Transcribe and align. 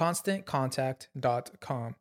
ConstantContact.com. 0.00 1.92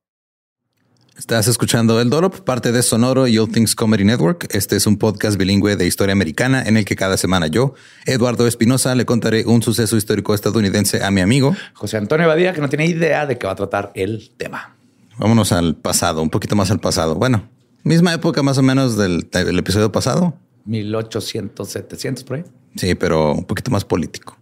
Estás 1.17 1.49
escuchando 1.49 1.99
El 1.99 2.09
Dorop, 2.09 2.39
parte 2.45 2.71
de 2.71 2.81
Sonoro 2.81 3.27
y 3.27 3.37
All 3.37 3.51
Things 3.51 3.75
Comedy 3.75 4.05
Network. 4.05 4.47
Este 4.51 4.77
es 4.77 4.87
un 4.87 4.97
podcast 4.97 5.37
bilingüe 5.37 5.75
de 5.75 5.85
historia 5.85 6.13
americana 6.13 6.63
en 6.63 6.77
el 6.77 6.85
que 6.85 6.95
cada 6.95 7.17
semana 7.17 7.47
yo, 7.47 7.73
Eduardo 8.05 8.47
Espinosa, 8.47 8.95
le 8.95 9.05
contaré 9.05 9.45
un 9.45 9.61
suceso 9.61 9.97
histórico 9.97 10.33
estadounidense 10.33 11.03
a 11.03 11.11
mi 11.11 11.19
amigo 11.19 11.53
José 11.73 11.97
Antonio 11.97 12.25
Badía, 12.25 12.53
que 12.53 12.61
no 12.61 12.69
tiene 12.69 12.85
idea 12.85 13.25
de 13.25 13.37
qué 13.37 13.47
va 13.47 13.51
a 13.51 13.57
tratar 13.57 13.91
el 13.95 14.29
tema. 14.37 14.77
Vámonos 15.17 15.51
al 15.51 15.75
pasado, 15.75 16.21
un 16.21 16.29
poquito 16.29 16.55
más 16.55 16.71
al 16.71 16.79
pasado. 16.79 17.15
Bueno, 17.15 17.49
misma 17.83 18.13
época 18.13 18.41
más 18.43 18.57
o 18.57 18.61
menos 18.61 18.95
del, 18.95 19.29
del 19.29 19.59
episodio 19.59 19.91
pasado. 19.91 20.37
1800, 20.63 21.67
700 21.67 22.23
por 22.23 22.37
ahí. 22.37 22.45
Sí, 22.77 22.95
pero 22.95 23.33
un 23.33 23.43
poquito 23.43 23.71
más 23.71 23.83
político. 23.83 24.38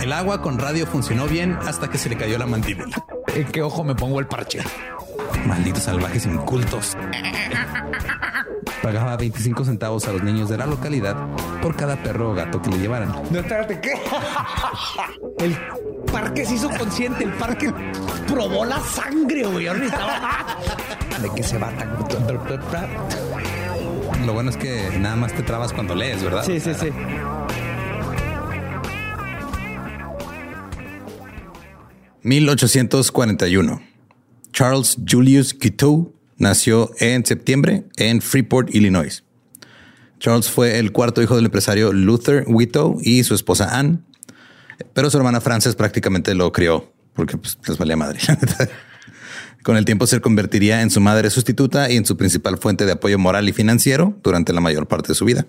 El 0.00 0.12
agua 0.12 0.42
con 0.42 0.58
radio 0.58 0.86
funcionó 0.86 1.26
bien 1.26 1.58
hasta 1.66 1.88
que 1.88 1.98
se 1.98 2.08
le 2.08 2.16
cayó 2.16 2.38
la 2.38 2.46
mandíbula. 2.46 3.04
¿En 3.34 3.44
qué 3.46 3.62
ojo 3.62 3.82
me 3.84 3.94
pongo 3.94 4.20
el 4.20 4.26
parche? 4.26 4.60
Malditos 5.46 5.84
salvajes 5.84 6.26
incultos. 6.26 6.96
Pagaba 8.82 9.16
25 9.16 9.64
centavos 9.64 10.06
a 10.06 10.12
los 10.12 10.22
niños 10.22 10.48
de 10.48 10.58
la 10.58 10.66
localidad 10.66 11.16
por 11.62 11.76
cada 11.76 11.96
perro 12.02 12.30
o 12.30 12.34
gato 12.34 12.60
que 12.60 12.70
le 12.70 12.78
llevaran. 12.78 13.12
No, 13.30 13.40
espérate, 13.40 13.80
¿qué? 13.80 13.94
El 15.38 15.56
parque 16.12 16.44
se 16.44 16.54
hizo 16.54 16.68
consciente, 16.70 17.24
el 17.24 17.32
parque 17.32 17.72
probó 18.26 18.64
la 18.64 18.80
sangre, 18.80 19.44
güey. 19.46 19.66
¿De 19.66 21.30
qué 21.34 21.42
se 21.42 21.58
va 21.58 21.70
tan... 21.70 21.96
Lo 24.24 24.32
bueno 24.32 24.50
es 24.50 24.56
que 24.56 24.98
nada 24.98 25.16
más 25.16 25.32
te 25.32 25.42
trabas 25.42 25.72
cuando 25.72 25.94
lees, 25.94 26.22
¿verdad? 26.22 26.44
Sí, 26.44 26.60
sí, 26.60 26.74
sí. 26.74 26.90
...1841... 32.26 33.80
Charles 34.52 34.96
Julius 35.06 35.56
Guiteau 35.56 36.12
nació 36.38 36.90
en 36.98 37.24
septiembre 37.24 37.84
en 37.98 38.20
Freeport, 38.20 38.74
Illinois. 38.74 39.22
Charles 40.18 40.50
fue 40.50 40.78
el 40.78 40.92
cuarto 40.92 41.22
hijo 41.22 41.36
del 41.36 41.44
empresario 41.44 41.92
Luther 41.92 42.44
Guiteau 42.48 42.98
y 43.02 43.22
su 43.22 43.34
esposa 43.34 43.78
Anne, 43.78 43.98
pero 44.94 45.10
su 45.10 45.18
hermana 45.18 45.40
Frances 45.40 45.76
prácticamente 45.76 46.34
lo 46.34 46.50
crió 46.52 46.90
porque 47.12 47.36
pues, 47.36 47.58
les 47.68 47.78
valía 47.78 47.96
madre. 47.96 48.18
Con 49.62 49.76
el 49.76 49.84
tiempo 49.84 50.06
se 50.06 50.20
convertiría 50.20 50.82
en 50.82 50.90
su 50.90 51.00
madre 51.00 51.30
sustituta 51.30 51.90
y 51.90 51.96
en 51.96 52.06
su 52.06 52.16
principal 52.16 52.58
fuente 52.58 52.86
de 52.86 52.92
apoyo 52.92 53.18
moral 53.18 53.48
y 53.48 53.52
financiero 53.52 54.18
durante 54.22 54.52
la 54.52 54.60
mayor 54.60 54.88
parte 54.88 55.08
de 55.08 55.14
su 55.14 55.26
vida. 55.26 55.46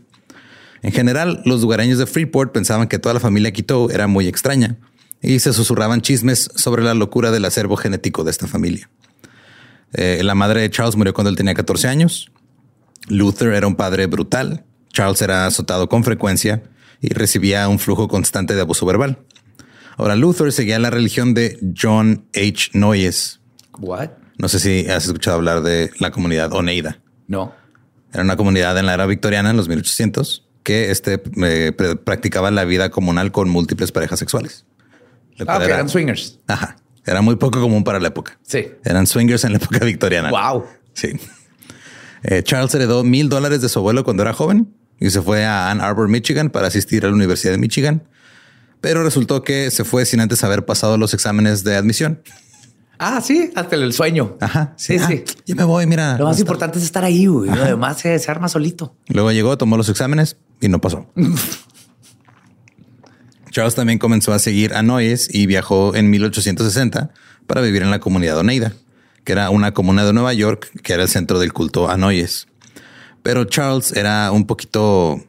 En 0.82 0.92
general, 0.92 1.42
los 1.46 1.62
lugareños 1.62 1.98
de 1.98 2.06
Freeport 2.06 2.52
pensaban 2.52 2.88
que 2.88 3.00
toda 3.00 3.14
la 3.14 3.20
familia 3.20 3.52
Quito 3.52 3.90
era 3.90 4.08
muy 4.08 4.28
extraña 4.28 4.78
y 5.22 5.40
se 5.40 5.54
susurraban 5.54 6.02
chismes 6.02 6.50
sobre 6.56 6.84
la 6.84 6.94
locura 6.94 7.32
del 7.32 7.46
acervo 7.46 7.76
genético 7.78 8.24
de 8.24 8.32
esta 8.32 8.48
familia. 8.48 8.90
Eh, 9.94 10.22
la 10.24 10.36
madre 10.36 10.62
de 10.62 10.70
Charles 10.70 10.96
murió 10.96 11.14
cuando 11.14 11.30
él 11.30 11.36
tenía 11.36 11.54
14 11.54 11.88
años. 11.88 12.32
Luther 13.08 13.54
era 13.54 13.68
un 13.68 13.76
padre 13.76 14.06
brutal. 14.08 14.66
Charles 14.92 15.22
era 15.22 15.46
azotado 15.46 15.88
con 15.90 16.04
frecuencia 16.04 16.64
y 17.02 17.14
recibía 17.14 17.68
un 17.68 17.80
flujo 17.80 18.08
constante 18.08 18.56
de 18.56 18.62
abuso 18.62 18.86
verbal. 18.86 19.20
Ahora, 19.98 20.16
Luther 20.16 20.52
seguía 20.52 20.78
la 20.80 20.90
religión 20.90 21.34
de 21.34 21.58
John 21.80 22.26
H. 22.36 22.70
Noyes. 22.74 23.40
What? 23.80 24.10
No 24.38 24.48
sé 24.50 24.60
si 24.60 24.88
has 24.90 25.06
escuchado 25.06 25.38
hablar 25.38 25.62
de 25.64 25.90
la 26.00 26.12
comunidad 26.12 26.54
Oneida. 26.54 27.00
No. 27.28 27.54
Era 28.14 28.24
una 28.24 28.38
comunidad 28.38 28.78
en 28.78 28.86
la 28.86 28.94
era 28.94 29.06
victoriana, 29.08 29.50
en 29.50 29.58
los 29.58 29.68
1800, 29.68 30.48
que 30.64 30.92
este, 30.92 31.14
eh, 31.16 31.74
pr- 31.76 32.00
practicaba 32.04 32.52
la 32.52 32.64
vida 32.66 32.90
comunal 32.92 33.32
con 33.32 33.50
múltiples 33.50 33.92
parejas 33.92 34.20
sexuales. 34.20 34.66
Ah, 35.42 35.46
cual 35.46 35.58
ok, 35.58 35.64
era- 35.64 35.76
eran 35.76 35.90
swingers. 35.90 36.40
Ajá. 36.48 36.78
Era 37.06 37.22
muy 37.22 37.36
poco 37.38 37.60
común 37.62 37.84
para 37.84 38.00
la 38.00 38.10
época. 38.10 38.38
Sí. 38.44 38.68
Eran 38.84 39.08
swingers 39.08 39.44
en 39.46 39.52
la 39.54 39.58
época 39.60 39.80
victoriana. 39.86 40.30
Wow. 40.30 40.66
Sí. 40.94 41.10
Eh, 42.24 42.44
Charles 42.44 42.74
heredó 42.76 43.04
mil 43.04 43.30
dólares 43.30 43.62
de 43.62 43.70
su 43.70 43.80
abuelo 43.80 44.04
cuando 44.04 44.24
era 44.24 44.34
joven 44.34 44.74
y 45.00 45.10
se 45.12 45.22
fue 45.22 45.46
a 45.46 45.70
Ann 45.72 45.80
Arbor, 45.82 46.10
Michigan 46.10 46.50
para 46.50 46.68
asistir 46.68 47.06
a 47.06 47.08
la 47.10 47.14
Universidad 47.14 47.54
de 47.54 47.60
Michigan. 47.60 48.04
Pero 48.82 49.04
resultó 49.04 49.44
que 49.44 49.72
se 49.72 49.84
fue 49.84 50.06
sin 50.06 50.20
antes 50.20 50.44
haber 50.44 50.66
pasado 50.66 50.98
los 50.98 51.14
exámenes 51.14 51.64
de 51.64 51.76
admisión. 51.76 52.22
Ah, 53.00 53.22
sí, 53.22 53.52
hasta 53.56 53.76
el 53.76 53.94
sueño. 53.94 54.36
Ajá. 54.42 54.74
Sí, 54.76 54.98
Ah, 55.00 55.08
sí. 55.08 55.24
Ya 55.46 55.54
me 55.56 55.64
voy, 55.64 55.86
mira. 55.86 56.18
Lo 56.18 56.26
más 56.26 56.40
importante 56.40 56.80
es 56.80 56.84
estar 56.84 57.04
ahí, 57.04 57.28
güey. 57.28 57.50
Lo 57.50 57.64
demás 57.64 58.00
se, 58.00 58.18
se 58.18 58.32
arma 58.32 58.50
solito. 58.50 58.96
Luego 59.08 59.32
llegó, 59.32 59.56
tomó 59.58 59.78
los 59.78 59.88
exámenes 59.88 60.38
y 60.60 60.68
no 60.68 60.82
pasó. 60.82 61.06
Charles 63.58 63.74
también 63.74 63.98
comenzó 63.98 64.34
a 64.34 64.38
seguir 64.38 64.76
a 64.76 64.84
Noyes 64.84 65.34
y 65.34 65.48
viajó 65.48 65.96
en 65.96 66.12
1860 66.12 67.10
para 67.48 67.62
vivir 67.62 67.82
en 67.82 67.90
la 67.90 68.00
comunidad 68.00 68.38
Oneida, 68.38 68.74
que 69.24 69.32
era 69.32 69.50
una 69.50 69.74
comuna 69.74 70.06
de 70.06 70.14
Nueva 70.14 70.32
York 70.36 70.70
que 70.84 70.94
era 70.94 71.02
el 71.02 71.10
centro 71.10 71.40
del 71.40 71.54
culto 71.54 71.90
a 71.90 71.98
Noyes. 71.98 72.48
Pero 73.24 73.46
Charles 73.46 73.94
era 73.94 74.32
un 74.32 74.46
poquito, 74.46 75.24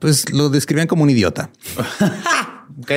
pues 0.00 0.32
lo 0.32 0.48
describían 0.48 0.88
como 0.88 1.04
un 1.04 1.10
idiota. 1.10 1.50
Ok. 2.80 2.92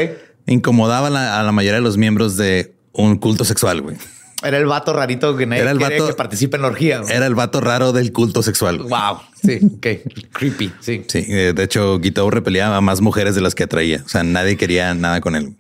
Incomodaba 0.47 1.07
a 1.07 1.09
la, 1.09 1.39
a 1.39 1.44
la 1.44 1.51
mayoría 1.51 1.75
de 1.75 1.81
los 1.81 1.97
miembros 1.97 2.38
de 2.38 2.74
un 2.94 3.18
culto 3.18 3.45
sexual, 3.45 3.81
güey. 3.81 3.97
Era 4.43 4.57
el 4.57 4.65
vato 4.65 4.91
rarito 4.93 5.38
que 5.38 5.45
nadie 5.45 5.61
Era 5.61 5.71
el 5.71 5.77
quiere 5.77 5.99
vato- 5.99 6.07
que 6.07 6.13
participe 6.15 6.55
en 6.57 6.61
la 6.63 6.69
orgía. 6.69 6.99
güey. 6.99 7.13
Era 7.15 7.25
el 7.27 7.35
vato 7.35 7.61
raro 7.61 7.91
del 7.93 8.11
culto 8.11 8.41
sexual. 8.41 8.79
Wow. 8.79 9.19
Sí, 9.43 9.59
ok. 9.77 9.88
Creepy. 10.33 10.71
Sí. 10.79 11.03
Sí, 11.07 11.25
eh, 11.27 11.53
de 11.55 11.63
hecho, 11.63 11.99
Guiteau 11.99 12.29
repelía 12.29 12.75
a 12.75 12.81
más 12.81 13.01
mujeres 13.01 13.35
de 13.35 13.41
las 13.41 13.53
que 13.55 13.63
atraía. 13.63 14.01
O 14.05 14.09
sea, 14.09 14.23
nadie 14.23 14.57
quería 14.57 14.93
nada 14.93 15.21
con 15.21 15.35
él. 15.35 15.55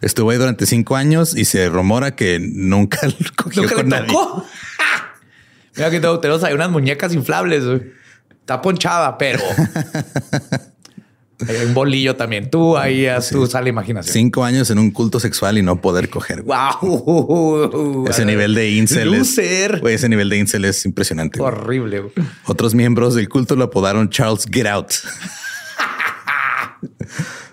Estuvo 0.00 0.30
ahí 0.30 0.38
durante 0.38 0.66
cinco 0.66 0.96
años 0.96 1.36
y 1.36 1.44
se 1.44 1.68
rumora 1.68 2.14
que 2.16 2.38
nunca 2.40 2.98
lo 3.06 3.14
cogió 3.36 3.62
Nunca 3.62 3.74
con 3.76 3.84
le 3.84 3.90
nadie. 3.90 4.06
tocó. 4.08 4.46
Mira 5.76 5.90
que 5.90 6.00
tenemos 6.00 6.44
ahí 6.44 6.54
unas 6.54 6.70
muñecas 6.70 7.12
inflables. 7.14 7.64
güey. 7.64 7.82
Está 8.40 8.60
ponchada, 8.62 9.16
pero 9.18 9.40
hay 11.46 11.66
un 11.66 11.74
bolillo 11.74 12.16
también. 12.16 12.50
Tú 12.50 12.76
ahí 12.76 13.06
haz 13.06 13.30
tu 13.30 13.46
sala 13.46 13.68
imaginación. 13.68 14.12
Cinco 14.12 14.44
años 14.44 14.70
en 14.70 14.78
un 14.78 14.90
culto 14.90 15.18
sexual 15.20 15.58
y 15.58 15.62
no 15.62 15.80
poder 15.80 16.08
coger. 16.08 16.42
Wow. 16.42 18.06
Ese 18.08 18.24
nivel 18.24 18.54
de 18.54 18.70
incel 18.70 19.14
es, 19.14 19.36
ese 19.38 20.08
nivel 20.08 20.28
de 20.28 20.38
incel 20.38 20.64
es 20.64 20.84
impresionante. 20.86 21.40
Horrible. 21.40 22.00
güey. 22.00 22.12
Otros 22.46 22.74
miembros 22.74 23.14
del 23.14 23.28
culto 23.28 23.56
lo 23.56 23.64
apodaron 23.64 24.08
Charles 24.10 24.46
Get 24.50 24.66
Out. 24.66 24.92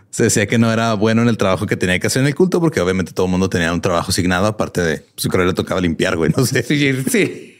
Se 0.10 0.24
decía 0.24 0.45
que 0.45 0.57
no 0.57 0.72
era 0.72 0.94
bueno 0.94 1.22
en 1.22 1.30
el 1.30 1.38
trabajo 1.38 1.66
que 1.66 1.77
tenía 1.77 1.98
que 1.98 2.07
hacer 2.07 2.22
en 2.22 2.27
el 2.27 2.36
culto 2.36 2.60
porque 2.60 2.81
obviamente 2.81 3.13
todo 3.13 3.27
el 3.27 3.31
mundo 3.31 3.50
tenía 3.50 3.72
un 3.72 3.80
trabajo 3.81 4.12
asignado 4.12 4.45
aparte 4.45 4.81
de 4.81 5.06
su 5.16 5.30
creo 5.30 5.45
le 5.45 5.54
tocaba 5.54 5.80
limpiar, 5.80 6.18
güey, 6.18 6.31
no 6.36 6.45
sé. 6.45 6.63
Sí, 6.63 6.94
sí. 7.10 7.57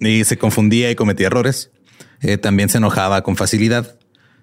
Y 0.00 0.24
se 0.24 0.38
confundía 0.38 0.90
y 0.90 0.94
cometía 0.94 1.26
errores. 1.26 1.70
Eh, 2.22 2.38
también 2.38 2.70
se 2.70 2.78
enojaba 2.78 3.22
con 3.22 3.36
facilidad 3.36 3.95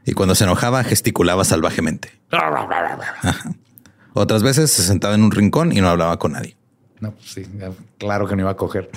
y 0.05 0.13
cuando 0.13 0.35
se 0.35 0.43
enojaba 0.43 0.83
gesticulaba 0.83 1.43
salvajemente. 1.43 2.11
Otras 4.13 4.43
veces 4.43 4.71
se 4.71 4.83
sentaba 4.83 5.15
en 5.15 5.23
un 5.23 5.31
rincón 5.31 5.75
y 5.75 5.81
no 5.81 5.89
hablaba 5.89 6.19
con 6.19 6.33
nadie. 6.33 6.55
No, 6.99 7.11
pues 7.11 7.31
sí, 7.31 7.45
claro 7.97 8.27
que 8.27 8.35
no 8.35 8.43
iba 8.43 8.51
a 8.51 8.55
coger. 8.55 8.89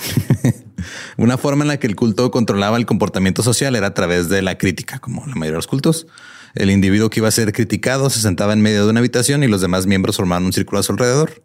Una 1.16 1.36
forma 1.38 1.64
en 1.64 1.68
la 1.68 1.78
que 1.78 1.88
el 1.88 1.96
culto 1.96 2.30
controlaba 2.30 2.76
el 2.76 2.86
comportamiento 2.86 3.42
social 3.42 3.74
era 3.74 3.88
a 3.88 3.94
través 3.94 4.28
de 4.28 4.42
la 4.42 4.58
crítica, 4.58 5.00
como 5.00 5.26
la 5.26 5.34
mayoría 5.34 5.52
de 5.52 5.56
los 5.56 5.66
cultos. 5.66 6.06
El 6.54 6.70
individuo 6.70 7.10
que 7.10 7.18
iba 7.18 7.26
a 7.28 7.32
ser 7.32 7.52
criticado 7.52 8.08
se 8.08 8.20
sentaba 8.20 8.52
en 8.52 8.60
medio 8.62 8.84
de 8.84 8.90
una 8.90 9.00
habitación 9.00 9.42
y 9.42 9.48
los 9.48 9.60
demás 9.60 9.86
miembros 9.86 10.16
formaban 10.16 10.44
un 10.44 10.52
círculo 10.52 10.78
a 10.78 10.82
su 10.84 10.92
alrededor. 10.92 11.42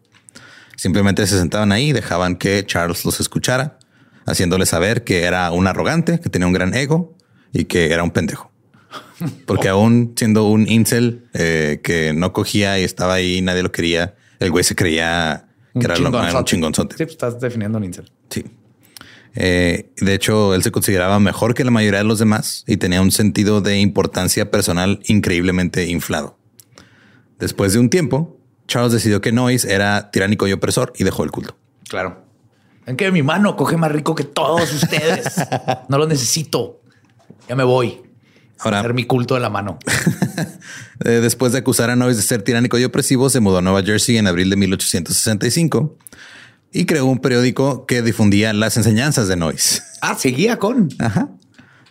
Simplemente 0.76 1.26
se 1.26 1.36
sentaban 1.36 1.72
ahí 1.72 1.90
y 1.90 1.92
dejaban 1.92 2.36
que 2.36 2.64
Charles 2.64 3.04
los 3.04 3.18
escuchara, 3.18 3.78
haciéndole 4.24 4.64
saber 4.64 5.02
que 5.02 5.24
era 5.24 5.50
un 5.50 5.66
arrogante, 5.66 6.20
que 6.20 6.30
tenía 6.30 6.46
un 6.46 6.52
gran 6.52 6.74
ego 6.74 7.16
y 7.52 7.64
que 7.64 7.92
era 7.92 8.04
un 8.04 8.12
pendejo. 8.12 8.51
Porque 9.46 9.68
aún 9.68 10.14
siendo 10.16 10.46
un 10.46 10.68
incel 10.68 11.26
eh, 11.34 11.80
que 11.82 12.12
no 12.12 12.32
cogía 12.32 12.78
y 12.78 12.84
estaba 12.84 13.14
ahí 13.14 13.40
nadie 13.42 13.62
lo 13.62 13.72
quería, 13.72 14.14
el 14.38 14.50
güey 14.50 14.64
se 14.64 14.74
creía 14.74 15.46
que 15.78 15.84
era, 15.84 15.96
lo, 15.96 16.08
era 16.08 16.38
un 16.38 16.44
chingonzote. 16.44 16.96
Sí, 16.96 17.04
pues 17.04 17.12
estás 17.12 17.40
definiendo 17.40 17.78
un 17.78 17.84
incel. 17.84 18.10
Sí. 18.30 18.44
Eh, 19.34 19.90
de 19.96 20.14
hecho, 20.14 20.54
él 20.54 20.62
se 20.62 20.70
consideraba 20.70 21.18
mejor 21.18 21.54
que 21.54 21.64
la 21.64 21.70
mayoría 21.70 21.98
de 21.98 22.04
los 22.04 22.18
demás 22.18 22.64
y 22.66 22.76
tenía 22.76 23.00
un 23.00 23.12
sentido 23.12 23.60
de 23.60 23.78
importancia 23.78 24.50
personal 24.50 25.00
increíblemente 25.06 25.86
inflado. 25.86 26.36
Después 27.38 27.72
de 27.72 27.78
un 27.78 27.88
tiempo, 27.88 28.38
Charles 28.68 28.92
decidió 28.92 29.20
que 29.20 29.32
Noyes 29.32 29.64
era 29.64 30.10
tiránico 30.10 30.46
y 30.46 30.52
opresor 30.52 30.92
y 30.96 31.04
dejó 31.04 31.24
el 31.24 31.30
culto. 31.30 31.56
Claro. 31.88 32.24
En 32.86 32.96
que 32.96 33.10
mi 33.10 33.22
mano 33.22 33.56
coge 33.56 33.76
más 33.76 33.92
rico 33.92 34.14
que 34.14 34.24
todos 34.24 34.72
ustedes. 34.72 35.34
no 35.88 35.98
lo 35.98 36.06
necesito. 36.06 36.80
Ya 37.48 37.56
me 37.56 37.64
voy. 37.64 38.00
Ahora, 38.62 38.80
hacer 38.80 38.94
mi 38.94 39.04
culto 39.04 39.34
de 39.34 39.40
la 39.40 39.50
mano. 39.50 39.78
eh, 41.04 41.08
después 41.08 41.52
de 41.52 41.58
acusar 41.58 41.90
a 41.90 41.96
Noyes 41.96 42.16
de 42.16 42.22
ser 42.22 42.42
tiránico 42.42 42.78
y 42.78 42.84
opresivo, 42.84 43.28
se 43.28 43.40
mudó 43.40 43.58
a 43.58 43.62
Nueva 43.62 43.82
Jersey 43.82 44.18
en 44.18 44.26
abril 44.26 44.50
de 44.50 44.56
1865 44.56 45.96
y 46.72 46.86
creó 46.86 47.06
un 47.06 47.18
periódico 47.18 47.86
que 47.86 48.02
difundía 48.02 48.52
las 48.52 48.76
enseñanzas 48.76 49.28
de 49.28 49.36
Noyes. 49.36 49.82
Ah, 50.00 50.16
seguía 50.18 50.58
con. 50.58 50.88
Ajá. 50.98 51.28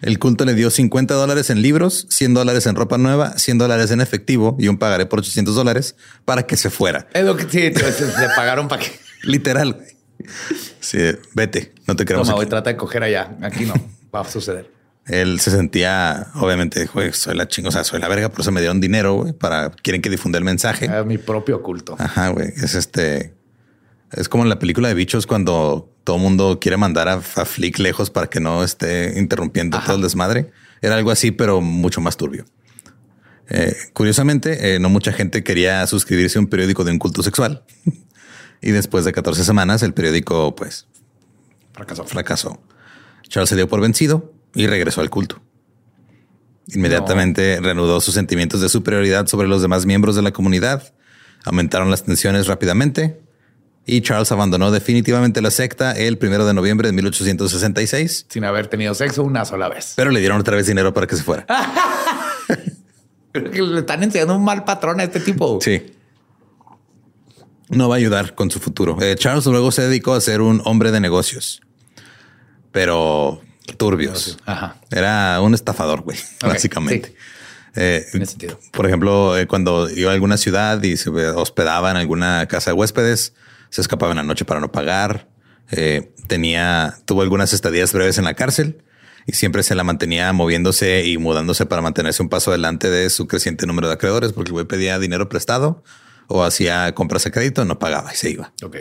El 0.01 0.17
culto 0.17 0.45
le 0.45 0.55
dio 0.55 0.71
50 0.71 1.13
dólares 1.13 1.51
en 1.51 1.61
libros, 1.61 2.07
100 2.09 2.33
dólares 2.33 2.65
en 2.65 2.75
ropa 2.75 2.97
nueva, 2.97 3.37
100 3.37 3.59
dólares 3.59 3.91
en 3.91 4.01
efectivo 4.01 4.55
y 4.59 4.67
un 4.67 4.79
pagaré 4.79 5.05
por 5.05 5.19
800 5.19 5.53
dólares 5.53 5.95
para 6.25 6.47
que 6.47 6.57
se 6.57 6.71
fuera. 6.71 7.07
Es 7.13 7.23
lo 7.23 7.37
que 7.37 7.43
sí, 7.47 7.59
le 7.59 8.29
pagaron 8.35 8.67
para 8.67 8.81
que. 8.81 8.91
Literal. 9.23 9.77
Sí, 10.79 10.97
vete, 11.35 11.73
no 11.85 11.95
te 11.95 12.05
queremos 12.05 12.27
Toma, 12.27 12.33
aquí. 12.33 12.37
güey, 12.39 12.49
trata 12.49 12.71
de 12.71 12.77
coger 12.77 13.03
allá. 13.03 13.37
Aquí 13.43 13.65
no 13.65 13.75
va 14.13 14.21
a 14.21 14.25
suceder. 14.25 14.80
Él 15.11 15.41
se 15.41 15.51
sentía, 15.51 16.27
obviamente, 16.35 16.85
güey, 16.85 17.11
soy 17.11 17.35
la 17.35 17.45
chingo, 17.49 17.67
o 17.67 17.71
sea, 17.71 17.83
soy 17.83 17.99
la 17.99 18.07
verga, 18.07 18.29
por 18.29 18.41
eso 18.41 18.51
me 18.53 18.61
dieron 18.61 18.79
dinero, 18.79 19.15
güey, 19.15 19.33
para, 19.33 19.69
quieren 19.71 20.01
que 20.01 20.09
difunda 20.09 20.37
el 20.37 20.45
mensaje. 20.45 20.85
Es 20.85 21.05
mi 21.05 21.17
propio 21.17 21.61
culto. 21.61 21.97
Ajá, 21.99 22.29
güey, 22.29 22.47
es 22.47 22.75
este, 22.75 23.33
es 24.13 24.29
como 24.29 24.43
en 24.43 24.49
la 24.49 24.57
película 24.57 24.87
de 24.87 24.93
bichos 24.93 25.27
cuando 25.27 25.93
todo 26.05 26.15
el 26.15 26.21
mundo 26.21 26.59
quiere 26.61 26.77
mandar 26.77 27.09
a, 27.09 27.15
a 27.15 27.45
Flick 27.45 27.79
lejos 27.79 28.09
para 28.09 28.27
que 28.27 28.39
no 28.39 28.63
esté 28.63 29.19
interrumpiendo 29.19 29.79
todo 29.85 29.97
el 29.97 30.01
desmadre. 30.01 30.51
Era 30.81 30.95
algo 30.95 31.11
así, 31.11 31.31
pero 31.31 31.59
mucho 31.59 31.99
más 31.99 32.15
turbio. 32.15 32.45
Eh, 33.49 33.75
curiosamente, 33.91 34.75
eh, 34.75 34.79
no 34.79 34.89
mucha 34.89 35.11
gente 35.11 35.43
quería 35.43 35.85
suscribirse 35.87 36.39
a 36.39 36.41
un 36.41 36.47
periódico 36.47 36.85
de 36.85 36.91
un 36.91 36.99
culto 36.99 37.21
sexual. 37.21 37.65
y 38.61 38.71
después 38.71 39.03
de 39.03 39.11
14 39.11 39.43
semanas, 39.43 39.83
el 39.83 39.93
periódico, 39.93 40.55
pues, 40.55 40.87
Fracasó. 41.73 42.05
fracasó. 42.05 42.61
Charles 43.27 43.49
se 43.49 43.57
dio 43.57 43.67
por 43.67 43.81
vencido 43.81 44.33
y 44.55 44.67
regresó 44.67 45.01
al 45.01 45.09
culto. 45.09 45.41
Inmediatamente 46.67 47.59
reanudó 47.61 47.99
sus 48.01 48.13
sentimientos 48.13 48.61
de 48.61 48.69
superioridad 48.69 49.27
sobre 49.27 49.47
los 49.47 49.61
demás 49.61 49.85
miembros 49.85 50.15
de 50.15 50.21
la 50.21 50.31
comunidad. 50.31 50.93
Aumentaron 51.43 51.89
las 51.91 52.03
tensiones 52.03 52.47
rápidamente 52.47 53.19
y 53.85 54.01
Charles 54.01 54.31
abandonó 54.31 54.71
definitivamente 54.71 55.41
la 55.41 55.51
secta 55.51 55.91
el 55.93 56.17
primero 56.17 56.45
de 56.45 56.53
noviembre 56.53 56.87
de 56.87 56.93
1866, 56.93 58.27
Sin 58.29 58.43
haber 58.45 58.67
tenido 58.67 58.93
sexo 58.93 59.23
una 59.23 59.43
sola 59.43 59.69
vez. 59.69 59.93
pero 59.95 60.11
le 60.11 60.19
dieron 60.19 60.39
otra 60.39 60.55
vez 60.55 60.67
dinero 60.67 60.93
para 60.93 61.07
que 61.07 61.15
se 61.15 61.23
fuera. 61.23 61.45
Creo 63.33 63.49
que 63.51 63.61
le 63.61 63.79
están 63.79 64.03
enseñando 64.03 64.35
un 64.35 64.43
mal 64.43 64.63
patrón 64.65 64.99
a 64.99 65.03
este 65.03 65.19
tipo. 65.19 65.59
Sí. 65.61 65.93
No 67.69 67.87
va 67.89 67.95
a 67.95 67.97
ayudar 67.97 68.35
con 68.35 68.51
su 68.51 68.59
futuro. 68.59 68.97
Eh, 69.01 69.15
Charles 69.17 69.45
luego 69.45 69.71
se 69.71 69.81
dedicó 69.83 70.13
a 70.13 70.21
ser 70.21 70.41
un 70.41 70.61
hombre 70.65 70.91
de 70.91 70.99
negocios, 70.99 71.61
pero 72.71 73.41
turbios. 73.77 74.37
Ajá. 74.45 74.77
Era 74.89 75.39
un 75.41 75.53
estafador, 75.53 76.01
güey, 76.01 76.17
básicamente. 76.41 77.09
sí. 77.09 77.15
Eh, 77.75 78.05
Tiene 78.11 78.25
sentido. 78.25 78.59
por 78.73 78.85
ejemplo, 78.85 79.37
eh, 79.37 79.47
cuando 79.47 79.89
iba 79.89 80.11
a 80.11 80.13
alguna 80.13 80.35
ciudad 80.35 80.83
y 80.83 80.97
se 80.97 81.09
hospedaba 81.09 81.89
en 81.91 81.97
alguna 81.97 82.45
casa 82.47 82.71
de 82.71 82.73
huéspedes, 82.75 83.33
se 83.69 83.79
escapaba 83.79 84.11
en 84.11 84.17
la 84.17 84.23
noche 84.23 84.43
para 84.43 84.59
no 84.59 84.71
pagar. 84.73 85.29
Eh, 85.71 86.11
tenía, 86.27 86.97
tuvo 87.05 87.21
algunas 87.21 87.53
estadías 87.53 87.93
breves 87.93 88.17
en 88.17 88.25
la 88.25 88.33
cárcel 88.33 88.83
y 89.25 89.33
siempre 89.33 89.63
se 89.63 89.75
la 89.75 89.85
mantenía 89.85 90.33
moviéndose 90.33 91.05
y 91.05 91.17
mudándose 91.17 91.65
para 91.65 91.81
mantenerse 91.81 92.21
un 92.21 92.27
paso 92.27 92.51
adelante 92.51 92.89
de 92.89 93.09
su 93.09 93.27
creciente 93.27 93.65
número 93.65 93.87
de 93.87 93.93
acreedores, 93.93 94.33
porque 94.33 94.49
el 94.49 94.53
güey 94.53 94.65
pedía 94.65 94.99
dinero 94.99 95.29
prestado 95.29 95.81
o 96.27 96.43
hacía 96.43 96.93
compras 96.93 97.25
a 97.25 97.31
crédito, 97.31 97.63
no 97.63 97.79
pagaba 97.79 98.11
y 98.13 98.17
se 98.17 98.31
iba. 98.31 98.51
Ok. 98.63 98.77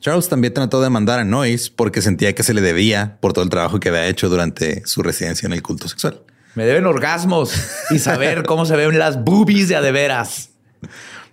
Charles 0.00 0.28
también 0.30 0.54
trató 0.54 0.80
de 0.80 0.88
mandar 0.88 1.20
a 1.20 1.24
Noyes 1.24 1.68
porque 1.68 2.00
sentía 2.00 2.34
que 2.34 2.42
se 2.42 2.54
le 2.54 2.62
debía 2.62 3.18
por 3.20 3.34
todo 3.34 3.44
el 3.44 3.50
trabajo 3.50 3.80
que 3.80 3.90
había 3.90 4.06
hecho 4.06 4.28
durante 4.30 4.82
su 4.86 5.02
residencia 5.02 5.46
en 5.46 5.52
el 5.52 5.62
culto 5.62 5.88
sexual. 5.88 6.22
Me 6.54 6.64
deben 6.64 6.86
orgasmos 6.86 7.52
y 7.90 7.98
saber 7.98 8.42
cómo 8.46 8.64
se 8.64 8.76
ven 8.76 8.98
las 8.98 9.22
boobies 9.22 9.68
de 9.68 9.76
a 9.76 9.82
de 9.82 9.92
veras. 9.92 10.50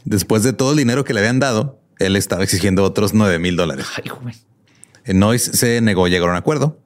Después 0.03 0.43
de 0.43 0.53
todo 0.53 0.71
el 0.71 0.77
dinero 0.77 1.05
que 1.05 1.13
le 1.13 1.21
habían 1.21 1.39
dado, 1.39 1.79
él 1.97 2.15
estaba 2.15 2.43
exigiendo 2.43 2.83
otros 2.83 3.13
9 3.13 3.39
mil 3.39 3.55
dólares. 3.55 3.87
Eh, 5.05 5.13
Noyes 5.13 5.43
se 5.43 5.79
negó 5.81 6.05
a 6.05 6.09
llegar 6.09 6.29
a 6.29 6.33
un 6.33 6.37
acuerdo. 6.37 6.79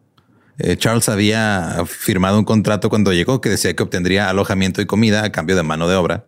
Eh, 0.59 0.77
Charles 0.77 1.09
había 1.09 1.83
firmado 1.87 2.37
un 2.37 2.45
contrato 2.45 2.89
cuando 2.89 3.11
llegó 3.11 3.41
que 3.41 3.49
decía 3.49 3.75
que 3.75 3.81
obtendría 3.81 4.29
alojamiento 4.29 4.81
y 4.81 4.85
comida 4.85 5.23
a 5.23 5.31
cambio 5.31 5.55
de 5.55 5.63
mano 5.63 5.87
de 5.87 5.95
obra. 5.95 6.25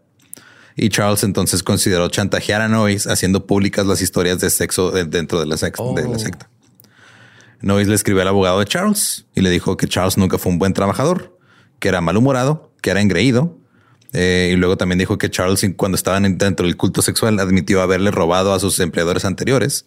Y 0.76 0.90
Charles 0.90 1.24
entonces 1.24 1.62
consideró 1.64 2.08
chantajear 2.10 2.62
a 2.62 2.68
Noyes 2.68 3.06
haciendo 3.08 3.46
públicas 3.46 3.86
las 3.86 4.02
historias 4.02 4.40
de 4.40 4.50
sexo 4.50 4.92
de- 4.92 5.06
dentro 5.06 5.40
de 5.40 5.46
la, 5.46 5.56
Oh. 5.78 5.94
de 5.96 6.08
la 6.08 6.20
secta. 6.20 6.50
Noyes 7.62 7.88
le 7.88 7.96
escribió 7.96 8.22
al 8.22 8.28
abogado 8.28 8.60
de 8.60 8.66
Charles 8.66 9.26
y 9.36 9.42
le 9.42 9.50
dijo 9.50 9.78
que 9.78 9.88
Charles 9.88 10.18
nunca 10.18 10.38
fue 10.38 10.52
un 10.52 10.60
buen 10.60 10.74
trabajador, 10.74 11.38
que 11.80 11.88
era 11.88 12.02
malhumorado, 12.02 12.72
que 12.82 12.90
era 12.90 13.02
engreído. 13.02 13.58
Eh, 14.12 14.52
y 14.54 14.56
luego 14.58 14.78
también 14.78 15.00
dijo 15.00 15.18
que 15.18 15.30
Charles, 15.32 15.66
cuando 15.78 15.96
estaban 15.96 16.26
en- 16.26 16.38
dentro 16.38 16.66
del 16.66 16.76
culto 16.78 17.02
sexual, 17.02 17.40
admitió 17.40 17.82
haberle 17.82 18.12
robado 18.12 18.54
a 18.54 18.60
sus 18.60 18.80
empleadores 18.80 19.26
anteriores, 19.26 19.86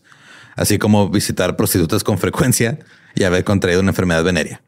así 0.57 0.79
como 0.79 1.09
visitar 1.11 1.55
prostitutas 1.57 2.03
con 2.03 2.19
frecuencia 2.19 2.79
y 3.15 3.25
haber 3.25 3.45
contraído 3.45 3.81
una 3.81 3.91
enfermedad 3.91 4.25
venérea. 4.25 4.63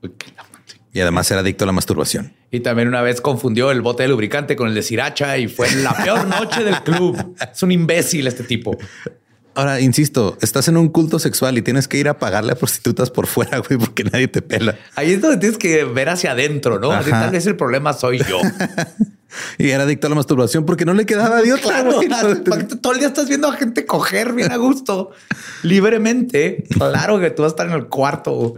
Y 0.92 1.00
además 1.00 1.30
era 1.30 1.40
adicto 1.40 1.64
a 1.64 1.66
la 1.66 1.72
masturbación. 1.72 2.32
Y 2.50 2.60
también 2.60 2.88
una 2.88 3.02
vez 3.02 3.20
confundió 3.20 3.70
el 3.70 3.82
bote 3.82 4.04
de 4.04 4.08
lubricante 4.08 4.56
con 4.56 4.68
el 4.68 4.74
de 4.74 4.82
sriracha 4.82 5.36
y 5.38 5.48
fue 5.48 5.70
la 5.76 5.94
peor 5.94 6.26
noche 6.26 6.64
del 6.64 6.82
club. 6.82 7.34
Es 7.52 7.62
un 7.62 7.72
imbécil 7.72 8.26
este 8.26 8.44
tipo. 8.44 8.76
Ahora, 9.54 9.80
insisto, 9.80 10.38
estás 10.40 10.68
en 10.68 10.76
un 10.76 10.88
culto 10.88 11.18
sexual 11.18 11.58
y 11.58 11.62
tienes 11.62 11.88
que 11.88 11.98
ir 11.98 12.08
a 12.08 12.18
pagarle 12.18 12.52
a 12.52 12.54
prostitutas 12.54 13.10
por 13.10 13.26
fuera, 13.26 13.58
güey, 13.58 13.78
porque 13.78 14.04
nadie 14.04 14.28
te 14.28 14.40
pela. 14.40 14.76
Ahí 14.94 15.12
es 15.12 15.20
donde 15.20 15.36
tienes 15.38 15.58
que 15.58 15.84
ver 15.84 16.08
hacia 16.08 16.30
adentro, 16.30 16.78
¿no? 16.78 16.92
Así. 16.92 17.10
Tal 17.10 17.30
vez 17.30 17.44
el 17.46 17.56
problema 17.56 17.92
soy 17.92 18.18
yo. 18.18 18.40
Y 19.58 19.68
era 19.68 19.82
adicto 19.82 20.06
a 20.06 20.10
la 20.10 20.16
masturbación 20.16 20.64
porque 20.64 20.84
no 20.84 20.94
le 20.94 21.04
quedaba 21.04 21.42
de 21.42 21.52
otra. 21.52 21.82
Claro, 21.82 21.92
güey. 22.46 22.66
todo 22.80 22.92
el 22.94 22.98
día 22.98 23.08
estás 23.08 23.28
viendo 23.28 23.48
a 23.48 23.52
gente 23.52 23.84
coger 23.84 24.32
bien 24.32 24.50
a 24.52 24.56
gusto, 24.56 25.10
libremente. 25.62 26.64
Claro 26.70 27.20
que 27.20 27.30
tú 27.30 27.42
vas 27.42 27.52
a 27.52 27.54
estar 27.54 27.66
en 27.66 27.74
el 27.74 27.88
cuarto. 27.88 28.54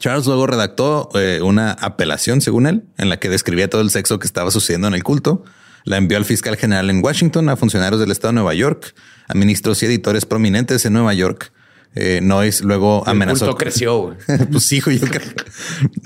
Charles 0.00 0.26
luego 0.26 0.46
redactó 0.48 1.10
eh, 1.14 1.40
una 1.42 1.72
apelación, 1.72 2.40
según 2.40 2.66
él, 2.66 2.84
en 2.98 3.08
la 3.08 3.18
que 3.20 3.28
describía 3.28 3.70
todo 3.70 3.82
el 3.82 3.90
sexo 3.90 4.18
que 4.18 4.26
estaba 4.26 4.50
sucediendo 4.50 4.88
en 4.88 4.94
el 4.94 5.04
culto. 5.04 5.44
La 5.84 5.96
envió 5.98 6.18
al 6.18 6.24
fiscal 6.24 6.56
general 6.56 6.90
en 6.90 7.02
Washington, 7.04 7.48
a 7.48 7.56
funcionarios 7.56 8.00
del 8.00 8.10
estado 8.10 8.30
de 8.32 8.34
Nueva 8.36 8.54
York, 8.54 8.94
a 9.28 9.34
ministros 9.34 9.82
y 9.82 9.86
editores 9.86 10.24
prominentes 10.26 10.84
en 10.84 10.94
Nueva 10.94 11.14
York. 11.14 11.52
Eh, 11.94 12.20
Noyes 12.22 12.62
luego 12.62 13.02
El 13.06 13.12
amenazó. 13.12 13.46
culto 13.46 13.58
creció. 13.58 14.16
pues 14.52 14.64
sí, 14.64 14.80
yo 14.80 15.06
creo. 15.06 15.32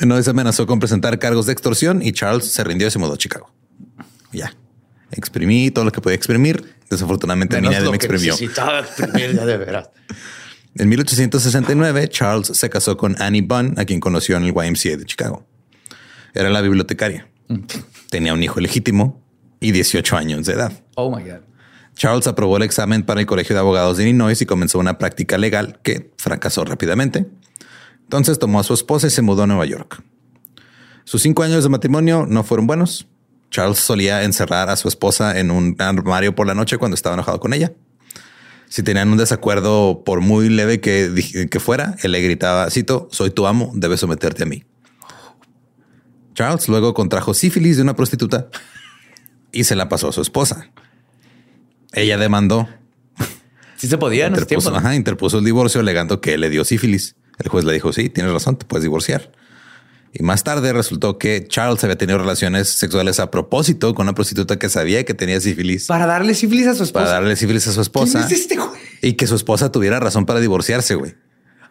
Noyes 0.01 0.29
amenazó 0.29 0.67
con 0.67 0.81
presentar 0.81 1.19
cargos 1.19 1.47
de 1.47 1.53
extorsión 1.53 2.03
y 2.03 2.13
Charles 2.13 2.47
se 2.47 2.65
rindió 2.65 2.89
y 2.89 2.91
se 2.91 2.99
mudó 2.99 3.15
a 3.15 3.17
Chicago. 3.19 3.51
Ya. 4.33 4.55
Exprimí 5.13 5.71
todo 5.71 5.85
lo 5.85 5.93
que 5.93 6.01
podía 6.01 6.17
exprimir. 6.17 6.75
Desafortunadamente, 6.91 7.57
Menos 7.57 7.73
nadie 7.73 7.85
lo 7.85 7.93
me 7.93 7.99
que 7.99 8.07
exprimió. 8.07 8.33
necesitaba 8.33 8.81
exprimir 8.81 9.35
ya 9.37 9.45
de 9.47 9.57
veras. 9.57 9.91
En 10.76 10.88
1869, 10.88 12.09
Charles 12.09 12.49
se 12.49 12.69
casó 12.69 12.97
con 12.97 13.21
Annie 13.23 13.43
Bunn, 13.43 13.75
a 13.78 13.85
quien 13.85 14.00
conoció 14.00 14.37
en 14.37 14.43
el 14.43 14.49
YMCA 14.50 14.97
de 14.97 15.04
Chicago. 15.04 15.47
Era 16.35 16.50
la 16.50 16.61
bibliotecaria. 16.61 17.28
Tenía 18.11 18.35
un 18.35 18.43
hijo 18.43 18.59
legítimo 18.59 19.23
y 19.61 19.71
18 19.71 20.16
años 20.16 20.47
de 20.47 20.54
edad. 20.54 20.73
Oh 20.97 21.14
my 21.14 21.23
God. 21.23 21.43
Charles 21.95 22.26
aprobó 22.26 22.57
el 22.57 22.64
examen 22.64 23.04
para 23.04 23.21
el 23.21 23.26
Colegio 23.26 23.54
de 23.54 23.61
Abogados 23.61 23.97
de 23.97 24.02
Illinois 24.02 24.40
y 24.40 24.47
comenzó 24.47 24.81
una 24.81 24.99
práctica 24.99 25.38
legal 25.38 25.78
que 25.85 26.12
fracasó 26.19 26.64
rápidamente. 26.64 27.28
Entonces 28.02 28.40
tomó 28.40 28.59
a 28.59 28.64
su 28.64 28.75
esposa 28.75 29.07
y 29.07 29.11
se 29.11 29.23
mudó 29.23 29.45
a 29.45 29.47
Nueva 29.47 29.66
York. 29.66 30.02
Sus 31.04 31.23
cinco 31.23 31.45
años 31.45 31.62
de 31.62 31.71
matrimonio 31.71 32.26
no 32.28 32.43
fueron 32.43 32.66
buenos. 32.66 33.07
Charles 33.50 33.78
solía 33.78 34.25
encerrar 34.25 34.71
a 34.71 34.76
su 34.76 34.88
esposa 34.88 35.38
en 35.38 35.52
un 35.52 35.76
armario 35.78 36.35
por 36.35 36.49
la 36.49 36.54
noche 36.54 36.78
cuando 36.78 36.97
estaba 36.97 37.14
enojado 37.14 37.38
con 37.38 37.52
ella. 37.52 37.73
Si 38.75 38.83
tenían 38.83 39.09
un 39.12 39.19
desacuerdo, 39.19 40.02
por 40.04 40.21
muy 40.21 40.49
leve 40.49 40.81
que, 40.81 41.47
que 41.49 41.61
fuera, 41.61 41.95
él 42.02 42.11
le 42.11 42.21
gritaba, 42.21 42.69
cito, 42.71 43.09
soy 43.12 43.31
tu 43.31 43.47
amo, 43.47 43.71
debes 43.73 44.00
someterte 44.00 44.43
a 44.43 44.47
mí. 44.47 44.64
Charles 46.35 46.69
luego 46.69 46.93
contrajo 46.93 47.35
sífilis 47.35 47.76
de 47.76 47.85
una 47.85 47.95
prostituta 47.95 48.49
y 49.52 49.62
se 49.62 49.76
la 49.76 49.88
pasó 49.88 50.09
a 50.09 50.12
su 50.12 50.23
esposa. 50.23 50.73
Ella 51.93 52.19
demandó 52.19 52.69
Sí 53.76 53.87
se 53.87 53.97
podía 53.97 54.26
en 54.26 54.33
ese 54.33 54.45
tiempo. 54.45 54.62
interpuso, 54.62 54.71
¿no? 54.73 54.78
ajá, 54.78 54.97
interpuso 54.97 55.38
el 55.38 55.45
divorcio 55.45 55.81
alegando 55.81 56.21
que 56.21 56.35
él 56.35 56.40
le 56.40 56.50
dio 56.50 56.64
sífilis. 56.64 57.14
El 57.38 57.50
juez 57.50 57.64
le 57.64 57.75
dijo, 57.75 57.93
sí, 57.93 58.09
tienes 58.09 58.33
razón, 58.33 58.57
te 58.57 58.64
puedes 58.64 58.83
divorciar. 58.83 59.31
Y 60.16 60.23
más 60.23 60.44
tarde 60.44 60.73
resultó 60.73 61.18
que 61.18 61.47
Charles 61.49 61.83
había 61.83 61.99
tenido 61.99 62.18
relaciones 62.18 62.68
sexuales 62.68 63.18
a 63.18 63.30
propósito 63.33 63.94
con 63.94 64.04
una 64.06 64.14
prostituta 64.14 64.59
que 64.61 64.68
sabía 64.68 65.04
que 65.04 65.12
tenía 65.12 65.40
sífilis 65.40 65.87
Para 65.88 66.06
darle 66.06 66.35
sífilis 66.35 66.68
a 66.68 66.75
su 66.75 66.85
esposa. 66.85 67.04
para 67.06 67.16
darle 67.16 67.35
sífilis 67.35 67.66
a 67.66 67.71
su 67.73 67.75
¿Quién 67.76 67.83
esposa 67.83 68.21
es 68.26 68.30
este 68.33 68.56
güey? 68.56 68.71
y 69.02 69.14
que 69.14 69.26
su 69.26 69.35
esposa 69.35 69.73
tuviera 69.73 69.99
razón 69.99 70.25
para 70.25 70.38
divorciarse, 70.38 70.94
güey. 70.94 71.14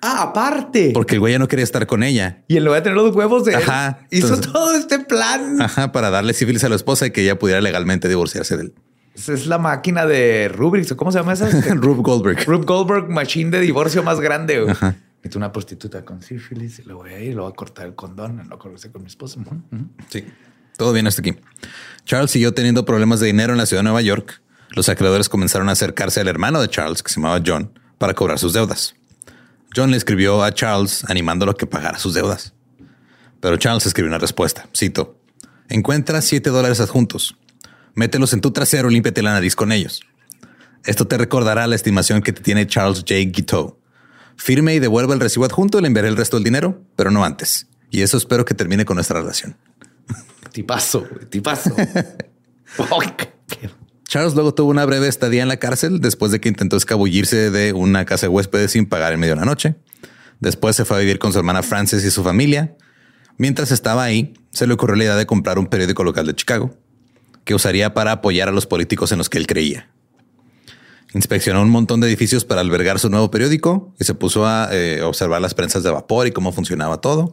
Ah, 0.02 0.24
aparte. 0.24 0.92
Porque 0.94 1.14
el 1.16 1.22
güey 1.22 1.32
ya 1.32 1.40
no 1.40 1.48
quería 1.48 1.64
estar 1.64 1.88
con 1.88 2.04
ella. 2.04 2.44
Y 2.50 2.58
en 2.58 2.66
lugar 2.66 2.82
de 2.82 2.90
tener 2.90 2.98
los 3.02 3.16
huevos 3.16 3.46
de 3.46 3.54
él, 3.54 3.60
Ajá, 3.66 4.06
hizo 4.12 4.28
entonces- 4.28 4.52
todo 4.52 4.76
este 4.76 5.00
plan. 5.00 5.62
Ajá, 5.62 5.94
para 5.94 6.10
darle 6.10 6.34
sífilis 6.34 6.66
a 6.66 6.70
la 6.70 6.76
esposa 6.76 7.06
y 7.08 7.12
que 7.12 7.22
ella 7.22 7.40
pudiera 7.40 7.62
legalmente 7.62 8.10
divorciarse 8.10 8.58
de 8.58 8.64
él. 8.64 8.74
Esa 9.16 9.32
Es 9.32 9.48
la 9.48 9.60
máquina 9.60 10.06
de 10.06 10.50
Rubik. 10.50 10.92
¿o 10.92 10.98
¿Cómo 10.98 11.14
se 11.14 11.20
llama 11.20 11.32
esa? 11.32 11.48
Rube 11.76 12.02
Goldberg. 12.02 12.46
Rube 12.46 12.66
Goldberg 12.66 13.10
Machine 13.10 13.52
de 13.52 13.62
divorcio 13.62 14.04
más 14.04 14.20
grande. 14.20 14.60
güey. 14.62 14.76
Mete 15.24 15.38
una 15.38 15.54
prostituta 15.54 16.04
con 16.04 16.22
sífilis 16.22 16.80
y 16.80 16.84
le 16.84 16.94
voy 16.94 17.12
a 17.12 17.20
ir, 17.20 17.36
le 17.36 17.40
voy 17.40 17.50
a 17.50 17.56
cortar 17.56 17.86
el 17.86 17.96
condón, 17.96 18.46
no 18.48 18.60
conoce 18.60 18.92
con 18.92 19.04
mi 19.04 19.10
ujú. 19.10 19.90
Sí, 20.10 20.26
todo 20.76 20.92
bien 20.92 21.08
hasta 21.08 21.22
aquí. 21.22 21.36
Charles 22.04 22.32
siguió 22.32 22.54
teniendo 22.54 22.84
problemas 22.84 23.22
de 23.22 23.28
dinero 23.28 23.54
en 23.54 23.58
la 23.58 23.66
ciudad 23.66 23.80
de 23.80 23.86
Nueva 23.86 24.02
York. 24.02 24.42
Los 24.72 24.90
acreedores 24.90 25.30
comenzaron 25.30 25.70
a 25.70 25.74
acercarse 25.74 26.20
al 26.20 26.28
hermano 26.28 26.62
de 26.62 26.68
Charles, 26.68 27.02
que 27.02 27.10
se 27.10 27.22
llamaba 27.22 27.42
John, 27.46 27.72
para 27.98 28.14
cobrar 28.14 28.38
sus 28.38 28.52
deudas. 28.52 28.96
John 29.74 29.92
le 29.92 29.98
escribió 29.98 30.44
a 30.44 30.52
Charles 30.52 31.06
animándolo 31.06 31.52
a 31.52 31.58
que 31.58 31.68
pagara 31.68 32.00
sus 32.00 32.14
deudas. 32.14 32.54
Pero 33.40 33.56
Charles 33.58 33.86
escribió 33.86 34.10
una 34.10 34.20
respuesta. 34.20 34.68
Cito: 34.76 35.18
Encuentra 35.70 36.22
7 36.22 36.50
dólares 36.50 36.82
adjuntos. 36.82 37.38
Mételos 37.96 38.34
en 38.34 38.42
tu 38.42 38.52
trasero 38.52 38.90
y 38.90 38.94
límpiate 38.94 39.22
la 39.22 39.34
nariz 39.34 39.56
con 39.56 39.72
ellos. 39.72 40.02
Esto 40.84 41.08
te 41.08 41.18
recordará 41.18 41.66
la 41.68 41.76
estimación 41.76 42.22
que 42.22 42.34
te 42.34 42.42
tiene 42.42 42.68
Charles 42.68 43.00
J. 43.00 43.16
Guiteau. 43.32 43.78
Firme 44.38 44.76
y 44.76 44.80
devuelva 44.80 45.14
el 45.14 45.20
recibo 45.20 45.46
adjunto, 45.46 45.82
le 45.82 45.88
enviaré 45.88 46.10
el 46.10 46.18
resto 46.18 46.38
del 46.38 46.44
dinero, 46.44 46.82
pero 46.96 47.12
no 47.12 47.24
antes. 47.24 47.68
Y 47.90 48.02
eso 48.02 48.18
espero 48.18 48.46
que 48.46 48.54
termine 48.54 48.86
con 48.86 48.96
nuestra 48.96 49.20
relación. 49.20 49.56
Tipazo, 50.52 51.08
tipazo. 51.30 51.76
Charles 54.08 54.36
luego 54.36 54.54
tuvo 54.54 54.70
una 54.70 54.86
breve 54.86 55.08
estadía 55.08 55.42
en 55.42 55.48
la 55.48 55.58
cárcel 55.58 56.00
después 56.00 56.32
de 56.32 56.40
que 56.40 56.50
intentó 56.50 56.78
escabullirse 56.78 57.50
de 57.50 57.74
una 57.74 58.06
casa 58.06 58.28
de 58.28 58.30
huéspedes 58.30 58.72
sin 58.72 58.86
pagar 58.86 59.14
en 59.14 59.20
medio 59.20 59.34
de 59.34 59.40
la 59.40 59.46
noche. 59.46 59.76
Después 60.40 60.76
se 60.76 60.86
fue 60.86 60.98
a 60.98 61.00
vivir 61.00 61.20
con 61.20 61.32
su 61.32 61.40
hermana 61.40 61.64
Frances 61.64 62.04
y 62.04 62.12
su 62.12 62.24
familia. 62.24 62.76
Mientras 63.38 63.72
estaba 63.72 64.04
ahí, 64.04 64.34
se 64.52 64.68
le 64.68 64.74
ocurrió 64.74 64.96
la 64.96 65.06
idea 65.06 65.16
de 65.16 65.26
comprar 65.26 65.58
un 65.58 65.68
periódico 65.68 66.04
local 66.04 66.28
de 66.28 66.36
Chicago 66.36 66.76
que 67.44 67.56
usaría 67.56 67.94
para 67.94 68.12
apoyar 68.12 68.50
a 68.50 68.52
los 68.52 68.66
políticos 68.66 69.12
en 69.12 69.18
los 69.18 69.30
que 69.30 69.38
él 69.38 69.48
creía. 69.48 69.90
Inspeccionó 71.14 71.62
un 71.62 71.70
montón 71.70 72.00
de 72.00 72.08
edificios 72.08 72.44
para 72.44 72.62
albergar 72.62 73.00
su 73.00 73.10
nuevo 73.10 73.30
periódico 73.30 73.94
y 74.00 74.04
se 74.04 74.16
puso 74.16 74.48
a 74.48 74.70
eh, 74.72 75.02
observar 75.04 75.42
las 75.42 75.54
prensas 75.54 75.84
de 75.84 75.92
vapor 75.92 76.28
y 76.28 76.32
cómo 76.32 76.52
funcionaba 76.52 77.02
todo. 77.02 77.32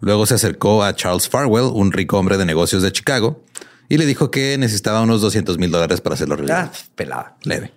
Luego 0.00 0.26
se 0.26 0.34
acercó 0.34 0.82
a 0.84 0.94
Charles 0.94 1.28
Farwell, 1.28 1.70
un 1.72 1.92
rico 1.92 2.18
hombre 2.18 2.36
de 2.36 2.44
negocios 2.44 2.82
de 2.82 2.92
Chicago, 2.92 3.42
y 3.88 3.96
le 3.98 4.06
dijo 4.06 4.30
que 4.30 4.56
necesitaba 4.58 5.00
unos 5.02 5.20
200 5.20 5.58
mil 5.58 5.70
dólares 5.70 6.00
para 6.00 6.14
hacerlo 6.14 6.36
realidad. 6.36 6.70
Ah, 6.72 6.78
pelada. 6.94 7.36
Leve. 7.42 7.72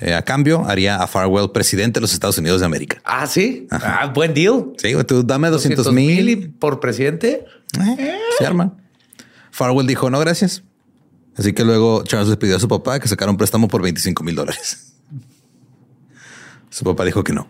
Eh, 0.00 0.14
a 0.14 0.22
cambio, 0.22 0.64
haría 0.66 0.96
a 0.96 1.06
Farwell 1.06 1.50
presidente 1.50 1.98
de 1.98 2.02
los 2.02 2.14
Estados 2.14 2.38
Unidos 2.38 2.60
de 2.60 2.66
América. 2.66 3.00
Ah, 3.04 3.26
sí. 3.26 3.66
Ah, 3.70 4.10
buen 4.14 4.32
deal. 4.32 4.72
Sí, 4.78 4.94
tú 5.06 5.22
dame 5.22 5.50
200 5.50 5.86
y 5.86 5.90
mil. 5.90 6.50
por 6.58 6.80
presidente. 6.80 7.44
Eh, 7.98 8.18
se 8.38 8.46
arma. 8.46 8.72
Farwell 9.50 9.86
dijo 9.86 10.08
no, 10.08 10.18
gracias. 10.18 10.62
Así 11.36 11.52
que 11.52 11.64
luego 11.64 12.02
Charles 12.04 12.28
le 12.28 12.36
pidió 12.36 12.56
a 12.56 12.60
su 12.60 12.68
papá 12.68 12.98
que 13.00 13.08
sacara 13.08 13.30
un 13.30 13.36
préstamo 13.36 13.68
por 13.68 13.82
25 13.82 14.22
mil 14.24 14.34
dólares. 14.34 14.92
Su 16.70 16.84
papá 16.84 17.04
dijo 17.04 17.24
que 17.24 17.32
no. 17.32 17.48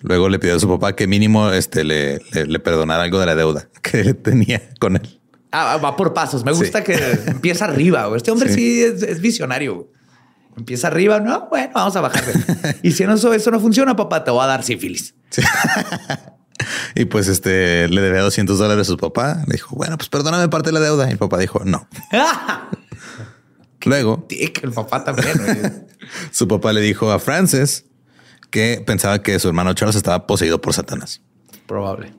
Luego 0.00 0.28
le 0.28 0.38
pidió 0.38 0.56
a 0.56 0.60
su 0.60 0.68
papá 0.68 0.94
que 0.96 1.06
mínimo 1.06 1.50
este, 1.50 1.84
le, 1.84 2.20
le- 2.32 2.46
le 2.46 2.58
perdonara 2.58 3.02
algo 3.04 3.18
de 3.20 3.26
la 3.26 3.34
deuda 3.34 3.68
que 3.82 4.14
tenía 4.14 4.60
con 4.80 4.96
él. 4.96 5.20
Ah, 5.50 5.76
va 5.76 5.96
por 5.96 6.14
pasos. 6.14 6.44
Me 6.44 6.52
Sí. 6.54 6.60
gusta 6.60 6.82
que 6.82 6.94
empieza 7.26 7.66
arriba. 7.66 8.10
Este 8.16 8.30
hombre 8.30 8.48
sí, 8.48 8.54
Sí. 8.54 8.82
es, 8.82 9.02
es 9.02 9.20
visionario. 9.20 9.90
Empieza 10.56 10.86
arriba. 10.88 11.20
No, 11.20 11.48
bueno, 11.50 11.70
vamos 11.74 11.94
a 11.96 12.00
bajarle. 12.00 12.32
y 12.82 12.92
si 12.92 13.04
no, 13.04 13.14
eso, 13.14 13.32
eso 13.34 13.50
no 13.50 13.60
funciona, 13.60 13.94
papá, 13.96 14.24
te 14.24 14.30
voy 14.30 14.42
a 14.42 14.46
dar 14.46 14.62
sífilis. 14.62 15.14
Y 16.94 17.06
pues 17.06 17.28
este 17.28 17.88
le 17.88 18.00
debía 18.00 18.20
200 18.22 18.58
dólares 18.58 18.88
a 18.88 18.90
su 18.90 18.96
papá. 18.96 19.42
Le 19.46 19.54
dijo, 19.54 19.74
bueno, 19.76 19.96
pues 19.96 20.08
perdóname 20.08 20.48
parte 20.48 20.68
de 20.68 20.74
la 20.74 20.80
deuda. 20.80 21.08
Y 21.08 21.12
el 21.12 21.18
papá 21.18 21.38
dijo, 21.38 21.62
no. 21.64 21.88
Luego 23.84 24.24
Tic, 24.28 24.62
el 24.62 24.72
papá 24.72 25.04
también. 25.04 25.86
su 26.30 26.46
papá 26.46 26.72
le 26.72 26.80
dijo 26.80 27.10
a 27.10 27.18
Frances 27.18 27.86
que 28.50 28.82
pensaba 28.86 29.22
que 29.22 29.38
su 29.38 29.48
hermano 29.48 29.74
Charles 29.74 29.96
estaba 29.96 30.26
poseído 30.26 30.60
por 30.60 30.74
Satanás. 30.74 31.20
Probable. 31.66 32.12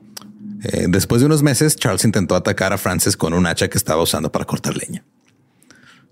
Eh, 0.64 0.86
después 0.88 1.20
de 1.20 1.26
unos 1.26 1.42
meses, 1.42 1.76
Charles 1.76 2.04
intentó 2.04 2.34
atacar 2.34 2.72
a 2.72 2.78
Frances 2.78 3.16
con 3.16 3.34
un 3.34 3.46
hacha 3.46 3.68
que 3.68 3.78
estaba 3.78 4.02
usando 4.02 4.32
para 4.32 4.44
cortar 4.44 4.76
leña. 4.76 5.04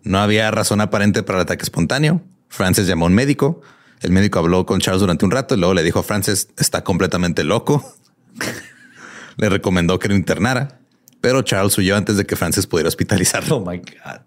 No 0.05 0.19
había 0.19 0.51
razón 0.51 0.81
aparente 0.81 1.23
para 1.23 1.39
el 1.39 1.43
ataque 1.43 1.63
espontáneo. 1.63 2.23
Frances 2.49 2.87
llamó 2.87 3.07
a 3.07 3.09
un 3.09 3.15
médico. 3.15 3.63
El 4.01 4.11
médico 4.11 4.39
habló 4.39 4.67
con 4.67 4.81
Charles 4.81 5.01
durante 5.01 5.25
un 5.25 5.31
rato 5.31 5.55
y 5.55 5.59
luego 5.59 5.75
le 5.75 5.83
dijo 5.83 6.01
a 6.01 6.03
Frances, 6.03 6.49
está 6.59 6.85
completamente 6.85 7.45
loco. 7.45 7.95
le 9.37 9.49
recomendó 9.49 9.99
que 9.99 10.09
lo 10.09 10.15
internara, 10.15 10.81
pero 11.21 11.43
Charles 11.43 11.77
huyó 11.79 11.97
antes 11.97 12.17
de 12.17 12.27
que 12.27 12.37
Frances 12.37 12.67
pudiera 12.67 12.89
hospitalizarlo. 12.89 13.57
Oh 13.63 13.71
my 13.71 13.79
God. 13.79 14.21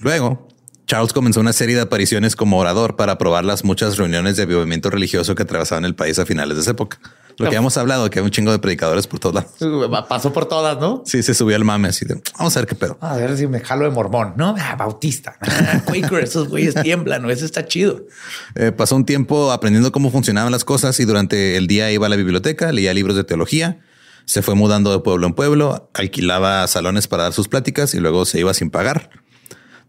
Luego, 0.00 0.48
Charles 0.86 1.12
comenzó 1.12 1.40
una 1.40 1.52
serie 1.52 1.76
de 1.76 1.82
apariciones 1.82 2.36
como 2.36 2.58
orador 2.58 2.96
para 2.96 3.18
probar 3.18 3.44
las 3.44 3.64
muchas 3.64 3.96
reuniones 3.96 4.36
de 4.36 4.44
avivamiento 4.44 4.90
religioso 4.90 5.34
que 5.34 5.42
atravesaban 5.42 5.84
el 5.84 5.94
país 5.94 6.18
a 6.18 6.26
finales 6.26 6.56
de 6.56 6.62
esa 6.62 6.72
época. 6.72 6.98
Lo 7.40 7.48
que 7.48 7.52
ya 7.52 7.58
hemos 7.58 7.76
hablado, 7.76 8.10
que 8.10 8.18
hay 8.18 8.24
un 8.24 8.30
chingo 8.30 8.52
de 8.52 8.58
predicadores 8.58 9.06
por 9.06 9.18
todos 9.18 9.34
lados. 9.34 10.06
Pasó 10.08 10.32
por 10.32 10.46
todas, 10.46 10.78
¿no? 10.78 11.02
Sí, 11.06 11.22
se 11.22 11.32
subió 11.32 11.56
al 11.56 11.64
mame 11.64 11.88
así 11.88 12.04
de 12.04 12.20
vamos 12.38 12.56
a 12.56 12.60
ver 12.60 12.68
qué 12.68 12.74
pedo. 12.74 12.98
A 13.00 13.16
ver 13.16 13.36
si 13.36 13.46
me 13.46 13.60
jalo 13.60 13.84
de 13.84 13.90
mormón, 13.90 14.34
¿no? 14.36 14.54
Ah, 14.58 14.76
bautista. 14.76 15.36
Ah, 15.70 15.82
Quaker, 15.84 16.24
esos 16.24 16.48
güeyes 16.48 16.74
tiemblan, 16.74 17.22
¿no? 17.22 17.30
Eso 17.30 17.44
está 17.44 17.66
chido. 17.66 18.06
Eh, 18.54 18.72
pasó 18.72 18.96
un 18.96 19.04
tiempo 19.04 19.52
aprendiendo 19.52 19.92
cómo 19.92 20.10
funcionaban 20.10 20.50
las 20.50 20.64
cosas 20.64 20.98
y 21.00 21.04
durante 21.04 21.56
el 21.56 21.66
día 21.66 21.92
iba 21.92 22.06
a 22.06 22.08
la 22.08 22.16
biblioteca, 22.16 22.72
leía 22.72 22.94
libros 22.94 23.14
de 23.14 23.24
teología, 23.24 23.80
se 24.24 24.42
fue 24.42 24.54
mudando 24.54 24.90
de 24.90 25.00
pueblo 25.00 25.26
en 25.26 25.34
pueblo, 25.34 25.90
alquilaba 25.92 26.66
salones 26.66 27.08
para 27.08 27.24
dar 27.24 27.32
sus 27.32 27.48
pláticas 27.48 27.94
y 27.94 28.00
luego 28.00 28.24
se 28.24 28.40
iba 28.40 28.54
sin 28.54 28.70
pagar. 28.70 29.10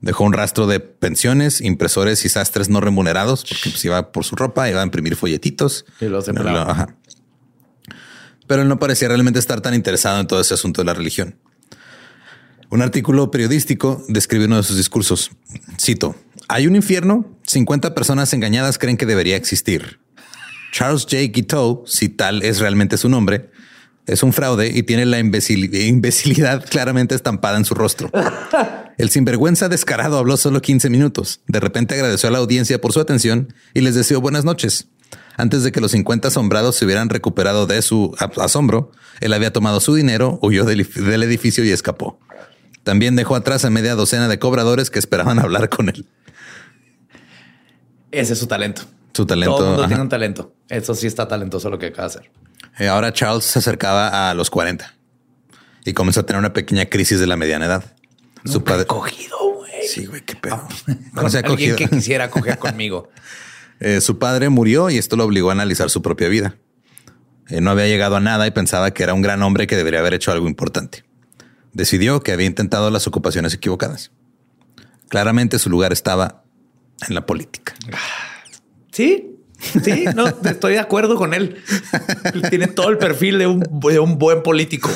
Dejó 0.02 0.24
un 0.24 0.34
rastro 0.34 0.66
de 0.66 0.80
pensiones, 0.80 1.62
impresores 1.62 2.26
y 2.26 2.30
sastres 2.30 2.70
no 2.70 2.82
remunerados 2.82 3.46
porque 3.48 3.70
pues, 3.70 3.86
iba 3.86 4.12
por 4.12 4.26
su 4.26 4.36
ropa, 4.36 4.68
iba 4.68 4.82
a 4.82 4.84
imprimir 4.84 5.16
folletitos. 5.16 5.86
Y 6.00 6.06
los. 6.06 6.26
Pero 8.48 8.62
él 8.64 8.68
no 8.68 8.80
parecía 8.80 9.08
realmente 9.08 9.40
estar 9.40 9.62
tan 9.62 9.74
interesado 9.74 10.20
en 10.20 10.28
todo 10.28 10.42
ese 10.42 10.54
asunto 10.54 10.82
de 10.82 10.86
la 10.86 10.94
religión. 10.94 11.36
Un 12.70 12.82
artículo 12.82 13.32
periodístico 13.32 14.04
describe 14.08 14.46
uno 14.46 14.58
de 14.58 14.64
sus 14.64 14.78
discursos. 14.78 15.32
Cito, 15.80 16.16
hay 16.48 16.68
un 16.68 16.76
infierno, 16.76 17.38
50 17.48 17.94
personas 17.94 18.34
engañadas 18.34 18.78
creen 18.78 18.98
que 18.98 19.06
debería 19.06 19.36
existir. 19.36 20.00
Charles 20.72 21.04
J. 21.04 21.18
Guiteau, 21.34 21.84
si 21.86 22.08
tal 22.08 22.44
es 22.44 22.60
realmente 22.60 22.98
su 22.98 23.10
nombre, 23.10 23.52
es 24.08 24.24
un 24.24 24.34
fraude 24.34 24.72
y 24.74 24.84
tiene 24.84 25.06
la 25.06 25.20
imbecilidad 25.20 26.66
claramente 26.66 27.14
estampada 27.14 27.58
en 27.58 27.66
su 27.66 27.76
rostro. 27.76 28.10
El 28.98 29.10
sinvergüenza 29.10 29.70
descarado 29.70 30.18
habló 30.18 30.38
solo 30.38 30.62
15 30.62 30.90
minutos. 30.90 31.42
De 31.48 31.60
repente 31.60 31.96
agradeció 31.96 32.30
a 32.30 32.32
la 32.32 32.40
audiencia 32.40 32.80
por 32.80 32.94
su 32.94 33.00
atención 33.00 33.54
y 33.74 33.82
les 33.82 33.96
deseó 33.96 34.22
buenas 34.22 34.46
noches. 34.46 34.88
Antes 35.38 35.64
de 35.64 35.72
que 35.72 35.82
los 35.82 35.92
50 35.92 36.28
asombrados 36.28 36.76
se 36.76 36.86
hubieran 36.86 37.10
recuperado 37.10 37.66
de 37.66 37.82
su 37.82 38.16
asombro, 38.38 38.92
él 39.20 39.34
había 39.34 39.54
tomado 39.54 39.80
su 39.80 39.96
dinero, 39.96 40.40
huyó 40.42 40.66
del 40.66 41.24
edificio 41.24 41.64
y 41.64 41.72
escapó. 41.72 42.20
También 42.84 43.16
dejó 43.16 43.36
atrás 43.36 43.64
a 43.66 43.70
media 43.70 43.96
docena 43.96 44.28
de 44.28 44.40
cobradores 44.40 44.90
que 44.90 45.00
esperaban 45.00 45.40
hablar 45.40 45.70
con 45.70 45.90
él. 45.90 46.06
Ese 48.12 48.34
es 48.34 48.40
su 48.40 48.48
talento. 48.48 48.84
Su 49.14 49.26
talento. 49.26 49.56
Todo 49.56 49.66
el 49.66 49.72
mundo 49.72 49.88
tiene 49.88 50.02
un 50.02 50.10
talento. 50.10 50.54
Eso 50.70 50.96
sí 50.96 51.08
está 51.08 51.28
talentoso 51.28 51.70
lo 51.70 51.80
que 51.80 51.88
acaba 51.88 52.08
de 52.10 52.20
hacer. 52.20 52.32
Eh, 52.80 52.88
ahora 52.88 53.12
Charles 53.14 53.46
se 53.46 53.60
acercaba 53.60 54.30
a 54.30 54.34
los 54.34 54.50
40 54.50 54.94
y 55.86 55.94
comenzó 55.94 56.22
a 56.22 56.26
tener 56.26 56.40
una 56.40 56.54
pequeña 56.54 56.86
crisis 56.86 57.20
de 57.20 57.28
la 57.28 57.36
mediana 57.36 57.66
edad. 57.66 57.96
Su 58.46 58.64
padre 58.64 58.86
cogido, 58.86 59.38
güey. 59.56 59.88
Sí, 59.88 60.06
güey, 60.06 60.22
qué 60.22 60.36
pedo. 60.36 60.62
No, 61.14 61.30
se 61.30 61.40
alguien 61.40 61.76
que 61.76 61.88
quisiera 61.88 62.30
coger 62.32 62.58
conmigo. 62.60 63.10
Eh, 63.82 64.00
su 64.00 64.20
padre 64.20 64.50
murió 64.50 64.92
y 64.92 64.98
esto 64.98 65.16
lo 65.16 65.26
obligó 65.26 65.50
a 65.50 65.54
analizar 65.54 65.90
su 65.90 66.04
propia 66.04 66.30
vida. 66.30 66.56
Eh, 67.50 67.62
no 67.62 67.72
había 67.72 67.88
llegado 67.88 68.16
a 68.16 68.20
nada 68.20 68.46
y 68.46 68.52
pensaba 68.52 68.92
que 68.92 69.02
era 69.02 69.16
un 69.16 69.24
gran 69.24 69.42
hombre 69.42 69.66
que 69.66 69.76
debería 69.76 70.00
haber 70.00 70.14
hecho 70.14 70.32
algo 70.32 70.48
importante. 70.48 71.04
Decidió 71.74 72.22
que 72.22 72.32
había 72.32 72.46
intentado 72.46 72.92
las 72.92 73.08
ocupaciones 73.08 73.56
equivocadas. 73.56 74.12
Claramente 75.10 75.58
su 75.58 75.70
lugar 75.70 75.92
estaba 75.92 76.44
en 77.10 77.16
la 77.16 77.26
política. 77.26 77.74
Sí, 78.92 79.36
sí, 79.84 80.06
no, 80.16 80.28
estoy 80.28 80.74
de 80.74 80.80
acuerdo 80.80 81.16
con 81.16 81.34
él. 81.34 81.58
Tiene 82.50 82.68
todo 82.68 82.90
el 82.90 83.00
perfil 83.00 83.40
de 83.40 83.48
un, 83.48 84.18
buen 84.20 84.44
político. 84.44 84.90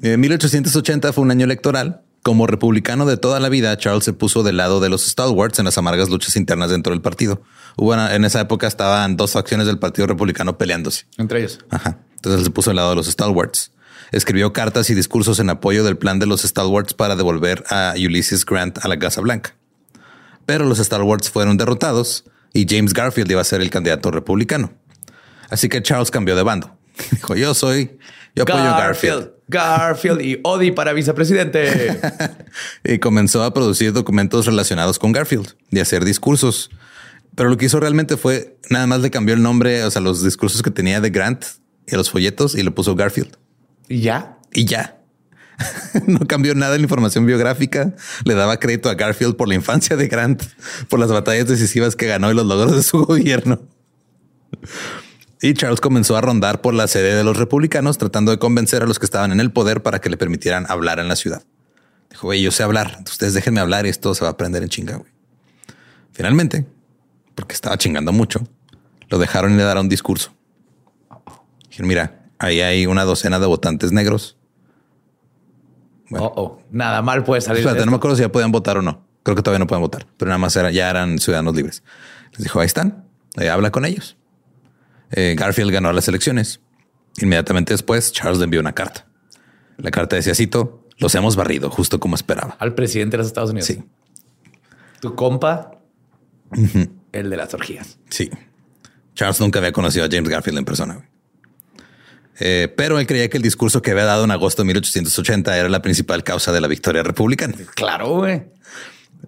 En 0.00 0.18
1880 0.20 1.12
fue 1.12 1.22
un 1.22 1.30
año 1.30 1.44
electoral. 1.44 2.02
Como 2.26 2.48
republicano 2.48 3.06
de 3.06 3.16
toda 3.16 3.38
la 3.38 3.48
vida, 3.48 3.78
Charles 3.78 4.02
se 4.02 4.12
puso 4.12 4.42
del 4.42 4.56
lado 4.56 4.80
de 4.80 4.88
los 4.88 5.06
stalwarts 5.06 5.60
en 5.60 5.64
las 5.64 5.78
amargas 5.78 6.08
luchas 6.08 6.34
internas 6.34 6.70
dentro 6.70 6.92
del 6.92 7.00
partido. 7.00 7.40
En 7.78 8.24
esa 8.24 8.40
época 8.40 8.66
estaban 8.66 9.16
dos 9.16 9.30
facciones 9.30 9.68
del 9.68 9.78
Partido 9.78 10.08
Republicano 10.08 10.58
peleándose. 10.58 11.06
Entre 11.18 11.38
ellos. 11.38 11.60
Ajá. 11.70 12.00
Entonces 12.16 12.42
se 12.42 12.50
puso 12.50 12.70
del 12.70 12.78
lado 12.78 12.90
de 12.90 12.96
los 12.96 13.06
stalwarts. 13.06 13.70
Escribió 14.10 14.52
cartas 14.52 14.90
y 14.90 14.94
discursos 14.94 15.38
en 15.38 15.50
apoyo 15.50 15.84
del 15.84 15.98
plan 15.98 16.18
de 16.18 16.26
los 16.26 16.42
stalwarts 16.42 16.94
para 16.94 17.14
devolver 17.14 17.62
a 17.70 17.94
Ulysses 17.96 18.44
Grant 18.44 18.84
a 18.84 18.88
la 18.88 18.98
Casa 18.98 19.20
Blanca. 19.20 19.54
Pero 20.46 20.64
los 20.64 20.78
stalwarts 20.78 21.30
fueron 21.30 21.56
derrotados 21.56 22.24
y 22.52 22.66
James 22.68 22.92
Garfield 22.92 23.30
iba 23.30 23.40
a 23.40 23.44
ser 23.44 23.60
el 23.60 23.70
candidato 23.70 24.10
republicano. 24.10 24.72
Así 25.48 25.68
que 25.68 25.80
Charles 25.80 26.10
cambió 26.10 26.34
de 26.34 26.42
bando. 26.42 26.76
Dijo, 27.12 27.36
yo 27.36 27.54
soy, 27.54 27.98
yo 28.36 28.42
apoyo 28.42 28.62
Garfield. 28.62 29.30
Garfield 29.48 30.20
y 30.20 30.40
Odi 30.44 30.70
para 30.70 30.92
vicepresidente. 30.92 31.98
y 32.84 32.98
comenzó 32.98 33.42
a 33.42 33.54
producir 33.54 33.92
documentos 33.92 34.46
relacionados 34.46 34.98
con 34.98 35.12
Garfield 35.12 35.54
y 35.70 35.80
hacer 35.80 36.04
discursos. 36.04 36.70
Pero 37.34 37.48
lo 37.48 37.56
que 37.56 37.66
hizo 37.66 37.80
realmente 37.80 38.16
fue 38.16 38.58
nada 38.70 38.86
más 38.86 39.00
le 39.00 39.10
cambió 39.10 39.34
el 39.34 39.42
nombre, 39.42 39.84
o 39.84 39.90
sea, 39.90 40.02
los 40.02 40.22
discursos 40.22 40.62
que 40.62 40.70
tenía 40.70 41.00
de 41.00 41.10
Grant 41.10 41.44
y 41.86 41.96
los 41.96 42.10
folletos 42.10 42.54
y 42.54 42.62
le 42.62 42.70
puso 42.70 42.94
Garfield. 42.94 43.36
Y 43.88 44.00
ya. 44.00 44.38
Y 44.52 44.66
ya. 44.66 44.98
no 46.06 46.20
cambió 46.26 46.54
nada 46.54 46.74
en 46.74 46.82
la 46.82 46.84
información 46.84 47.24
biográfica. 47.24 47.94
Le 48.24 48.34
daba 48.34 48.58
crédito 48.58 48.90
a 48.90 48.94
Garfield 48.94 49.36
por 49.36 49.48
la 49.48 49.54
infancia 49.54 49.96
de 49.96 50.08
Grant, 50.08 50.42
por 50.88 50.98
las 50.98 51.10
batallas 51.10 51.48
decisivas 51.48 51.96
que 51.96 52.06
ganó 52.06 52.30
y 52.30 52.34
los 52.34 52.46
logros 52.46 52.76
de 52.76 52.82
su 52.82 52.98
gobierno. 53.06 53.60
Y 55.40 55.54
Charles 55.54 55.80
comenzó 55.80 56.16
a 56.16 56.20
rondar 56.20 56.60
por 56.60 56.74
la 56.74 56.86
sede 56.86 57.14
de 57.14 57.24
los 57.24 57.36
republicanos, 57.36 57.98
tratando 57.98 58.30
de 58.30 58.38
convencer 58.38 58.82
a 58.82 58.86
los 58.86 58.98
que 58.98 59.04
estaban 59.04 59.32
en 59.32 59.40
el 59.40 59.52
poder 59.52 59.82
para 59.82 60.00
que 60.00 60.08
le 60.08 60.16
permitieran 60.16 60.66
hablar 60.68 60.98
en 60.98 61.08
la 61.08 61.16
ciudad. 61.16 61.42
Dijo, 62.10 62.28
güey, 62.28 62.40
yo 62.42 62.50
sé 62.50 62.62
hablar, 62.62 62.98
ustedes 63.04 63.34
déjenme 63.34 63.60
hablar 63.60 63.84
y 63.86 63.90
esto 63.90 64.14
se 64.14 64.22
va 64.22 64.28
a 64.28 64.32
aprender 64.32 64.62
en 64.62 64.68
chinga, 64.68 65.02
Finalmente, 66.12 66.66
porque 67.34 67.52
estaba 67.52 67.76
chingando 67.76 68.12
mucho, 68.12 68.48
lo 69.08 69.18
dejaron 69.18 69.52
y 69.52 69.56
le 69.56 69.64
daron 69.64 69.84
un 69.84 69.88
discurso. 69.90 70.32
Dijeron, 71.68 71.88
mira, 71.88 72.30
ahí 72.38 72.62
hay 72.62 72.86
una 72.86 73.04
docena 73.04 73.38
de 73.38 73.46
votantes 73.46 73.92
negros 73.92 74.36
Oh, 76.12 76.32
oh, 76.36 76.62
Nada 76.70 77.02
mal 77.02 77.24
puede 77.24 77.40
salir. 77.40 77.64
no 77.64 77.90
me 77.90 77.96
acuerdo 77.96 78.16
si 78.16 78.22
ya 78.22 78.30
podían 78.30 78.52
votar 78.52 78.78
o 78.78 78.82
no. 78.82 79.04
Creo 79.22 79.34
que 79.34 79.42
todavía 79.42 79.58
no 79.58 79.66
pueden 79.66 79.82
votar, 79.82 80.06
pero 80.16 80.28
nada 80.28 80.38
más 80.38 80.54
ya 80.54 80.90
eran 80.90 81.18
ciudadanos 81.18 81.56
libres. 81.56 81.82
Les 82.32 82.42
dijo, 82.42 82.60
ahí 82.60 82.66
están, 82.66 83.04
eh, 83.36 83.48
habla 83.48 83.72
con 83.72 83.84
ellos. 83.84 84.16
Eh, 85.12 85.34
Garfield 85.38 85.72
ganó 85.72 85.92
las 85.92 86.08
elecciones. 86.08 86.60
Inmediatamente 87.18 87.72
después, 87.72 88.12
Charles 88.12 88.38
le 88.38 88.44
envió 88.44 88.60
una 88.60 88.74
carta. 88.74 89.06
La 89.78 89.90
carta 89.90 90.16
decía, 90.16 90.34
cito, 90.34 90.86
los 90.98 91.14
hemos 91.14 91.36
barrido, 91.36 91.70
justo 91.70 92.00
como 92.00 92.14
esperaba. 92.14 92.56
Al 92.58 92.74
presidente 92.74 93.16
de 93.16 93.18
los 93.18 93.26
Estados 93.26 93.50
Unidos. 93.50 93.66
Sí. 93.66 93.82
Tu 95.00 95.14
compa, 95.14 95.78
el 97.12 97.30
de 97.30 97.36
las 97.36 97.52
orgías. 97.54 97.98
Sí. 98.08 98.30
Charles 99.14 99.40
nunca 99.40 99.58
había 99.58 99.72
conocido 99.72 100.04
a 100.04 100.08
James 100.10 100.28
Garfield 100.28 100.58
en 100.58 100.64
persona. 100.64 101.08
Eh, 102.38 102.72
pero 102.76 102.98
él 102.98 103.06
creía 103.06 103.28
que 103.30 103.38
el 103.38 103.42
discurso 103.42 103.80
que 103.80 103.92
había 103.92 104.04
dado 104.04 104.24
en 104.24 104.30
agosto 104.30 104.62
de 104.62 104.66
1880 104.66 105.56
era 105.56 105.68
la 105.68 105.80
principal 105.80 106.22
causa 106.22 106.52
de 106.52 106.60
la 106.60 106.68
victoria 106.68 107.02
republicana. 107.02 107.54
Claro, 107.74 108.16
güey. 108.16 108.44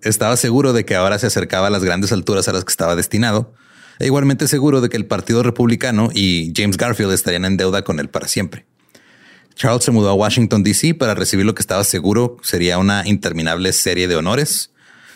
Estaba 0.02 0.36
seguro 0.36 0.72
de 0.72 0.84
que 0.84 0.94
ahora 0.94 1.18
se 1.18 1.26
acercaba 1.26 1.68
a 1.68 1.70
las 1.70 1.82
grandes 1.82 2.12
alturas 2.12 2.48
a 2.48 2.52
las 2.52 2.64
que 2.64 2.70
estaba 2.70 2.96
destinado. 2.96 3.54
E 3.98 4.06
igualmente 4.06 4.48
seguro 4.48 4.80
de 4.80 4.88
que 4.88 4.96
el 4.96 5.06
Partido 5.06 5.42
Republicano 5.42 6.10
y 6.14 6.52
James 6.56 6.76
Garfield 6.76 7.12
estarían 7.12 7.44
en 7.44 7.56
deuda 7.56 7.82
con 7.82 8.00
él 8.00 8.08
para 8.08 8.28
siempre. 8.28 8.66
Charles 9.54 9.84
se 9.84 9.90
mudó 9.90 10.10
a 10.10 10.14
Washington, 10.14 10.62
D.C. 10.62 10.94
para 10.94 11.14
recibir 11.14 11.44
lo 11.44 11.54
que 11.54 11.62
estaba 11.62 11.82
seguro 11.82 12.36
sería 12.42 12.78
una 12.78 13.06
interminable 13.06 13.72
serie 13.72 14.06
de 14.06 14.14
honores. 14.14 14.70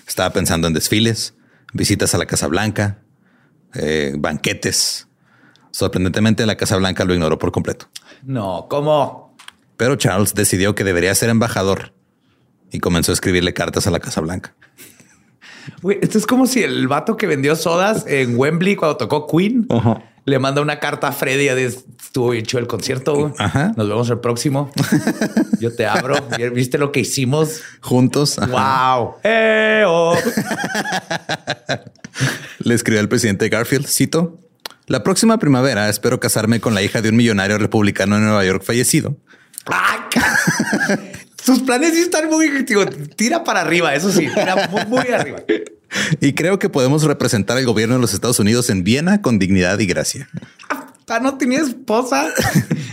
Estaba 0.08 0.30
pensando 0.30 0.66
en 0.66 0.74
desfiles, 0.74 1.34
visitas 1.72 2.14
a 2.14 2.18
la 2.18 2.26
Casa 2.26 2.48
Blanca, 2.48 2.98
eh, 3.74 4.14
banquetes, 4.18 5.06
Sorprendentemente, 5.72 6.44
la 6.46 6.56
Casa 6.56 6.76
Blanca 6.76 7.04
lo 7.04 7.14
ignoró 7.14 7.38
por 7.38 7.50
completo. 7.50 7.88
No, 8.22 8.66
¿cómo? 8.68 9.34
Pero 9.76 9.96
Charles 9.96 10.34
decidió 10.34 10.74
que 10.74 10.84
debería 10.84 11.14
ser 11.14 11.30
embajador 11.30 11.94
y 12.70 12.78
comenzó 12.78 13.10
a 13.10 13.14
escribirle 13.14 13.54
cartas 13.54 13.86
a 13.86 13.90
la 13.90 13.98
Casa 13.98 14.20
Blanca. 14.20 14.54
Esto 16.00 16.18
es 16.18 16.26
como 16.26 16.46
si 16.46 16.62
el 16.62 16.88
vato 16.88 17.16
que 17.16 17.26
vendió 17.26 17.56
sodas 17.56 18.04
en 18.06 18.36
Wembley 18.36 18.76
cuando 18.76 18.96
tocó 18.96 19.26
Queen 19.26 19.66
le 20.24 20.38
manda 20.38 20.60
una 20.60 20.78
carta 20.78 21.08
a 21.08 21.12
Freddy 21.12 21.46
de 21.46 21.64
estuvo 21.64 22.32
hecho 22.32 22.58
el 22.58 22.66
concierto. 22.66 23.34
Nos 23.76 23.88
vemos 23.88 24.08
el 24.10 24.20
próximo. 24.20 24.70
Yo 25.60 25.74
te 25.74 25.86
abro. 25.86 26.14
¿Viste 26.54 26.78
lo 26.78 26.92
que 26.92 27.00
hicimos 27.00 27.62
juntos? 27.80 28.36
Wow. 28.36 29.14
le 32.58 32.74
escribió 32.74 33.00
al 33.00 33.08
presidente 33.08 33.48
Garfield, 33.48 33.86
cito, 33.86 34.38
la 34.86 35.02
próxima 35.02 35.38
primavera 35.38 35.88
espero 35.88 36.20
casarme 36.20 36.60
con 36.60 36.74
la 36.74 36.82
hija 36.82 37.00
de 37.02 37.08
un 37.08 37.16
millonario 37.16 37.58
republicano 37.58 38.16
en 38.16 38.24
Nueva 38.24 38.44
York 38.44 38.62
fallecido. 38.62 39.16
Sus 41.44 41.60
planes 41.60 41.94
sí 41.94 42.00
están 42.00 42.28
muy, 42.28 42.64
tira 43.16 43.42
para 43.42 43.62
arriba, 43.62 43.94
eso 43.94 44.12
sí, 44.12 44.28
tira 44.28 44.68
muy, 44.88 45.08
arriba. 45.08 45.42
Y 46.20 46.32
creo 46.34 46.58
que 46.58 46.68
podemos 46.68 47.02
representar 47.02 47.58
al 47.58 47.66
gobierno 47.66 47.96
de 47.96 48.00
los 48.00 48.14
Estados 48.14 48.38
Unidos 48.38 48.70
en 48.70 48.84
Viena 48.84 49.20
con 49.22 49.38
dignidad 49.38 49.78
y 49.78 49.86
gracia. 49.86 50.28
Ah, 50.70 51.20
no 51.20 51.36
tenía 51.36 51.60
esposa, 51.60 52.26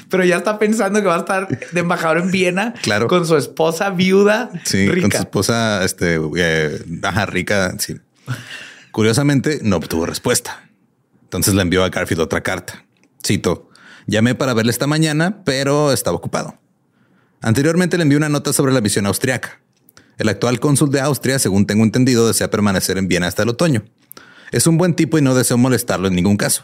pero 0.10 0.26
ya 0.26 0.38
está 0.38 0.60
pensando 0.60 1.00
que 1.02 1.08
va 1.08 1.16
a 1.16 1.20
estar 1.20 1.48
de 1.48 1.80
embajador 1.80 2.18
en 2.18 2.32
Viena 2.32 2.74
claro. 2.82 3.08
con 3.08 3.26
su 3.26 3.38
esposa 3.38 3.92
viuda. 3.92 4.50
Sí, 4.66 4.88
con 4.88 5.12
su 5.12 5.18
esposa 5.18 5.86
este, 5.86 6.20
eh, 6.38 6.80
rica. 7.28 7.76
Sí. 7.80 7.96
Curiosamente, 8.92 9.60
no 9.62 9.78
obtuvo 9.78 10.06
respuesta. 10.06 10.70
Entonces 11.24 11.54
le 11.54 11.62
envió 11.62 11.84
a 11.84 11.90
Garfield 11.90 12.22
otra 12.22 12.42
carta. 12.42 12.84
Cito, 13.26 13.70
llamé 14.08 14.36
para 14.36 14.54
verle 14.54 14.72
esta 14.72 14.88
mañana, 14.88 15.44
pero 15.46 15.94
estaba 15.94 16.18
ocupado. 16.18 16.56
Anteriormente 17.42 17.98
le 17.98 18.04
envió 18.04 18.18
una 18.18 18.30
nota 18.30 18.54
sobre 18.54 18.74
la 18.74 18.82
misión 18.82 19.06
austriaca. 19.06 19.62
El 20.18 20.28
actual 20.28 20.60
cónsul 20.60 20.92
de 20.92 21.00
Austria, 21.00 21.40
según 21.40 21.66
tengo 21.66 21.84
entendido, 21.84 22.28
desea 22.28 22.50
permanecer 22.50 22.98
en 22.98 23.08
Viena 23.08 23.28
hasta 23.28 23.44
el 23.44 23.50
otoño. 23.50 23.86
Es 24.52 24.68
un 24.68 24.78
buen 24.78 24.94
tipo 24.94 25.18
y 25.18 25.22
no 25.22 25.36
deseo 25.36 25.58
molestarlo 25.58 26.08
en 26.08 26.16
ningún 26.16 26.36
caso. 26.36 26.64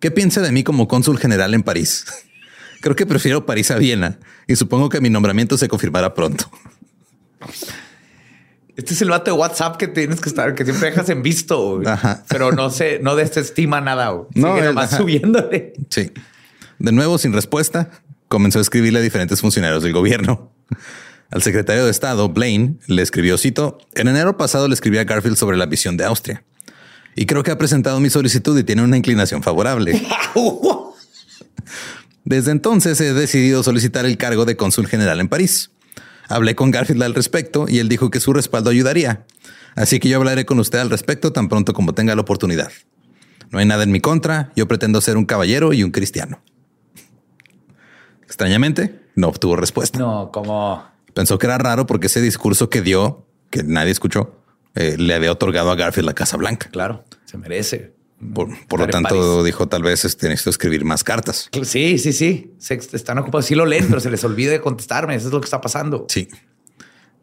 ¿Qué 0.00 0.10
piensa 0.10 0.40
de 0.40 0.50
mí 0.50 0.64
como 0.64 0.88
cónsul 0.88 1.18
general 1.18 1.54
en 1.54 1.62
París? 1.62 2.04
Creo 2.80 2.96
que 2.96 3.06
prefiero 3.06 3.46
París 3.46 3.70
a 3.70 3.76
Viena 3.76 4.18
y 4.48 4.56
supongo 4.56 4.88
que 4.88 5.00
mi 5.00 5.08
nombramiento 5.08 5.56
se 5.56 5.68
confirmará 5.68 6.14
pronto. 6.14 6.50
Este 8.74 8.94
es 8.94 9.02
el 9.02 9.10
vato 9.10 9.30
de 9.30 9.38
WhatsApp 9.38 9.76
que 9.76 9.86
tienes 9.86 10.20
que 10.20 10.28
estar, 10.28 10.54
que 10.56 10.64
siempre 10.64 10.90
dejas 10.90 11.08
en 11.10 11.22
visto, 11.22 11.80
pero 12.28 12.50
no 12.50 12.70
se, 12.70 12.98
no 12.98 13.14
desestima 13.14 13.80
nada. 13.80 14.10
No, 14.34 14.54
Sigue 14.54 14.66
nomás 14.66 14.90
subiéndole. 14.90 15.74
Sí. 15.90 16.10
De 16.78 16.90
nuevo, 16.90 17.18
sin 17.18 17.32
respuesta, 17.32 17.90
comenzó 18.32 18.60
a 18.60 18.62
escribirle 18.62 19.00
a 19.00 19.02
diferentes 19.02 19.42
funcionarios 19.42 19.82
del 19.82 19.92
gobierno. 19.92 20.50
Al 21.30 21.42
secretario 21.42 21.84
de 21.84 21.90
Estado, 21.90 22.30
Blaine, 22.30 22.78
le 22.86 23.02
escribió, 23.02 23.36
cito, 23.36 23.76
en 23.94 24.08
enero 24.08 24.38
pasado 24.38 24.68
le 24.68 24.74
escribí 24.74 24.96
a 24.96 25.04
Garfield 25.04 25.36
sobre 25.36 25.58
la 25.58 25.66
visión 25.66 25.98
de 25.98 26.04
Austria. 26.04 26.42
Y 27.14 27.26
creo 27.26 27.42
que 27.42 27.50
ha 27.50 27.58
presentado 27.58 28.00
mi 28.00 28.08
solicitud 28.08 28.58
y 28.58 28.64
tiene 28.64 28.82
una 28.82 28.96
inclinación 28.96 29.42
favorable. 29.42 30.02
Desde 32.24 32.52
entonces 32.52 32.98
he 33.02 33.12
decidido 33.12 33.62
solicitar 33.62 34.06
el 34.06 34.16
cargo 34.16 34.46
de 34.46 34.56
cónsul 34.56 34.86
general 34.86 35.20
en 35.20 35.28
París. 35.28 35.70
Hablé 36.28 36.54
con 36.54 36.70
Garfield 36.70 37.02
al 37.02 37.14
respecto 37.14 37.66
y 37.68 37.80
él 37.80 37.88
dijo 37.90 38.10
que 38.10 38.20
su 38.20 38.32
respaldo 38.32 38.70
ayudaría. 38.70 39.26
Así 39.74 40.00
que 40.00 40.08
yo 40.08 40.16
hablaré 40.16 40.46
con 40.46 40.58
usted 40.58 40.78
al 40.78 40.88
respecto 40.88 41.32
tan 41.32 41.50
pronto 41.50 41.74
como 41.74 41.92
tenga 41.92 42.14
la 42.14 42.22
oportunidad. 42.22 42.72
No 43.50 43.58
hay 43.58 43.66
nada 43.66 43.82
en 43.82 43.90
mi 43.90 44.00
contra. 44.00 44.52
Yo 44.56 44.66
pretendo 44.68 45.02
ser 45.02 45.18
un 45.18 45.26
caballero 45.26 45.74
y 45.74 45.82
un 45.82 45.90
cristiano. 45.90 46.40
Extrañamente, 48.32 48.98
no 49.14 49.28
obtuvo 49.28 49.56
respuesta. 49.56 49.98
No, 49.98 50.30
como 50.32 50.82
pensó 51.12 51.38
que 51.38 51.44
era 51.44 51.58
raro 51.58 51.84
porque 51.84 52.06
ese 52.06 52.22
discurso 52.22 52.70
que 52.70 52.80
dio, 52.80 53.26
que 53.50 53.62
nadie 53.62 53.92
escuchó, 53.92 54.40
eh, 54.74 54.96
le 54.98 55.12
había 55.12 55.30
otorgado 55.30 55.70
a 55.70 55.74
Garfield 55.74 56.06
la 56.06 56.14
Casa 56.14 56.38
Blanca. 56.38 56.70
Claro, 56.70 57.04
se 57.26 57.36
merece. 57.36 57.92
Por, 58.32 58.80
lo 58.80 58.86
tanto, 58.86 59.44
dijo 59.44 59.68
tal 59.68 59.82
vez 59.82 60.06
este, 60.06 60.30
necesito 60.30 60.48
escribir 60.48 60.82
más 60.86 61.04
cartas. 61.04 61.50
Sí, 61.62 61.98
sí, 61.98 62.14
sí. 62.14 62.54
Se 62.56 62.72
están 62.72 63.18
ocupados. 63.18 63.44
Sí 63.44 63.54
lo 63.54 63.66
leen, 63.66 63.86
pero 63.88 64.00
se 64.00 64.10
les 64.10 64.24
olvida 64.24 64.52
de 64.52 64.62
contestarme. 64.62 65.14
Eso 65.14 65.26
es 65.26 65.34
lo 65.34 65.40
que 65.42 65.46
está 65.46 65.60
pasando. 65.60 66.06
Sí. 66.08 66.28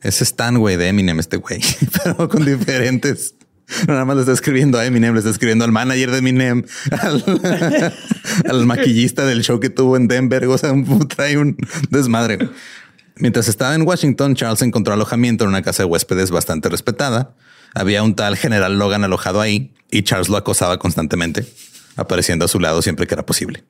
Ese 0.01 0.23
Stan, 0.25 0.59
güey, 0.59 0.77
de 0.77 0.89
Eminem, 0.89 1.19
este 1.19 1.37
güey, 1.37 1.59
pero 2.03 2.29
con 2.29 2.45
diferentes. 2.45 3.33
nada 3.87 4.05
más 4.05 4.15
le 4.15 4.21
está 4.21 4.33
escribiendo 4.33 4.77
a 4.77 4.85
Eminem, 4.85 5.13
le 5.13 5.19
está 5.19 5.29
escribiendo 5.29 5.65
al 5.65 5.71
manager 5.71 6.11
de 6.11 6.17
Eminem, 6.17 6.63
al, 8.49 8.65
maquillista 8.65 9.25
del 9.25 9.43
show 9.43 9.59
que 9.59 9.69
tuvo 9.69 9.97
en 9.97 10.07
Denver. 10.07 10.45
O 10.47 10.57
sea, 10.57 10.73
trae 11.15 11.37
un 11.37 11.57
desmadre. 11.89 12.49
Mientras 13.15 13.47
estaba 13.47 13.75
en 13.75 13.83
Washington, 13.83 14.35
Charles 14.35 14.61
encontró 14.61 14.93
alojamiento 14.93 15.43
en 15.43 15.49
una 15.49 15.61
casa 15.61 15.83
de 15.83 15.87
huéspedes 15.87 16.31
bastante 16.31 16.69
respetada. 16.69 17.35
Había 17.75 18.01
un 18.01 18.15
tal 18.15 18.37
general 18.37 18.79
Logan 18.79 19.03
alojado 19.03 19.41
ahí 19.41 19.73
y 19.91 20.03
Charles 20.03 20.29
lo 20.29 20.37
acosaba 20.37 20.79
constantemente, 20.79 21.45
apareciendo 21.95 22.45
a 22.45 22.47
su 22.47 22.59
lado 22.59 22.81
siempre 22.81 23.07
que 23.07 23.13
era 23.13 23.25
posible. 23.25 23.63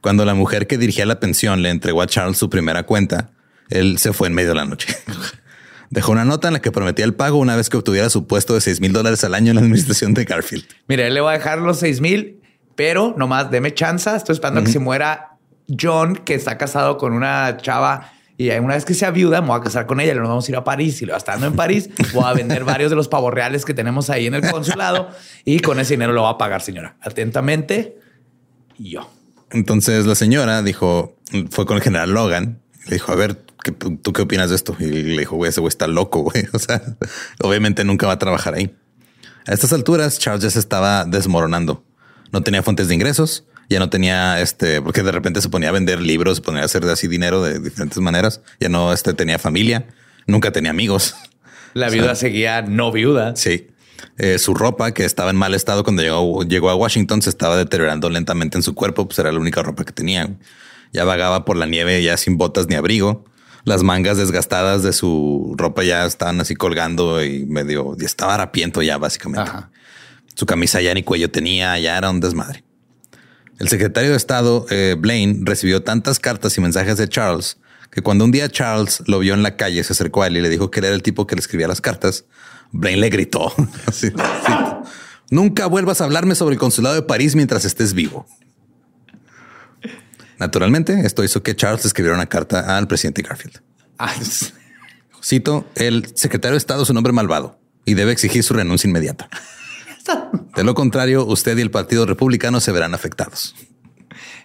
Cuando 0.00 0.24
la 0.24 0.34
mujer 0.34 0.66
que 0.66 0.78
dirigía 0.78 1.06
la 1.06 1.20
pensión 1.20 1.62
le 1.62 1.70
entregó 1.70 2.02
a 2.02 2.06
Charles 2.06 2.36
su 2.36 2.50
primera 2.50 2.84
cuenta, 2.84 3.30
él 3.70 3.98
se 3.98 4.12
fue 4.12 4.28
en 4.28 4.34
medio 4.34 4.50
de 4.50 4.54
la 4.56 4.64
noche. 4.64 4.94
Dejó 5.90 6.12
una 6.12 6.24
nota 6.24 6.48
en 6.48 6.54
la 6.54 6.60
que 6.60 6.70
prometía 6.70 7.04
el 7.04 7.14
pago 7.14 7.38
una 7.38 7.56
vez 7.56 7.70
que 7.70 7.76
obtuviera 7.76 8.10
su 8.10 8.26
puesto 8.26 8.54
de 8.54 8.60
6 8.60 8.80
mil 8.80 8.92
dólares 8.92 9.24
al 9.24 9.34
año 9.34 9.50
en 9.50 9.56
la 9.56 9.62
administración 9.62 10.14
de 10.14 10.24
Garfield. 10.24 10.64
Mira, 10.86 11.06
él 11.06 11.14
le 11.14 11.20
va 11.20 11.30
a 11.30 11.34
dejar 11.34 11.58
los 11.58 11.78
6 11.78 12.00
mil, 12.00 12.40
pero 12.74 13.14
nomás 13.16 13.50
deme 13.50 13.72
chance. 13.72 14.14
Estoy 14.14 14.34
esperando 14.34 14.62
que 14.62 14.70
se 14.70 14.78
muera 14.78 15.38
John, 15.68 16.16
que 16.16 16.34
está 16.34 16.58
casado 16.58 16.98
con 16.98 17.12
una 17.12 17.56
chava 17.58 18.12
y 18.40 18.50
una 18.52 18.74
vez 18.74 18.84
que 18.84 18.94
sea 18.94 19.10
viuda, 19.10 19.40
me 19.40 19.48
voy 19.48 19.58
a 19.58 19.62
casar 19.62 19.86
con 19.86 19.98
ella, 19.98 20.14
nos 20.14 20.28
vamos 20.28 20.46
a 20.46 20.50
ir 20.52 20.56
a 20.56 20.62
París 20.62 21.02
y 21.02 21.06
lo 21.06 21.16
estando 21.16 21.44
en 21.48 21.56
París, 21.56 21.90
voy 22.14 22.22
a 22.24 22.32
vender 22.32 22.62
varios 22.62 22.88
de 22.88 22.94
los 22.94 23.08
pavos 23.08 23.34
reales 23.34 23.64
que 23.64 23.74
tenemos 23.74 24.10
ahí 24.10 24.28
en 24.28 24.34
el 24.34 24.48
consulado 24.48 25.10
y 25.44 25.58
con 25.58 25.80
ese 25.80 25.94
dinero 25.94 26.12
lo 26.12 26.22
va 26.22 26.30
a 26.30 26.38
pagar, 26.38 26.62
señora. 26.62 26.96
Atentamente, 27.00 27.98
y 28.78 28.90
yo. 28.90 29.10
Entonces 29.50 30.06
la 30.06 30.14
señora 30.14 30.62
dijo, 30.62 31.16
fue 31.50 31.66
con 31.66 31.78
el 31.78 31.82
general 31.82 32.12
Logan, 32.12 32.60
le 32.86 32.94
dijo, 32.94 33.10
a 33.10 33.16
ver, 33.16 33.42
¿tú 34.02 34.12
qué 34.12 34.22
opinas 34.22 34.50
de 34.50 34.56
esto? 34.56 34.76
Y 34.78 34.86
le 34.86 35.20
dijo, 35.20 35.36
güey, 35.36 35.50
ese 35.50 35.60
güey 35.60 35.68
está 35.68 35.86
loco, 35.86 36.20
güey. 36.20 36.46
O 36.52 36.58
sea, 36.58 36.82
obviamente 37.40 37.84
nunca 37.84 38.06
va 38.06 38.14
a 38.14 38.18
trabajar 38.18 38.54
ahí. 38.54 38.74
A 39.46 39.52
estas 39.52 39.72
alturas, 39.72 40.18
Charles 40.18 40.42
ya 40.42 40.50
se 40.50 40.58
estaba 40.58 41.04
desmoronando. 41.04 41.84
No 42.32 42.42
tenía 42.42 42.62
fuentes 42.62 42.88
de 42.88 42.94
ingresos 42.94 43.44
ya 43.68 43.78
no 43.78 43.90
tenía 43.90 44.40
este, 44.40 44.80
porque 44.80 45.02
de 45.02 45.12
repente 45.12 45.42
se 45.42 45.48
ponía 45.48 45.68
a 45.68 45.72
vender 45.72 46.00
libros, 46.00 46.38
se 46.38 46.42
ponía 46.42 46.62
a 46.62 46.64
hacer 46.64 46.84
así 46.84 47.06
dinero 47.06 47.42
de 47.42 47.58
diferentes 47.58 47.98
maneras. 47.98 48.40
Ya 48.60 48.68
no 48.68 48.92
este, 48.92 49.12
tenía 49.12 49.38
familia, 49.38 49.86
nunca 50.26 50.52
tenía 50.52 50.70
amigos. 50.70 51.14
La 51.74 51.90
viuda 51.90 52.14
seguía 52.14 52.62
no 52.62 52.90
viuda. 52.90 53.36
Sí. 53.36 53.68
Eh, 54.16 54.38
su 54.38 54.54
ropa, 54.54 54.92
que 54.92 55.04
estaba 55.04 55.30
en 55.30 55.36
mal 55.36 55.54
estado 55.54 55.84
cuando 55.84 56.02
llegó, 56.02 56.42
llegó 56.44 56.70
a 56.70 56.74
Washington, 56.74 57.20
se 57.20 57.30
estaba 57.30 57.56
deteriorando 57.56 58.08
lentamente 58.10 58.56
en 58.56 58.62
su 58.62 58.74
cuerpo, 58.74 59.06
pues 59.06 59.18
era 59.18 59.30
la 59.32 59.38
única 59.38 59.62
ropa 59.62 59.84
que 59.84 59.92
tenía. 59.92 60.30
Ya 60.92 61.04
vagaba 61.04 61.44
por 61.44 61.56
la 61.56 61.66
nieve, 61.66 62.02
ya 62.02 62.16
sin 62.16 62.38
botas 62.38 62.68
ni 62.68 62.74
abrigo. 62.74 63.24
Las 63.68 63.82
mangas 63.82 64.16
desgastadas 64.16 64.82
de 64.82 64.94
su 64.94 65.54
ropa 65.58 65.84
ya 65.84 66.06
estaban 66.06 66.40
así 66.40 66.54
colgando 66.54 67.22
y 67.22 67.44
medio, 67.44 67.94
y 68.00 68.04
estaba 68.06 68.32
harapiento 68.32 68.80
ya 68.80 68.96
básicamente. 68.96 69.50
Su 70.34 70.46
camisa 70.46 70.80
ya 70.80 70.94
ni 70.94 71.02
cuello 71.02 71.30
tenía, 71.30 71.78
ya 71.78 71.98
era 71.98 72.08
un 72.08 72.18
desmadre. 72.18 72.64
El 73.58 73.68
secretario 73.68 74.12
de 74.12 74.16
Estado, 74.16 74.64
eh, 74.70 74.96
Blaine, 74.98 75.40
recibió 75.42 75.82
tantas 75.82 76.18
cartas 76.18 76.56
y 76.56 76.62
mensajes 76.62 76.96
de 76.96 77.08
Charles 77.08 77.58
que 77.90 78.00
cuando 78.00 78.24
un 78.24 78.30
día 78.30 78.48
Charles 78.48 79.02
lo 79.06 79.18
vio 79.18 79.34
en 79.34 79.42
la 79.42 79.56
calle, 79.56 79.84
se 79.84 79.92
acercó 79.92 80.22
a 80.22 80.28
él 80.28 80.38
y 80.38 80.40
le 80.40 80.48
dijo 80.48 80.70
que 80.70 80.80
él 80.80 80.86
era 80.86 80.94
el 80.94 81.02
tipo 81.02 81.26
que 81.26 81.34
le 81.34 81.40
escribía 81.40 81.68
las 81.68 81.82
cartas. 81.82 82.24
Blaine 82.72 83.00
le 83.02 83.10
gritó. 83.10 83.52
Nunca 85.30 85.66
vuelvas 85.66 86.00
a 86.00 86.04
hablarme 86.04 86.34
sobre 86.34 86.54
el 86.54 86.58
consulado 86.58 86.94
de 86.94 87.02
París 87.02 87.34
mientras 87.34 87.66
estés 87.66 87.92
vivo. 87.92 88.26
Naturalmente, 90.38 91.00
esto 91.04 91.24
hizo 91.24 91.42
que 91.42 91.56
Charles 91.56 91.84
escribiera 91.84 92.14
una 92.14 92.26
carta 92.26 92.76
al 92.76 92.86
presidente 92.86 93.22
Garfield. 93.22 93.60
Cito, 95.22 95.66
el 95.74 96.06
secretario 96.14 96.52
de 96.52 96.58
Estado 96.58 96.82
es 96.82 96.90
un 96.90 96.96
hombre 96.96 97.12
malvado 97.12 97.58
y 97.84 97.94
debe 97.94 98.12
exigir 98.12 98.42
su 98.44 98.54
renuncia 98.54 98.88
inmediata. 98.88 99.28
De 100.56 100.64
lo 100.64 100.74
contrario, 100.74 101.26
usted 101.26 101.56
y 101.58 101.60
el 101.60 101.70
Partido 101.70 102.06
Republicano 102.06 102.60
se 102.60 102.72
verán 102.72 102.94
afectados. 102.94 103.54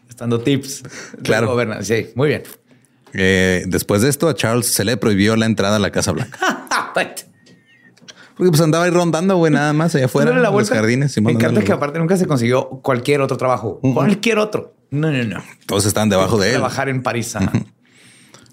Estando 0.10 0.42
tips. 0.42 0.84
Claro. 1.24 1.58
Sí, 1.82 2.10
muy 2.16 2.28
bien. 2.28 2.44
Eh, 3.14 3.64
después 3.68 4.02
de 4.02 4.10
esto, 4.10 4.28
a 4.28 4.36
Charles 4.36 4.68
se 4.68 4.84
le 4.84 4.98
prohibió 4.98 5.36
la 5.36 5.46
entrada 5.46 5.78
a 5.78 5.80
la 5.80 5.92
Casa 5.92 6.12
Blanca. 6.12 6.38
Porque 8.36 8.50
pues 8.50 8.62
andaba 8.62 8.86
ahí 8.86 8.92
rondando, 8.92 9.38
güey, 9.38 9.52
nada 9.52 9.74
más 9.74 9.94
allá 9.96 10.06
afuera, 10.06 10.32
en 10.32 10.42
los 10.42 10.70
jardines. 10.70 11.22
Me 11.22 11.32
encanta 11.32 11.62
que 11.62 11.72
aparte 11.72 12.00
nunca 12.00 12.18
se 12.18 12.26
consiguió 12.26 12.68
cualquier 12.82 13.22
otro 13.22 13.38
trabajo. 13.38 13.80
Cualquier 13.80 14.40
otro. 14.40 14.76
No, 14.94 15.12
no, 15.12 15.24
no. 15.24 15.44
Todos 15.66 15.88
están 15.88 16.10
debajo 16.10 16.38
de 16.38 16.50
él. 16.50 16.54
Trabajar 16.54 16.88
en 16.88 17.02
París. 17.02 17.34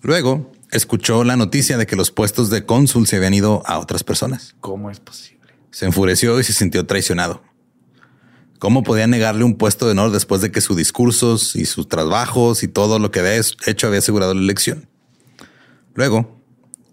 Luego 0.00 0.50
escuchó 0.70 1.22
la 1.22 1.36
noticia 1.36 1.76
de 1.76 1.86
que 1.86 1.96
los 1.96 2.10
puestos 2.10 2.48
de 2.48 2.64
cónsul 2.64 3.06
se 3.06 3.16
habían 3.16 3.34
ido 3.34 3.62
a 3.66 3.78
otras 3.78 4.04
personas. 4.04 4.54
¿Cómo 4.60 4.90
es 4.90 5.00
posible? 5.00 5.52
Se 5.70 5.84
enfureció 5.84 6.40
y 6.40 6.44
se 6.44 6.54
sintió 6.54 6.86
traicionado. 6.86 7.42
¿Cómo 8.58 8.82
podía 8.82 9.06
negarle 9.06 9.44
un 9.44 9.58
puesto 9.58 9.84
de 9.84 9.92
honor 9.92 10.12
después 10.12 10.40
de 10.40 10.50
que 10.50 10.62
sus 10.62 10.78
discursos 10.78 11.56
y 11.56 11.66
sus 11.66 11.88
trabajos 11.88 12.62
y 12.62 12.68
todo 12.68 12.98
lo 12.98 13.10
que 13.10 13.20
había 13.20 13.38
hecho 13.66 13.86
había 13.86 13.98
asegurado 13.98 14.32
la 14.32 14.40
elección? 14.40 14.88
Luego, 15.94 16.40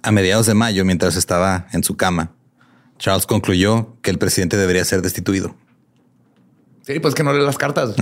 a 0.04 0.12
mediados 0.12 0.46
de 0.46 0.56
mayo, 0.56 0.84
mientras 0.84 1.16
estaba 1.16 1.68
en 1.72 1.86
su 1.86 1.96
cama, 1.96 2.34
Charles 3.00 3.26
concluyó 3.26 3.96
que 4.02 4.12
el 4.12 4.18
presidente 4.18 4.58
debería 4.58 4.84
ser 4.84 5.02
destituido. 5.02 5.56
Sí, 6.82 7.00
pues 7.00 7.16
que 7.16 7.24
no 7.24 7.32
lee 7.32 7.46
las 7.46 7.58
cartas. 7.58 7.96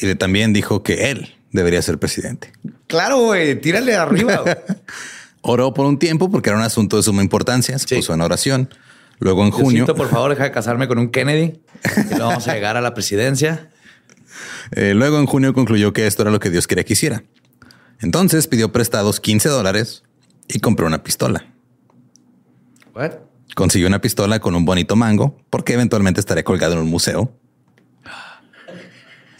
Y 0.00 0.14
también 0.14 0.52
dijo 0.52 0.82
que 0.82 1.10
él 1.10 1.34
debería 1.52 1.82
ser 1.82 1.98
presidente. 1.98 2.52
Claro, 2.86 3.18
güey, 3.18 3.60
tírale 3.60 3.94
arriba. 3.94 4.44
Oró 5.42 5.72
por 5.72 5.86
un 5.86 5.98
tiempo 5.98 6.30
porque 6.30 6.50
era 6.50 6.58
un 6.58 6.64
asunto 6.64 6.96
de 6.96 7.02
suma 7.02 7.22
importancia. 7.22 7.78
Se 7.78 7.96
puso 7.96 8.14
en 8.14 8.20
oración. 8.20 8.70
Luego 9.18 9.44
en 9.44 9.50
junio. 9.50 9.86
por 9.86 10.08
favor, 10.08 10.30
deja 10.30 10.44
de 10.44 10.50
casarme 10.50 10.88
con 10.88 10.98
un 10.98 11.10
Kennedy. 11.10 11.60
Y 12.10 12.18
vamos 12.18 12.48
a 12.48 12.54
llegar 12.54 12.76
a 12.76 12.80
la 12.80 12.94
presidencia. 12.94 13.70
Eh, 14.72 14.94
luego 14.94 15.18
en 15.18 15.26
junio 15.26 15.52
concluyó 15.52 15.92
que 15.92 16.06
esto 16.06 16.22
era 16.22 16.30
lo 16.30 16.38
que 16.38 16.48
Dios 16.48 16.68
quería 16.68 16.84
que 16.84 16.92
hiciera. 16.92 17.24
Entonces 18.00 18.46
pidió 18.46 18.70
prestados 18.70 19.18
15 19.18 19.48
dólares 19.48 20.04
y 20.46 20.60
compró 20.60 20.86
una 20.86 21.02
pistola. 21.02 21.44
What? 22.94 23.14
Consiguió 23.56 23.88
una 23.88 24.00
pistola 24.00 24.38
con 24.38 24.54
un 24.54 24.64
bonito 24.64 24.94
mango 24.94 25.36
porque 25.50 25.74
eventualmente 25.74 26.20
estaría 26.20 26.44
colgado 26.44 26.74
en 26.74 26.78
un 26.78 26.88
museo. 26.88 27.34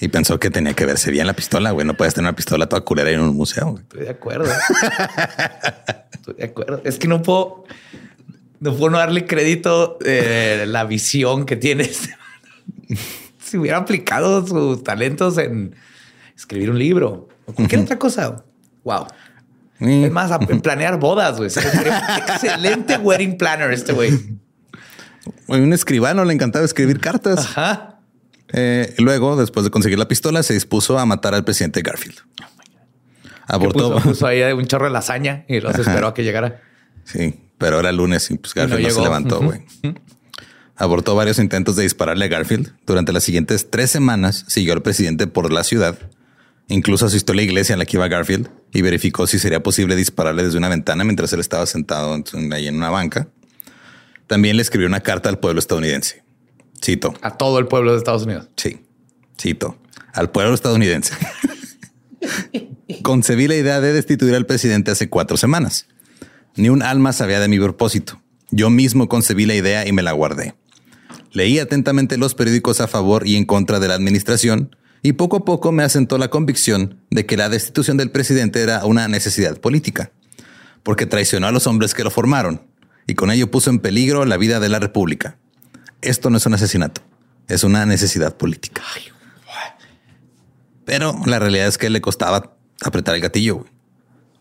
Y 0.00 0.08
pensó 0.08 0.40
que 0.40 0.50
tenía 0.50 0.72
que 0.72 0.86
verse 0.86 1.10
bien 1.10 1.26
la 1.26 1.34
pistola. 1.34 1.72
Güey, 1.72 1.86
no 1.86 1.94
puedes 1.94 2.14
tener 2.14 2.28
una 2.28 2.36
pistola 2.36 2.68
toda 2.68 2.82
culera 2.82 3.10
en 3.10 3.20
un 3.20 3.36
museo. 3.36 3.78
Estoy 3.78 4.04
de 4.04 4.10
acuerdo. 4.10 4.50
Estoy 6.12 6.34
de 6.34 6.44
acuerdo. 6.44 6.80
Es 6.84 6.98
que 6.98 7.06
no 7.06 7.22
puedo 7.22 7.64
no 8.60 8.76
puedo 8.76 8.96
darle 8.96 9.26
crédito 9.26 9.98
de 10.00 10.66
la 10.66 10.84
visión 10.84 11.46
que 11.46 11.56
tiene 11.56 11.84
este 11.84 12.14
si 13.38 13.58
hubiera 13.58 13.78
aplicado 13.78 14.46
sus 14.46 14.84
talentos 14.84 15.36
en 15.38 15.74
escribir 16.36 16.70
un 16.70 16.78
libro 16.78 17.28
o 17.46 17.52
cualquier 17.52 17.80
otra 17.80 17.98
cosa. 17.98 18.44
Wow. 18.84 19.06
Es 19.80 20.12
más, 20.12 20.30
en 20.48 20.60
planear 20.62 20.98
bodas, 20.98 21.38
güey. 21.38 21.48
Excelente 21.48 22.96
wedding 22.98 23.36
planner 23.36 23.72
este 23.72 23.92
güey. 23.92 24.38
Un 25.48 25.72
escribano 25.72 26.24
le 26.24 26.32
encantaba 26.32 26.64
escribir 26.64 27.00
cartas. 27.00 27.40
Ajá. 27.40 27.89
Eh, 28.52 28.94
luego, 28.98 29.36
después 29.36 29.64
de 29.64 29.70
conseguir 29.70 29.98
la 29.98 30.08
pistola, 30.08 30.42
se 30.42 30.54
dispuso 30.54 30.98
a 30.98 31.06
matar 31.06 31.34
al 31.34 31.44
presidente 31.44 31.82
Garfield. 31.82 32.18
Abortó. 33.46 33.96
Puso, 34.00 34.26
ahí 34.26 34.42
un 34.52 34.66
chorro 34.66 34.86
de 34.86 34.92
lasaña 34.92 35.44
y 35.48 35.60
los 35.60 35.76
esperó 35.78 36.08
a 36.08 36.14
que 36.14 36.24
llegara. 36.24 36.60
Sí 37.04 37.38
pero 37.60 37.78
era 37.78 37.92
lunes 37.92 38.30
y 38.30 38.38
pues 38.38 38.54
Garfield 38.54 38.88
no, 38.88 38.90
se 38.90 39.02
levantó, 39.02 39.42
güey. 39.42 39.60
Abortó 40.76 41.14
varios 41.14 41.38
intentos 41.38 41.76
de 41.76 41.82
dispararle 41.82 42.24
a 42.24 42.28
Garfield. 42.28 42.72
Durante 42.86 43.12
las 43.12 43.22
siguientes 43.22 43.68
tres 43.68 43.90
semanas 43.90 44.46
siguió 44.48 44.72
al 44.72 44.80
presidente 44.80 45.26
por 45.26 45.52
la 45.52 45.62
ciudad. 45.62 45.98
Incluso 46.68 47.04
asistió 47.04 47.34
a 47.34 47.36
la 47.36 47.42
iglesia 47.42 47.74
en 47.74 47.78
la 47.78 47.84
que 47.84 47.98
iba 47.98 48.08
Garfield 48.08 48.48
y 48.72 48.80
verificó 48.80 49.26
si 49.26 49.38
sería 49.38 49.62
posible 49.62 49.94
dispararle 49.94 50.42
desde 50.42 50.56
una 50.56 50.70
ventana 50.70 51.04
mientras 51.04 51.34
él 51.34 51.40
estaba 51.40 51.66
sentado 51.66 52.16
ahí 52.52 52.66
en 52.66 52.76
una 52.76 52.88
banca. 52.88 53.28
También 54.26 54.56
le 54.56 54.62
escribió 54.62 54.88
una 54.88 55.00
carta 55.00 55.28
al 55.28 55.38
pueblo 55.38 55.58
estadounidense. 55.58 56.22
Cito. 56.82 57.14
A 57.20 57.36
todo 57.36 57.58
el 57.58 57.66
pueblo 57.66 57.92
de 57.92 57.98
Estados 57.98 58.24
Unidos. 58.24 58.48
Sí, 58.56 58.80
cito. 59.40 59.76
Al 60.12 60.30
pueblo 60.30 60.54
estadounidense. 60.54 61.14
Concebí 63.02 63.48
la 63.48 63.56
idea 63.56 63.80
de 63.80 63.92
destituir 63.92 64.34
al 64.34 64.46
presidente 64.46 64.90
hace 64.90 65.08
cuatro 65.08 65.36
semanas. 65.36 65.86
Ni 66.56 66.68
un 66.68 66.82
alma 66.82 67.12
sabía 67.12 67.40
de 67.40 67.48
mi 67.48 67.58
propósito. 67.58 68.20
Yo 68.50 68.68
mismo 68.68 69.08
concebí 69.08 69.46
la 69.46 69.54
idea 69.54 69.86
y 69.86 69.92
me 69.92 70.02
la 70.02 70.12
guardé. 70.12 70.54
Leí 71.32 71.60
atentamente 71.60 72.18
los 72.18 72.34
periódicos 72.34 72.80
a 72.80 72.88
favor 72.88 73.26
y 73.26 73.36
en 73.36 73.44
contra 73.44 73.78
de 73.78 73.86
la 73.86 73.94
administración 73.94 74.74
y 75.02 75.12
poco 75.12 75.38
a 75.38 75.44
poco 75.44 75.70
me 75.70 75.84
asentó 75.84 76.18
la 76.18 76.28
convicción 76.28 77.00
de 77.10 77.24
que 77.24 77.36
la 77.36 77.48
destitución 77.48 77.96
del 77.96 78.10
presidente 78.10 78.60
era 78.60 78.84
una 78.84 79.06
necesidad 79.06 79.58
política, 79.58 80.10
porque 80.82 81.06
traicionó 81.06 81.46
a 81.46 81.52
los 81.52 81.66
hombres 81.68 81.94
que 81.94 82.04
lo 82.04 82.10
formaron 82.10 82.62
y 83.06 83.14
con 83.14 83.30
ello 83.30 83.50
puso 83.50 83.70
en 83.70 83.78
peligro 83.78 84.24
la 84.24 84.36
vida 84.36 84.58
de 84.58 84.68
la 84.68 84.80
República. 84.80 85.38
Esto 86.02 86.30
no 86.30 86.36
es 86.38 86.46
un 86.46 86.54
asesinato, 86.54 87.02
es 87.48 87.64
una 87.64 87.86
necesidad 87.86 88.36
política. 88.36 88.82
Pero 90.84 91.14
la 91.26 91.38
realidad 91.38 91.66
es 91.66 91.78
que 91.78 91.90
le 91.90 92.00
costaba 92.00 92.56
apretar 92.82 93.14
el 93.14 93.20
gatillo. 93.20 93.64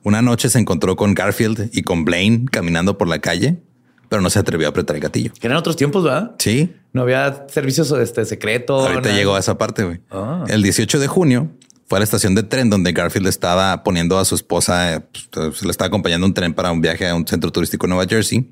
Una 0.04 0.22
noche 0.22 0.50
se 0.50 0.58
encontró 0.58 0.95
con 0.95 1.13
Garfield 1.13 1.69
y 1.74 1.84
con 1.84 2.06
Blaine 2.06 2.45
caminando 2.50 2.98
por 2.98 3.08
la 3.08 3.19
calle, 3.19 3.62
pero 4.08 4.22
no 4.22 4.30
se 4.30 4.39
atrevió 4.39 4.67
a 4.67 4.69
apretar 4.72 4.95
el 4.95 5.02
gatillo. 5.02 5.32
Que 5.39 5.48
eran 5.48 5.58
otros 5.58 5.76
tiempos, 5.76 6.04
¿verdad? 6.04 6.36
Sí. 6.39 6.74
No 6.93 7.04
había 7.04 7.45
servicios 7.50 7.91
este, 7.91 8.26
secretos. 8.26 8.88
Ahorita 8.88 9.12
llegó 9.12 9.36
a 9.36 9.39
esa 9.39 9.58
parte. 9.58 9.84
güey. 9.84 10.00
Ah. 10.10 10.45
El 10.48 10.63
18 10.63 11.00
de 11.00 11.08
junio 11.08 11.52
fue 11.88 11.98
a 11.98 12.00
la 12.00 12.06
estación 12.06 12.34
de 12.36 12.43
tren 12.43 12.69
donde 12.69 12.93
Garfield 12.93 13.28
estaba 13.28 13.84
poniendo 13.84 14.17
a 14.17 14.26
su 14.26 14.36
esposa, 14.36 14.95
eh, 14.95 15.02
pues, 15.32 15.58
se 15.58 15.65
le 15.65 15.72
estaba 15.72 15.88
acompañando 15.88 16.26
un 16.26 16.34
tren 16.34 16.54
para 16.54 16.72
un 16.72 16.82
viaje 16.82 17.08
a 17.08 17.15
un 17.15 17.28
centro 17.28 17.52
turístico 17.52 17.86
en 17.86 17.91
Nueva 17.91 18.06
Jersey, 18.08 18.50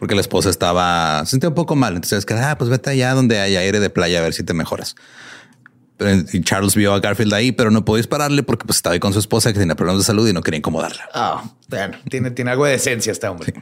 porque 0.00 0.14
la 0.14 0.22
esposa 0.22 0.48
estaba, 0.48 1.20
se 1.26 1.32
sentía 1.32 1.50
un 1.50 1.54
poco 1.54 1.76
mal. 1.76 1.94
Entonces, 1.94 2.24
que, 2.24 2.32
ah, 2.32 2.56
pues 2.58 2.70
vete 2.70 2.90
allá 2.90 3.12
donde 3.12 3.38
hay 3.38 3.54
aire 3.56 3.78
de 3.78 3.90
playa 3.90 4.18
a 4.18 4.22
ver 4.22 4.32
si 4.32 4.42
te 4.42 4.54
mejoras. 4.54 4.96
y 6.32 6.40
Charles 6.40 6.74
vio 6.74 6.94
a 6.94 7.00
Garfield 7.00 7.34
ahí, 7.34 7.52
pero 7.52 7.70
no 7.70 7.84
pudo 7.84 7.98
dispararle 7.98 8.42
porque 8.42 8.64
pues, 8.64 8.78
estaba 8.78 8.94
ahí 8.94 8.98
con 8.98 9.12
su 9.12 9.18
esposa 9.18 9.52
que 9.52 9.58
tenía 9.58 9.76
problemas 9.76 10.00
de 10.00 10.06
salud 10.06 10.26
y 10.26 10.32
no 10.32 10.42
quería 10.42 10.56
incomodarla. 10.56 11.06
Ah, 11.12 11.44
tiene, 12.08 12.30
tiene 12.30 12.50
algo 12.50 12.64
de 12.64 12.74
esencia 12.74 13.12
este 13.12 13.28
hombre. 13.28 13.52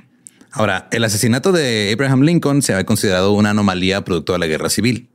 Ahora, 0.52 0.86
el 0.92 1.02
asesinato 1.02 1.50
de 1.50 1.90
Abraham 1.92 2.22
Lincoln 2.22 2.62
se 2.62 2.72
había 2.72 2.86
considerado 2.86 3.32
una 3.32 3.50
anomalía 3.50 4.04
producto 4.04 4.32
de 4.32 4.38
la 4.38 4.46
guerra 4.46 4.70
civil. 4.70 5.10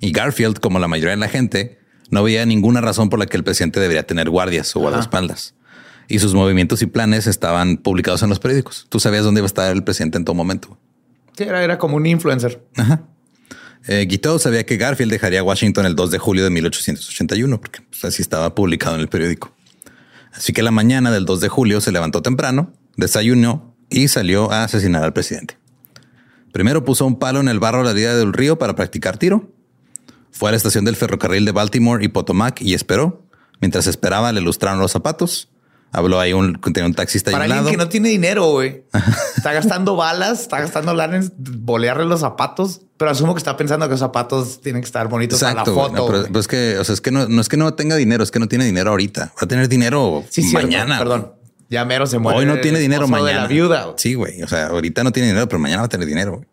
Y 0.00 0.10
Garfield, 0.10 0.58
como 0.58 0.78
la 0.78 0.88
mayoría 0.88 1.10
de 1.10 1.18
la 1.18 1.28
gente, 1.28 1.78
no 2.10 2.22
veía 2.22 2.46
ninguna 2.46 2.80
razón 2.80 3.10
por 3.10 3.18
la 3.18 3.26
que 3.26 3.36
el 3.36 3.44
presidente 3.44 3.78
debería 3.78 4.04
tener 4.04 4.30
guardias 4.30 4.74
o 4.74 4.80
guardaespaldas. 4.80 5.54
Y 6.08 6.18
sus 6.18 6.34
movimientos 6.34 6.82
y 6.82 6.86
planes 6.86 7.26
estaban 7.26 7.76
publicados 7.76 8.22
en 8.22 8.28
los 8.28 8.38
periódicos. 8.38 8.86
Tú 8.88 9.00
sabías 9.00 9.24
dónde 9.24 9.40
iba 9.40 9.46
a 9.46 9.46
estar 9.46 9.72
el 9.72 9.84
presidente 9.84 10.18
en 10.18 10.24
todo 10.24 10.34
momento. 10.34 10.78
Sí, 11.36 11.44
era, 11.44 11.78
como 11.78 11.96
un 11.96 12.06
influencer. 12.06 12.62
Ajá. 12.76 13.02
Eh, 13.88 14.06
Guiteau 14.08 14.38
sabía 14.38 14.64
que 14.64 14.76
Garfield 14.76 15.10
dejaría 15.10 15.42
Washington 15.42 15.86
el 15.86 15.96
2 15.96 16.10
de 16.10 16.18
julio 16.18 16.44
de 16.44 16.50
1881, 16.50 17.60
porque 17.60 17.80
pues, 17.82 18.04
así 18.04 18.22
estaba 18.22 18.54
publicado 18.54 18.94
en 18.94 19.00
el 19.00 19.08
periódico. 19.08 19.52
Así 20.32 20.52
que 20.52 20.62
la 20.62 20.70
mañana 20.70 21.10
del 21.10 21.24
2 21.24 21.40
de 21.40 21.48
julio 21.48 21.80
se 21.80 21.92
levantó 21.92 22.22
temprano, 22.22 22.72
desayunó 22.96 23.74
y 23.90 24.08
salió 24.08 24.50
a 24.52 24.64
asesinar 24.64 25.02
al 25.02 25.12
presidente. 25.12 25.56
Primero 26.52 26.84
puso 26.84 27.06
un 27.06 27.18
palo 27.18 27.40
en 27.40 27.48
el 27.48 27.58
barro 27.58 27.80
a 27.80 27.84
la 27.84 27.90
orilla 27.90 28.14
del 28.14 28.32
río 28.32 28.58
para 28.58 28.76
practicar 28.76 29.16
tiro. 29.16 29.50
Fue 30.30 30.48
a 30.48 30.52
la 30.52 30.56
estación 30.56 30.84
del 30.84 30.96
ferrocarril 30.96 31.44
de 31.44 31.52
Baltimore 31.52 32.04
y 32.04 32.08
Potomac 32.08 32.60
y 32.60 32.74
esperó. 32.74 33.26
Mientras 33.60 33.86
esperaba, 33.86 34.32
le 34.32 34.40
lustraron 34.40 34.80
los 34.80 34.92
zapatos. 34.92 35.48
Habló 35.94 36.18
ahí 36.18 36.32
un, 36.32 36.58
tenía 36.58 36.86
un 36.86 36.94
taxista 36.94 37.30
Para 37.30 37.44
alguien 37.44 37.66
que 37.66 37.76
no 37.76 37.88
tiene 37.88 38.08
dinero, 38.08 38.50
güey. 38.50 38.84
Está 39.36 39.52
gastando 39.52 39.94
balas, 39.94 40.42
está 40.42 40.60
gastando 40.60 40.94
lana 40.94 41.16
en 41.16 41.32
bolearle 41.36 42.06
los 42.06 42.20
zapatos, 42.20 42.80
pero 42.96 43.10
asumo 43.10 43.34
que 43.34 43.38
está 43.38 43.56
pensando 43.56 43.86
que 43.86 43.90
los 43.90 44.00
zapatos 44.00 44.60
tienen 44.60 44.80
que 44.82 44.86
estar 44.86 45.08
bonitos 45.08 45.40
para 45.40 45.54
la 45.54 45.64
foto. 45.64 46.06
pero, 46.06 46.40
es 46.40 46.48
que, 46.48 46.78
o 46.78 46.84
sea, 46.84 46.94
es 46.94 47.00
que 47.00 47.10
no, 47.10 47.40
es 47.40 47.48
que 47.48 47.56
no 47.56 47.74
tenga 47.74 47.96
dinero, 47.96 48.22
es 48.22 48.30
que 48.30 48.38
no 48.38 48.48
tiene 48.48 48.64
dinero 48.64 48.90
ahorita. 48.90 49.32
Va 49.36 49.42
a 49.42 49.46
tener 49.46 49.68
dinero 49.68 50.24
mañana. 50.52 50.98
perdón. 50.98 51.32
Ya 51.68 51.84
mero 51.84 52.06
se 52.06 52.18
muere. 52.18 52.38
Hoy 52.38 52.46
no 52.46 52.58
tiene 52.60 52.78
dinero, 52.78 53.08
mañana. 53.08 53.42
la 53.42 53.46
viuda. 53.46 53.94
Sí, 53.96 54.14
güey. 54.14 54.42
O 54.42 54.48
sea, 54.48 54.68
ahorita 54.68 55.02
no 55.04 55.10
tiene 55.10 55.28
dinero, 55.28 55.48
pero 55.48 55.58
mañana 55.58 55.82
va 55.82 55.86
a 55.86 55.88
tener 55.88 56.06
dinero. 56.06 56.44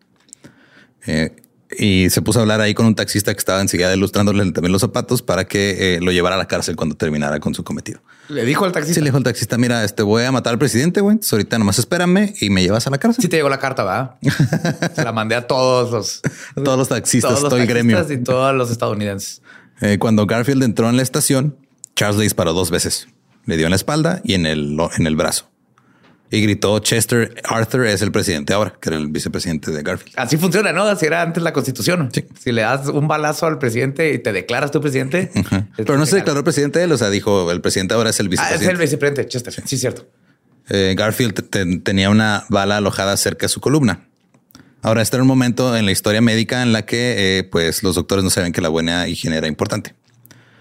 Eh, 1.06 1.36
y 1.78 2.10
se 2.10 2.22
puso 2.22 2.40
a 2.40 2.42
hablar 2.42 2.60
ahí 2.60 2.74
con 2.74 2.86
un 2.86 2.94
taxista 2.94 3.32
que 3.32 3.38
estaba 3.38 3.60
enseguida 3.60 3.94
ilustrándole 3.94 4.50
también 4.52 4.72
los 4.72 4.80
zapatos 4.80 5.22
para 5.22 5.46
que 5.46 5.96
eh, 5.96 6.00
lo 6.00 6.12
llevara 6.12 6.36
a 6.36 6.38
la 6.38 6.48
cárcel 6.48 6.76
cuando 6.76 6.96
terminara 6.96 7.38
con 7.40 7.54
su 7.54 7.62
cometido. 7.62 8.00
Le 8.28 8.44
dijo 8.44 8.64
al 8.64 8.72
taxista. 8.72 8.94
Sí, 8.94 9.00
le 9.00 9.06
dijo 9.06 9.16
al 9.16 9.24
taxista: 9.24 9.58
Mira, 9.58 9.84
este 9.84 10.02
voy 10.02 10.24
a 10.24 10.32
matar 10.32 10.52
al 10.52 10.58
presidente, 10.58 11.00
güey. 11.00 11.18
ahorita 11.30 11.58
nomás 11.58 11.78
espérame 11.78 12.34
y 12.40 12.50
me 12.50 12.62
llevas 12.62 12.86
a 12.86 12.90
la 12.90 12.98
cárcel. 12.98 13.22
Sí, 13.22 13.28
te 13.28 13.36
llegó 13.36 13.48
la 13.48 13.58
carta, 13.58 13.84
va. 13.84 14.18
se 14.94 15.04
la 15.04 15.12
mandé 15.12 15.34
a 15.34 15.46
todos 15.46 15.90
los, 15.90 16.22
todos 16.54 16.78
los 16.78 16.88
taxistas, 16.88 17.40
todo 17.40 17.56
el 17.56 17.66
gremio 17.66 18.04
y 18.08 18.18
todos 18.18 18.54
los 18.54 18.70
estadounidenses. 18.70 19.42
Eh, 19.82 19.96
cuando 19.98 20.26
Garfield 20.26 20.62
entró 20.62 20.90
en 20.90 20.98
la 20.98 21.02
estación, 21.02 21.56
Charles 21.96 22.18
le 22.18 22.24
disparó 22.24 22.52
dos 22.52 22.70
veces. 22.70 23.08
Le 23.46 23.56
dio 23.56 23.64
en 23.64 23.70
la 23.70 23.76
espalda 23.76 24.20
y 24.22 24.34
en 24.34 24.44
el, 24.44 24.76
en 24.98 25.06
el 25.06 25.16
brazo 25.16 25.49
y 26.30 26.40
gritó 26.42 26.78
Chester 26.78 27.34
Arthur 27.44 27.86
es 27.86 28.02
el 28.02 28.12
presidente 28.12 28.52
ahora, 28.52 28.74
que 28.80 28.88
era 28.88 28.98
el 28.98 29.08
vicepresidente 29.08 29.72
de 29.72 29.82
Garfield. 29.82 30.14
Así 30.16 30.36
funciona, 30.36 30.72
¿no? 30.72 30.84
Así 30.84 31.06
era 31.06 31.22
antes 31.22 31.42
la 31.42 31.52
constitución. 31.52 32.08
Sí. 32.12 32.24
Si 32.38 32.52
le 32.52 32.62
das 32.62 32.86
un 32.86 33.08
balazo 33.08 33.46
al 33.46 33.58
presidente 33.58 34.12
y 34.12 34.18
te 34.18 34.32
declaras 34.32 34.70
tu 34.70 34.80
presidente. 34.80 35.30
Pero 35.76 35.98
no 35.98 36.06
se 36.06 36.16
declaró 36.16 36.44
presidente 36.44 36.82
él, 36.82 36.92
o 36.92 36.98
sea, 36.98 37.10
dijo 37.10 37.50
el 37.50 37.60
presidente 37.60 37.94
ahora 37.94 38.10
es 38.10 38.20
el 38.20 38.28
vicepresidente. 38.28 38.64
Ah, 38.64 38.68
es 38.68 38.72
el 38.72 38.80
vicepresidente, 38.80 39.28
Chester. 39.28 39.54
Sí, 39.66 39.76
cierto. 39.76 40.06
Eh, 40.68 40.94
Garfield 40.96 41.82
tenía 41.82 42.10
una 42.10 42.44
bala 42.48 42.76
alojada 42.76 43.16
cerca 43.16 43.46
de 43.46 43.48
su 43.48 43.60
columna. 43.60 44.06
Ahora, 44.82 45.02
este 45.02 45.16
era 45.16 45.22
un 45.22 45.28
momento 45.28 45.76
en 45.76 45.84
la 45.84 45.92
historia 45.92 46.20
médica 46.20 46.62
en 46.62 46.72
la 46.72 46.86
que 46.86 47.38
eh, 47.38 47.44
pues 47.44 47.82
los 47.82 47.96
doctores 47.96 48.22
no 48.22 48.30
saben 48.30 48.52
que 48.52 48.60
la 48.60 48.68
buena 48.68 49.08
higiene 49.08 49.36
era 49.36 49.48
importante. 49.48 49.94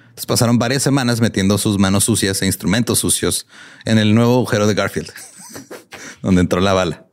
Entonces 0.10 0.25
pasaron 0.25 0.58
varias 0.58 0.82
semanas 0.82 1.21
metiendo 1.21 1.58
sus 1.60 1.77
manos 1.77 2.05
sucias 2.05 2.41
e 2.41 2.47
instrumentos 2.47 2.99
sucios 2.99 3.45
en 3.86 3.99
el 3.99 4.15
nuevo 4.15 4.34
agujero 4.34 4.67
de 4.67 4.73
Garfield. 4.73 5.12
donde 6.21 6.41
entró 6.41 6.59
la 6.62 6.73
bala. 6.73 7.05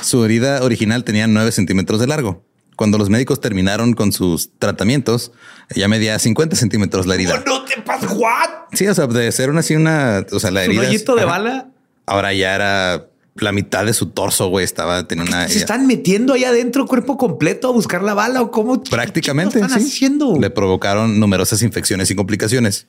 Su 0.00 0.24
herida 0.24 0.62
original 0.62 1.04
tenía 1.04 1.26
9 1.26 1.52
centímetros 1.52 2.00
de 2.00 2.06
largo. 2.06 2.44
Cuando 2.76 2.98
los 2.98 3.10
médicos 3.10 3.40
terminaron 3.40 3.92
con 3.92 4.12
sus 4.12 4.50
tratamientos, 4.58 5.32
ella 5.74 5.88
medía 5.88 6.18
50 6.18 6.56
centímetros 6.56 7.06
la 7.06 7.14
herida. 7.14 7.42
¿No 7.46 7.64
te 7.64 7.80
pasa? 7.82 8.12
¿What? 8.12 8.48
Sí, 8.72 8.86
o 8.88 8.94
sea, 8.94 9.06
de 9.06 9.30
ser 9.30 9.50
una 9.50 9.60
así 9.60 9.76
una, 9.76 10.24
o 10.32 10.40
sea, 10.40 10.50
la 10.50 10.64
herida. 10.64 10.88
¿Un 10.88 11.16
de 11.16 11.24
bala? 11.24 11.68
Ahora 12.06 12.32
ya 12.32 12.54
era 12.54 13.08
la 13.34 13.52
mitad 13.52 13.84
de 13.84 13.92
su 13.92 14.06
torso, 14.06 14.48
güey, 14.48 14.64
estaba 14.64 15.06
teniendo 15.06 15.30
una. 15.30 15.48
Se 15.48 15.58
están 15.58 15.86
metiendo 15.86 16.34
ahí 16.34 16.44
adentro, 16.44 16.86
cuerpo 16.86 17.16
completo, 17.16 17.68
a 17.68 17.72
buscar 17.72 18.02
la 18.02 18.14
bala 18.14 18.42
o 18.42 18.50
cómo. 18.50 18.82
Prácticamente. 18.82 19.58
¿qué 19.58 19.64
están 19.64 19.78
haciendo? 19.78 20.38
Le 20.38 20.50
provocaron 20.50 21.20
numerosas 21.20 21.62
infecciones 21.62 22.10
y 22.10 22.14
complicaciones. 22.14 22.86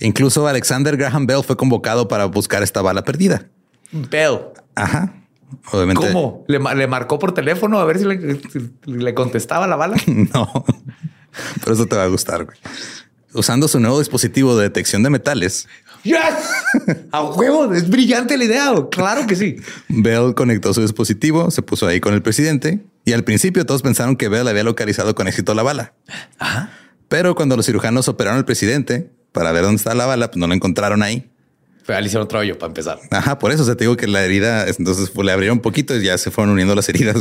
Incluso 0.00 0.48
Alexander 0.48 0.96
Graham 0.96 1.26
Bell 1.26 1.44
fue 1.44 1.56
convocado 1.56 2.08
para 2.08 2.24
buscar 2.24 2.62
esta 2.62 2.82
bala 2.82 3.04
perdida. 3.04 3.46
Bell. 3.92 4.38
Ajá. 4.74 5.14
Obviamente. 5.70 6.06
¿Cómo? 6.06 6.44
¿Le, 6.48 6.86
marcó 6.86 7.18
por 7.18 7.32
teléfono 7.34 7.78
a 7.78 7.84
ver 7.84 7.98
si 7.98 8.04
le, 8.04 9.14
contestaba 9.14 9.66
la 9.66 9.76
bala? 9.76 9.96
no, 10.06 10.64
pero 11.60 11.74
eso 11.74 11.86
te 11.86 11.96
va 11.96 12.04
a 12.04 12.08
gustar. 12.08 12.46
Usando 13.34 13.68
su 13.68 13.80
nuevo 13.80 13.98
dispositivo 13.98 14.56
de 14.56 14.64
detección 14.64 15.02
de 15.02 15.10
metales. 15.10 15.68
¡Yes! 16.04 16.18
A 17.12 17.22
huevo, 17.22 17.72
es 17.72 17.88
brillante 17.88 18.36
la 18.36 18.44
idea. 18.44 18.72
Claro 18.90 19.26
que 19.26 19.36
sí. 19.36 19.56
Bell 19.88 20.34
conectó 20.34 20.74
su 20.74 20.82
dispositivo, 20.82 21.50
se 21.50 21.62
puso 21.62 21.86
ahí 21.86 22.00
con 22.00 22.12
el 22.12 22.22
presidente 22.22 22.84
y 23.04 23.12
al 23.12 23.24
principio 23.24 23.64
todos 23.64 23.82
pensaron 23.82 24.16
que 24.16 24.28
Bell 24.28 24.48
había 24.48 24.64
localizado 24.64 25.14
con 25.14 25.28
éxito 25.28 25.54
la 25.54 25.62
bala. 25.62 25.94
Ajá. 26.38 26.70
Pero 27.08 27.34
cuando 27.34 27.56
los 27.56 27.66
cirujanos 27.66 28.08
operaron 28.08 28.38
al 28.38 28.44
presidente 28.44 29.12
para 29.32 29.52
ver 29.52 29.62
dónde 29.62 29.76
está 29.76 29.94
la 29.94 30.06
bala, 30.06 30.30
pues 30.30 30.38
no 30.38 30.46
la 30.46 30.54
encontraron 30.54 31.02
ahí. 31.02 31.30
Fue 31.84 31.96
al 31.96 32.16
otro 32.16 32.38
hoyo 32.38 32.58
para 32.58 32.68
empezar. 32.68 33.00
Ajá, 33.10 33.38
por 33.38 33.52
eso 33.52 33.64
se 33.64 33.74
te 33.74 33.84
digo 33.84 33.96
que 33.96 34.06
la 34.06 34.22
herida, 34.24 34.66
entonces 34.68 35.10
le 35.14 35.32
abrieron 35.32 35.58
un 35.58 35.62
poquito 35.62 35.96
y 35.96 36.04
ya 36.04 36.16
se 36.16 36.30
fueron 36.30 36.52
uniendo 36.52 36.74
las 36.74 36.88
heridas. 36.88 37.16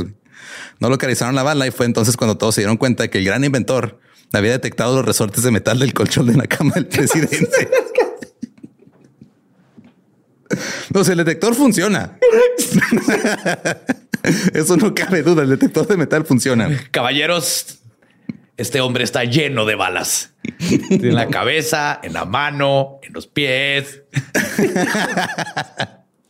No 0.80 0.90
localizaron 0.90 1.36
la 1.36 1.44
bala 1.44 1.68
y 1.68 1.72
fue 1.72 1.86
entonces 1.86 2.18
cuando 2.18 2.38
todos 2.38 2.56
se 2.56 2.62
dieron 2.62 2.78
cuenta 2.78 3.08
que 3.08 3.20
el 3.20 3.26
gran 3.26 3.44
inventor 3.44 4.00
había 4.34 4.52
detectado 4.52 4.96
los 4.96 5.06
resortes 5.06 5.44
de 5.44 5.52
metal 5.52 5.80
del 5.80 5.94
colchón 5.94 6.28
de 6.28 6.36
la 6.36 6.48
cama 6.48 6.74
del 6.76 6.86
presidente. 6.88 7.70
no, 10.94 11.02
el 11.02 11.18
detector 11.18 11.56
funciona. 11.56 12.18
Eso 14.54 14.78
no 14.78 14.94
cabe 14.94 15.24
duda. 15.24 15.44
El 15.44 15.50
detector 15.50 15.88
de 15.88 15.98
metal 15.98 16.26
funciona. 16.26 16.70
Caballeros, 16.92 17.80
este 18.62 18.80
hombre 18.80 19.04
está 19.04 19.24
lleno 19.24 19.66
de 19.66 19.76
balas. 19.76 20.34
En 20.60 21.16
la 21.16 21.28
cabeza, 21.28 22.00
en 22.04 22.14
la 22.14 22.26
mano, 22.26 23.00
en 23.02 23.14
los 23.14 23.26
pies. 23.26 24.04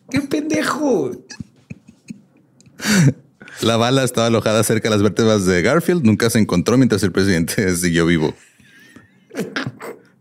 ¡Qué 0.10 0.22
pendejo! 0.22 1.12
La 3.62 3.76
bala 3.76 4.04
estaba 4.04 4.28
alojada 4.28 4.63
cerca 4.63 4.89
de 4.89 4.96
las 4.96 5.04
vértebras 5.04 5.46
de 5.46 5.62
Garfield. 5.62 6.04
Nunca 6.04 6.30
se 6.30 6.39
encontró 6.39 6.78
mientras 6.78 7.04
el 7.04 7.12
presidente 7.12 7.76
siguió 7.76 8.06
vivo. 8.06 8.34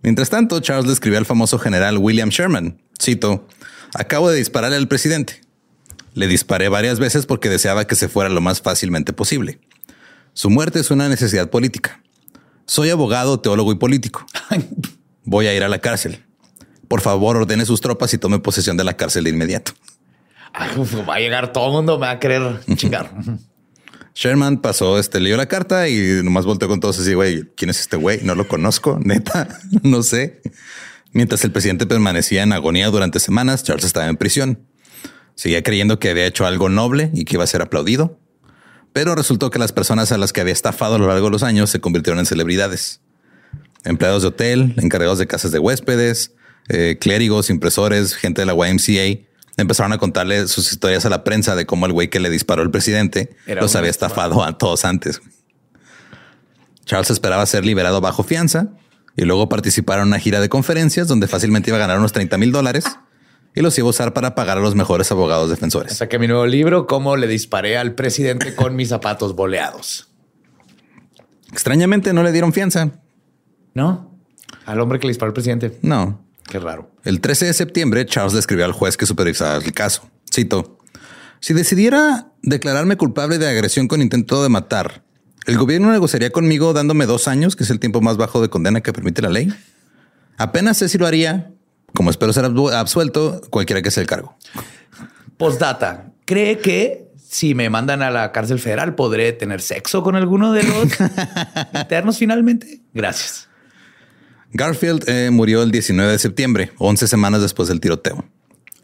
Mientras 0.03 0.31
tanto, 0.31 0.59
Charles 0.61 0.87
le 0.87 0.93
escribió 0.93 1.19
al 1.19 1.27
famoso 1.27 1.59
general 1.59 1.99
William 1.99 2.31
Sherman, 2.31 2.81
Cito, 3.01 3.47
acabo 3.95 4.31
de 4.31 4.39
dispararle 4.39 4.77
al 4.77 4.89
presidente. 4.89 5.41
Le 6.15 6.27
disparé 6.27 6.69
varias 6.69 6.99
veces 6.99 7.27
porque 7.27 7.49
deseaba 7.49 7.87
que 7.87 7.95
se 7.95 8.09
fuera 8.09 8.31
lo 8.31 8.41
más 8.41 8.61
fácilmente 8.61 9.13
posible. 9.13 9.61
Su 10.33 10.51
muerte 10.51 10.81
es 10.81 10.91
una 10.91 11.09
necesidad 11.09 11.51
política. 11.51 12.03
Soy 12.67 12.91
abogado, 12.91 13.41
teólogo 13.41 13.73
y 13.73 13.77
político. 13.77 14.25
Voy 15.25 15.47
a 15.47 15.55
ir 15.55 15.63
a 15.63 15.69
la 15.69 15.81
cárcel. 15.81 16.25
Por 16.89 17.01
favor, 17.01 17.37
ordene 17.37 17.65
sus 17.67 17.81
tropas 17.81 18.13
y 18.15 18.19
tome 18.19 18.39
posesión 18.39 18.77
de 18.77 18.85
la 18.85 18.97
cárcel 18.97 19.25
de 19.25 19.31
inmediato. 19.31 19.73
va 21.09 21.15
a 21.15 21.21
llegar 21.21 21.53
todo 21.53 21.67
el 21.67 21.73
mundo, 21.73 21.99
me 21.99 22.07
va 22.07 22.13
a 22.13 22.19
querer 22.19 22.61
chingar. 22.77 23.11
Sherman 24.15 24.59
pasó, 24.59 24.99
este, 24.99 25.21
leyó 25.21 25.37
la 25.37 25.47
carta 25.47 25.89
y 25.89 26.21
nomás 26.23 26.45
volteó 26.45 26.69
con 26.69 26.81
todos 26.81 26.99
así, 26.99 27.15
güey, 27.15 27.45
¿quién 27.57 27.71
es 27.71 27.81
este 27.81 27.97
güey? 27.97 28.21
No 28.23 28.35
lo 28.35 28.49
conozco, 28.49 28.99
neta, 29.03 29.61
no 29.83 30.03
sé. 30.03 30.41
Mientras 31.13 31.45
el 31.45 31.53
presidente 31.53 31.87
permanecía 31.87 32.43
en 32.43 32.53
agonía 32.53 32.89
durante 32.89 33.21
semanas, 33.21 33.65
Charles 33.65 33.85
estaba 33.85 34.07
en 34.07 34.17
prisión. 34.17 34.67
Seguía 35.35 35.63
creyendo 35.63 35.99
que 35.99 36.11
había 36.11 36.27
hecho 36.27 36.47
algo 36.47 36.69
noble 36.69 37.11
y 37.15 37.25
que 37.25 37.37
iba 37.37 37.45
a 37.45 37.47
ser 37.47 37.63
aplaudido. 37.63 38.19
Pero 38.93 39.15
resultó 39.15 39.51
que 39.51 39.59
las 39.59 39.73
personas 39.73 40.13
a 40.13 40.19
las 40.19 40.33
que 40.33 40.41
había 40.41 40.53
estafado 40.53 40.97
a 40.97 40.99
lo 40.99 41.07
largo 41.07 41.27
de 41.27 41.33
los 41.33 41.43
años 41.43 41.71
se 41.71 41.81
convirtieron 41.81 42.19
en 42.19 42.27
celebridades. 42.27 43.01
Empleados 43.85 44.23
de 44.23 44.29
hotel, 44.29 44.75
encargados 44.79 45.19
de 45.19 45.27
casas 45.27 45.53
de 45.53 45.59
huéspedes, 45.59 46.33
eh, 46.69 46.99
clérigos, 47.01 47.51
impresores, 47.51 48.15
gente 48.15 48.43
de 48.43 48.47
la 48.47 48.55
YMCA, 48.55 49.27
empezaron 49.57 49.93
a 49.93 49.99
contarle 49.99 50.49
sus 50.49 50.73
historias 50.73 51.07
a 51.07 51.11
la 51.11 51.25
prensa 51.25 51.55
de 51.55 51.67
cómo 51.67 51.87
el 51.87 51.93
güey 51.93 52.09
que 52.09 52.21
le 52.21 52.31
disparó 52.31 52.63
el 52.63 52.71
presidente 52.71 53.31
los 53.47 53.77
había 53.77 53.91
estafado 53.91 54.43
a 54.43 54.59
todos 54.59 54.85
antes. 54.85 55.21
Charles 56.85 57.11
esperaba 57.11 57.47
ser 57.47 57.65
liberado 57.65 58.01
bajo 58.01 58.23
fianza 58.23 58.69
y 59.17 59.25
luego 59.25 59.49
participar 59.49 59.99
en 60.01 60.09
una 60.09 60.19
gira 60.19 60.41
de 60.41 60.49
conferencias 60.49 61.09
donde 61.09 61.29
fácilmente 61.29 61.71
iba 61.71 61.77
a 61.77 61.81
ganar 61.81 61.99
unos 61.99 62.13
30 62.13 62.39
mil 62.39 62.53
dólares 62.53 62.85
y 63.55 63.63
los 63.63 63.77
iba 63.79 63.87
a 63.87 63.91
usar 63.91 64.13
para 64.13 64.35
pagar 64.35 64.59
a 64.59 64.61
los 64.61 64.75
mejores 64.75 65.11
abogados 65.11 65.51
defensores. 65.51 65.97
Saqué 65.97 66.19
mi 66.19 66.29
nuevo 66.29 66.47
libro, 66.47 66.87
Cómo 66.87 67.17
le 67.17 67.27
disparé 67.27 67.77
al 67.77 67.95
presidente 67.95 68.55
con 68.55 68.77
mis 68.77 68.89
zapatos 68.89 69.35
boleados. 69.35 70.09
Extrañamente 71.53 72.13
no 72.13 72.23
le 72.23 72.33
dieron 72.33 72.53
fianza. 72.53 72.91
¿No? 73.75 74.17
Al 74.67 74.81
hombre 74.81 74.99
que 74.99 75.07
le 75.07 75.11
disparó 75.11 75.31
al 75.31 75.35
presidente. 75.35 75.79
No. 75.83 76.25
Qué 76.49 76.59
raro. 76.59 76.91
El 77.05 77.21
13 77.21 77.47
de 77.47 77.55
septiembre, 77.55 78.07
Charles 78.07 78.35
le 78.35 78.41
escribió 78.41 78.65
al 78.65 78.73
juez 78.73 78.97
que 78.97 79.07
supervisaba 79.07 79.57
el 79.57 79.73
caso. 79.73 80.09
Cito. 80.33 80.79
Si 81.41 81.55
decidiera 81.55 82.33
declararme 82.43 82.97
culpable 82.97 83.39
de 83.39 83.49
agresión 83.49 83.89
con 83.89 84.03
intento 84.03 84.43
de 84.43 84.49
matar, 84.49 85.05
¿el 85.47 85.57
gobierno 85.57 85.91
negociaría 85.91 86.31
conmigo 86.31 86.73
dándome 86.73 87.07
dos 87.07 87.29
años, 87.29 87.57
que 87.57 87.65
es 87.65 87.71
el 87.71 87.81
tiempo 87.81 88.01
más 88.01 88.17
bajo 88.17 88.43
de 88.43 88.51
condena 88.51 88.81
que 88.81 88.93
permite 88.93 89.23
la 89.23 89.31
ley? 89.31 89.53
Apenas 90.37 90.79
sé 90.79 90.89
si 90.89 90.99
lo 90.99 91.07
haría, 91.07 91.53
como 91.95 92.11
espero 92.11 92.33
ser 92.33 92.45
absuelto, 92.45 93.41
cualquiera 93.51 93.83
que 93.83 93.91
sea 93.91 94.03
el 94.03 94.07
cargo. 94.07 94.37
Postdata, 95.37 96.13
¿cree 96.25 96.59
que 96.59 97.09
si 97.17 97.55
me 97.55 97.71
mandan 97.71 98.03
a 98.03 98.11
la 98.11 98.33
cárcel 98.33 98.59
federal 98.59 98.95
podré 98.95 99.33
tener 99.33 99.61
sexo 99.61 100.03
con 100.03 100.17
alguno 100.17 100.53
de 100.53 100.65
los 100.65 100.89
internos 101.75 102.19
finalmente? 102.19 102.81
Gracias. 102.93 103.49
Garfield 104.53 105.09
eh, 105.09 105.31
murió 105.31 105.63
el 105.63 105.71
19 105.71 106.11
de 106.11 106.19
septiembre, 106.19 106.73
11 106.79 107.07
semanas 107.07 107.41
después 107.41 107.69
del 107.69 107.81
tiroteo. 107.81 108.25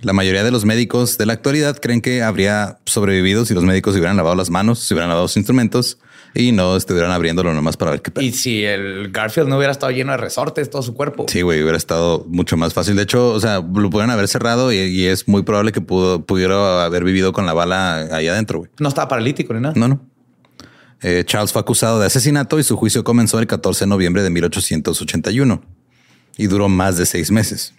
La 0.01 0.13
mayoría 0.13 0.45
de 0.45 0.51
los 0.51 0.65
médicos 0.65 1.19
de 1.19 1.27
la 1.27 1.33
actualidad 1.33 1.79
creen 1.79 2.01
que 2.01 2.23
habría 2.23 2.79
sobrevivido 2.85 3.45
si 3.45 3.55
los 3.55 3.65
médicos 3.65 3.95
hubieran 3.95 4.17
lavado 4.17 4.37
las 4.37 4.51
manos, 4.51 4.81
si 4.81 4.95
hubieran 4.95 5.09
lavado 5.09 5.27
sus 5.27 5.39
instrumentos 5.39 5.99
y 6.37 6.53
no 6.53 6.77
estuvieran 6.77 7.11
abriéndolo 7.11 7.55
nomás 7.55 7.77
para 7.77 7.93
ver 7.93 8.03
qué 8.03 8.13
Y 8.23 8.33
si 8.33 8.65
el 8.65 9.11
Garfield 9.11 9.49
no 9.49 9.57
hubiera 9.57 9.73
estado 9.73 9.91
lleno 9.91 10.13
de 10.13 10.19
resortes, 10.19 10.69
todo 10.69 10.83
su 10.83 10.95
cuerpo. 10.95 11.27
Sí, 11.29 11.41
güey, 11.41 11.63
hubiera 11.63 11.79
estado 11.79 12.27
mucho 12.29 12.57
más 12.57 12.75
fácil. 12.75 12.95
De 12.95 13.03
hecho, 13.03 13.31
o 13.31 13.41
sea, 13.41 13.57
lo 13.61 13.91
pudieran 13.91 14.11
haber 14.11 14.29
cerrado 14.29 14.73
y, 14.73 15.07
es 15.07 15.29
muy 15.29 15.43
probable 15.43 15.73
que 15.73 15.81
pudo, 15.81 16.25
pudiera 16.25 16.85
haber 16.85 17.05
vivido 17.05 17.33
con 17.33 17.47
la 17.47 17.55
bala 17.55 18.09
ahí 18.15 18.29
adentro. 18.29 18.59
Güey. 18.61 18.71
No 18.79 18.89
estaba 18.89 19.09
paralítico 19.09 19.55
ni 19.55 19.61
nada. 19.61 19.75
No, 19.77 19.89
no. 19.89 20.01
Eh, 21.03 21.25
Charles 21.27 21.53
fue 21.53 21.61
acusado 21.61 22.01
de 22.01 22.07
asesinato 22.07 22.59
y 22.59 22.63
su 22.63 22.77
juicio 22.77 23.05
comenzó 23.05 23.39
el 23.39 23.47
14 23.47 23.85
de 23.85 23.89
noviembre 23.89 24.23
de 24.23 24.31
1881 24.31 25.63
y 26.37 26.47
duró 26.47 26.69
más 26.69 26.97
de 26.99 27.07
seis 27.07 27.31
meses. 27.31 27.75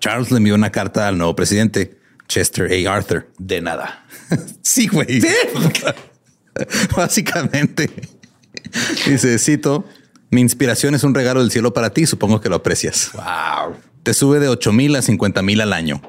Charles 0.00 0.30
le 0.30 0.38
envió 0.38 0.54
una 0.54 0.70
carta 0.70 1.08
al 1.08 1.18
nuevo 1.18 1.36
presidente, 1.36 1.98
Chester 2.28 2.70
A. 2.72 2.94
Arthur. 2.94 3.28
De 3.38 3.60
nada. 3.60 4.06
sí, 4.62 4.88
güey. 4.88 5.22
Básicamente. 6.96 7.90
Dice, 9.06 9.38
cito, 9.38 9.84
mi 10.30 10.40
inspiración 10.40 10.94
es 10.94 11.04
un 11.04 11.14
regalo 11.14 11.40
del 11.40 11.50
cielo 11.50 11.72
para 11.74 11.90
ti, 11.90 12.06
supongo 12.06 12.40
que 12.40 12.48
lo 12.48 12.56
aprecias. 12.56 13.10
Wow. 13.14 13.76
Te 14.02 14.14
sube 14.14 14.38
de 14.38 14.48
8 14.48 14.72
mil 14.72 14.96
a 14.96 15.02
50 15.02 15.42
mil 15.42 15.60
al 15.60 15.72
año. 15.72 16.00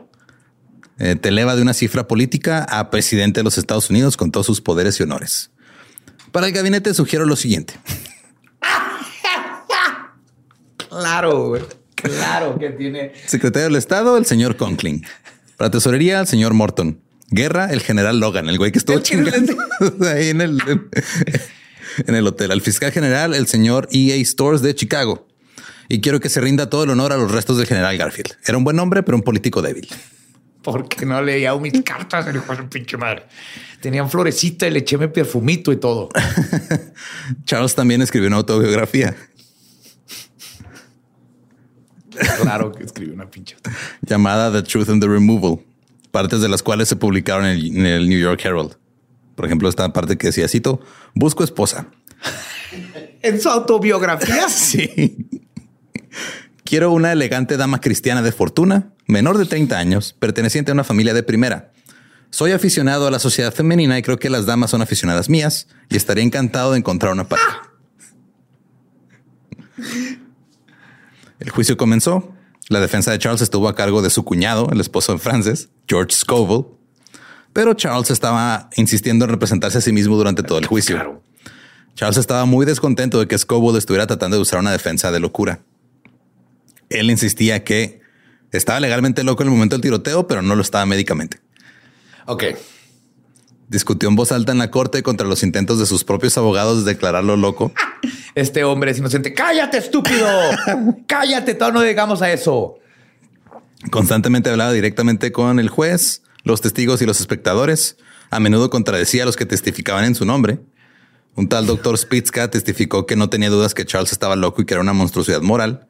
Eh, 0.99 1.15
te 1.15 1.29
eleva 1.29 1.55
de 1.55 1.61
una 1.63 1.73
cifra 1.73 2.07
política 2.07 2.63
a 2.63 2.91
presidente 2.91 3.39
de 3.39 3.43
los 3.43 3.57
Estados 3.57 3.89
Unidos 3.89 4.17
con 4.17 4.31
todos 4.31 4.45
sus 4.45 4.61
poderes 4.61 4.99
y 4.99 5.03
honores. 5.03 5.49
Para 6.31 6.47
el 6.47 6.53
gabinete 6.53 6.93
sugiero 6.93 7.25
lo 7.25 7.35
siguiente. 7.35 7.73
claro, 10.89 11.53
Claro 11.95 12.57
que 12.57 12.69
tiene. 12.71 13.13
Secretario 13.25 13.67
del 13.67 13.75
Estado, 13.75 14.17
el 14.17 14.25
señor 14.25 14.57
Conkling. 14.57 15.03
Para 15.57 15.69
tesorería, 15.69 16.19
el 16.19 16.27
señor 16.27 16.53
Morton. 16.53 16.99
Guerra, 17.31 17.67
el 17.71 17.79
general 17.79 18.19
Logan, 18.19 18.49
el 18.49 18.57
güey 18.57 18.73
que 18.73 18.77
estuvo 18.79 18.99
chingando 18.99 19.55
ahí 20.13 20.29
en 20.29 20.41
el, 20.41 20.61
en 22.05 22.15
el 22.15 22.27
hotel. 22.27 22.51
Al 22.51 22.61
fiscal 22.61 22.91
general, 22.91 23.33
el 23.33 23.47
señor 23.47 23.87
EA 23.91 24.23
Stores 24.25 24.61
de 24.61 24.75
Chicago. 24.75 25.27
Y 25.87 26.01
quiero 26.01 26.19
que 26.19 26.27
se 26.27 26.41
rinda 26.41 26.69
todo 26.69 26.83
el 26.83 26.89
honor 26.89 27.13
a 27.13 27.17
los 27.17 27.31
restos 27.31 27.57
del 27.57 27.67
general 27.67 27.97
Garfield. 27.97 28.33
Era 28.45 28.57
un 28.57 28.65
buen 28.65 28.77
hombre, 28.79 29.01
pero 29.03 29.17
un 29.17 29.23
político 29.23 29.61
débil. 29.61 29.87
Porque 30.61 31.05
no 31.05 31.21
leía 31.21 31.55
mis 31.55 31.81
cartas, 31.83 32.27
el 32.27 32.35
hijo 32.35 32.53
de 32.53 32.63
pinche 32.63 32.97
madre. 32.97 33.23
Tenían 33.79 34.09
florecita 34.09 34.67
y 34.67 34.71
le 34.71 34.79
eché 34.79 34.97
mi 34.97 35.07
perfumito 35.07 35.71
y 35.71 35.77
todo. 35.77 36.09
Charles 37.45 37.73
también 37.75 38.01
escribió 38.01 38.27
una 38.27 38.37
autobiografía. 38.37 39.15
Claro 42.41 42.73
que 42.73 42.83
escribió 42.83 43.13
una 43.13 43.31
pinche. 43.31 43.55
Llamada 44.01 44.51
The 44.51 44.63
Truth 44.63 44.89
and 44.89 45.01
the 45.01 45.07
Removal 45.07 45.70
partes 46.11 46.41
de 46.41 46.49
las 46.49 46.61
cuales 46.61 46.89
se 46.89 46.95
publicaron 46.95 47.45
en 47.45 47.85
el, 47.85 48.07
New 48.09 48.19
York 48.19 48.39
Herald. 48.43 48.77
Por 49.35 49.45
ejemplo, 49.45 49.69
esta 49.69 49.91
parte 49.93 50.17
que 50.17 50.27
decía, 50.27 50.47
cito, 50.47 50.81
busco 51.15 51.43
esposa. 51.43 51.87
¿En 53.21 53.41
su 53.41 53.49
autobiografía? 53.49 54.49
sí. 54.49 55.27
Quiero 56.63 56.91
una 56.91 57.11
elegante 57.11 57.57
dama 57.57 57.81
cristiana 57.81 58.21
de 58.21 58.31
fortuna, 58.31 58.93
menor 59.07 59.37
de 59.37 59.45
30 59.45 59.77
años, 59.77 60.13
perteneciente 60.13 60.71
a 60.71 60.73
una 60.73 60.83
familia 60.83 61.13
de 61.13 61.23
primera. 61.23 61.71
Soy 62.29 62.51
aficionado 62.51 63.07
a 63.07 63.11
la 63.11 63.19
sociedad 63.19 63.53
femenina 63.53 63.97
y 63.97 64.01
creo 64.01 64.17
que 64.17 64.29
las 64.29 64.45
damas 64.45 64.71
son 64.71 64.81
aficionadas 64.81 65.27
mías 65.29 65.67
y 65.89 65.97
estaría 65.97 66.23
encantado 66.23 66.71
de 66.71 66.77
encontrar 66.77 67.11
una 67.11 67.27
pareja. 67.27 67.71
El 71.39 71.49
juicio 71.49 71.75
comenzó 71.75 72.33
la 72.71 72.79
defensa 72.79 73.11
de 73.11 73.19
Charles 73.19 73.41
estuvo 73.41 73.67
a 73.67 73.75
cargo 73.75 74.01
de 74.01 74.09
su 74.09 74.23
cuñado, 74.23 74.69
el 74.71 74.79
esposo 74.79 75.11
de 75.11 75.19
Frances, 75.19 75.67
George 75.89 76.15
Scoville, 76.15 76.67
pero 77.51 77.73
Charles 77.73 78.09
estaba 78.11 78.69
insistiendo 78.77 79.25
en 79.25 79.31
representarse 79.31 79.79
a 79.79 79.81
sí 79.81 79.91
mismo 79.91 80.15
durante 80.15 80.41
todo 80.41 80.57
el 80.57 80.65
juicio. 80.65 81.21
Charles 81.95 82.17
estaba 82.17 82.45
muy 82.45 82.65
descontento 82.65 83.19
de 83.19 83.27
que 83.27 83.37
Scoville 83.37 83.77
estuviera 83.77 84.07
tratando 84.07 84.37
de 84.37 84.41
usar 84.41 84.59
una 84.59 84.71
defensa 84.71 85.11
de 85.11 85.19
locura. 85.19 85.59
Él 86.89 87.11
insistía 87.11 87.65
que 87.65 87.99
estaba 88.53 88.79
legalmente 88.79 89.25
loco 89.25 89.43
en 89.43 89.49
el 89.49 89.53
momento 89.53 89.75
del 89.75 89.81
tiroteo, 89.81 90.25
pero 90.25 90.41
no 90.41 90.55
lo 90.55 90.61
estaba 90.61 90.85
médicamente. 90.85 91.41
Ok. 92.25 92.43
Discutió 93.71 94.09
en 94.09 94.17
voz 94.17 94.33
alta 94.33 94.51
en 94.51 94.57
la 94.57 94.69
corte 94.69 95.01
contra 95.01 95.25
los 95.25 95.43
intentos 95.43 95.79
de 95.79 95.85
sus 95.85 96.03
propios 96.03 96.37
abogados 96.37 96.83
de 96.83 96.91
declararlo 96.91 97.37
loco. 97.37 97.71
Este 98.35 98.65
hombre 98.65 98.91
es 98.91 98.97
inocente. 98.97 99.33
Cállate, 99.33 99.77
estúpido. 99.77 100.27
Cállate, 101.07 101.53
todo 101.53 101.71
no 101.71 101.81
digamos 101.81 102.21
a 102.21 102.33
eso. 102.33 102.79
Constantemente 103.89 104.49
hablaba 104.49 104.73
directamente 104.73 105.31
con 105.31 105.57
el 105.57 105.69
juez, 105.69 106.21
los 106.43 106.59
testigos 106.59 107.01
y 107.01 107.05
los 107.05 107.21
espectadores. 107.21 107.95
A 108.29 108.41
menudo 108.41 108.69
contradecía 108.69 109.23
a 109.23 109.25
los 109.25 109.37
que 109.37 109.45
testificaban 109.45 110.03
en 110.03 110.15
su 110.15 110.25
nombre. 110.25 110.59
Un 111.37 111.47
tal 111.47 111.65
doctor 111.65 111.97
Spitzka 111.97 112.51
testificó 112.51 113.05
que 113.05 113.15
no 113.15 113.29
tenía 113.29 113.49
dudas 113.49 113.73
que 113.73 113.85
Charles 113.85 114.11
estaba 114.11 114.35
loco 114.35 114.61
y 114.61 114.65
que 114.65 114.73
era 114.73 114.81
una 114.81 114.91
monstruosidad 114.91 115.41
moral, 115.41 115.87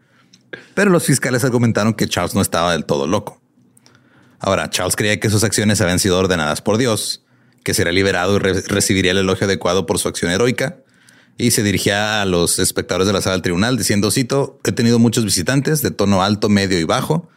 pero 0.76 0.92
los 0.92 1.04
fiscales 1.04 1.44
argumentaron 1.44 1.96
que 1.96 2.08
Charles 2.08 2.36
no 2.36 2.42
estaba 2.42 2.74
del 2.74 2.86
todo 2.86 3.08
loco. 3.08 3.42
Ahora, 4.38 4.70
Charles 4.70 4.96
creía 4.96 5.20
que 5.20 5.32
sus 5.32 5.44
acciones 5.44 5.82
habían 5.82 5.98
sido 5.98 6.20
ordenadas 6.20 6.62
por 6.62 6.78
Dios, 6.78 7.24
que 7.64 7.74
sería 7.74 7.92
liberado 7.92 8.38
y 8.38 8.40
recibiría 8.40 9.12
el 9.12 9.18
elogio 9.20 9.46
adecuado 9.46 9.86
por 9.86 10.00
su 10.00 10.08
acción 10.08 10.32
heroica, 10.32 10.78
y 11.38 11.52
se 11.52 11.64
dirigía 11.64 12.22
a 12.22 12.26
los 12.26 12.60
espectadores 12.60 13.08
de 13.08 13.14
la 13.14 13.22
sala 13.22 13.36
del 13.36 13.42
tribunal 13.42 13.78
diciendo, 13.78 14.12
cito, 14.12 14.60
he 14.64 14.72
tenido 14.72 15.00
muchos 15.00 15.26
visitantes 15.26 15.82
de 15.82 15.92
tono 15.92 16.22
alto, 16.22 16.50
medio 16.50 16.80
y 16.80 16.84
bajo. 16.84 17.30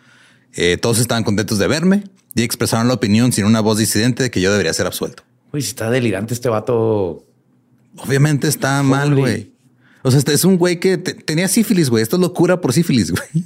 Eh, 0.54 0.76
todos 0.76 0.98
estaban 0.98 1.24
contentos 1.24 1.58
de 1.58 1.66
verme 1.66 2.04
y 2.34 2.42
expresaron 2.42 2.88
la 2.88 2.94
opinión 2.94 3.32
sin 3.32 3.44
una 3.44 3.60
voz 3.60 3.78
disidente 3.78 4.22
de 4.22 4.30
que 4.30 4.40
yo 4.40 4.50
debería 4.50 4.72
ser 4.74 4.86
absuelto. 4.86 5.22
Uy, 5.52 5.62
si 5.62 5.68
está 5.68 5.90
delirante 5.90 6.34
este 6.34 6.48
vato. 6.48 7.24
Obviamente 7.96 8.48
está 8.48 8.82
mal, 8.82 9.14
güey. 9.14 9.52
O 10.02 10.10
sea, 10.10 10.18
este 10.18 10.34
es 10.34 10.44
un 10.44 10.58
güey 10.58 10.80
que 10.80 10.98
tenía 10.98 11.48
sífilis, 11.48 11.88
güey. 11.88 12.02
Esto 12.02 12.16
es 12.16 12.20
locura 12.20 12.60
por 12.60 12.72
sífilis, 12.72 13.10
güey. 13.12 13.44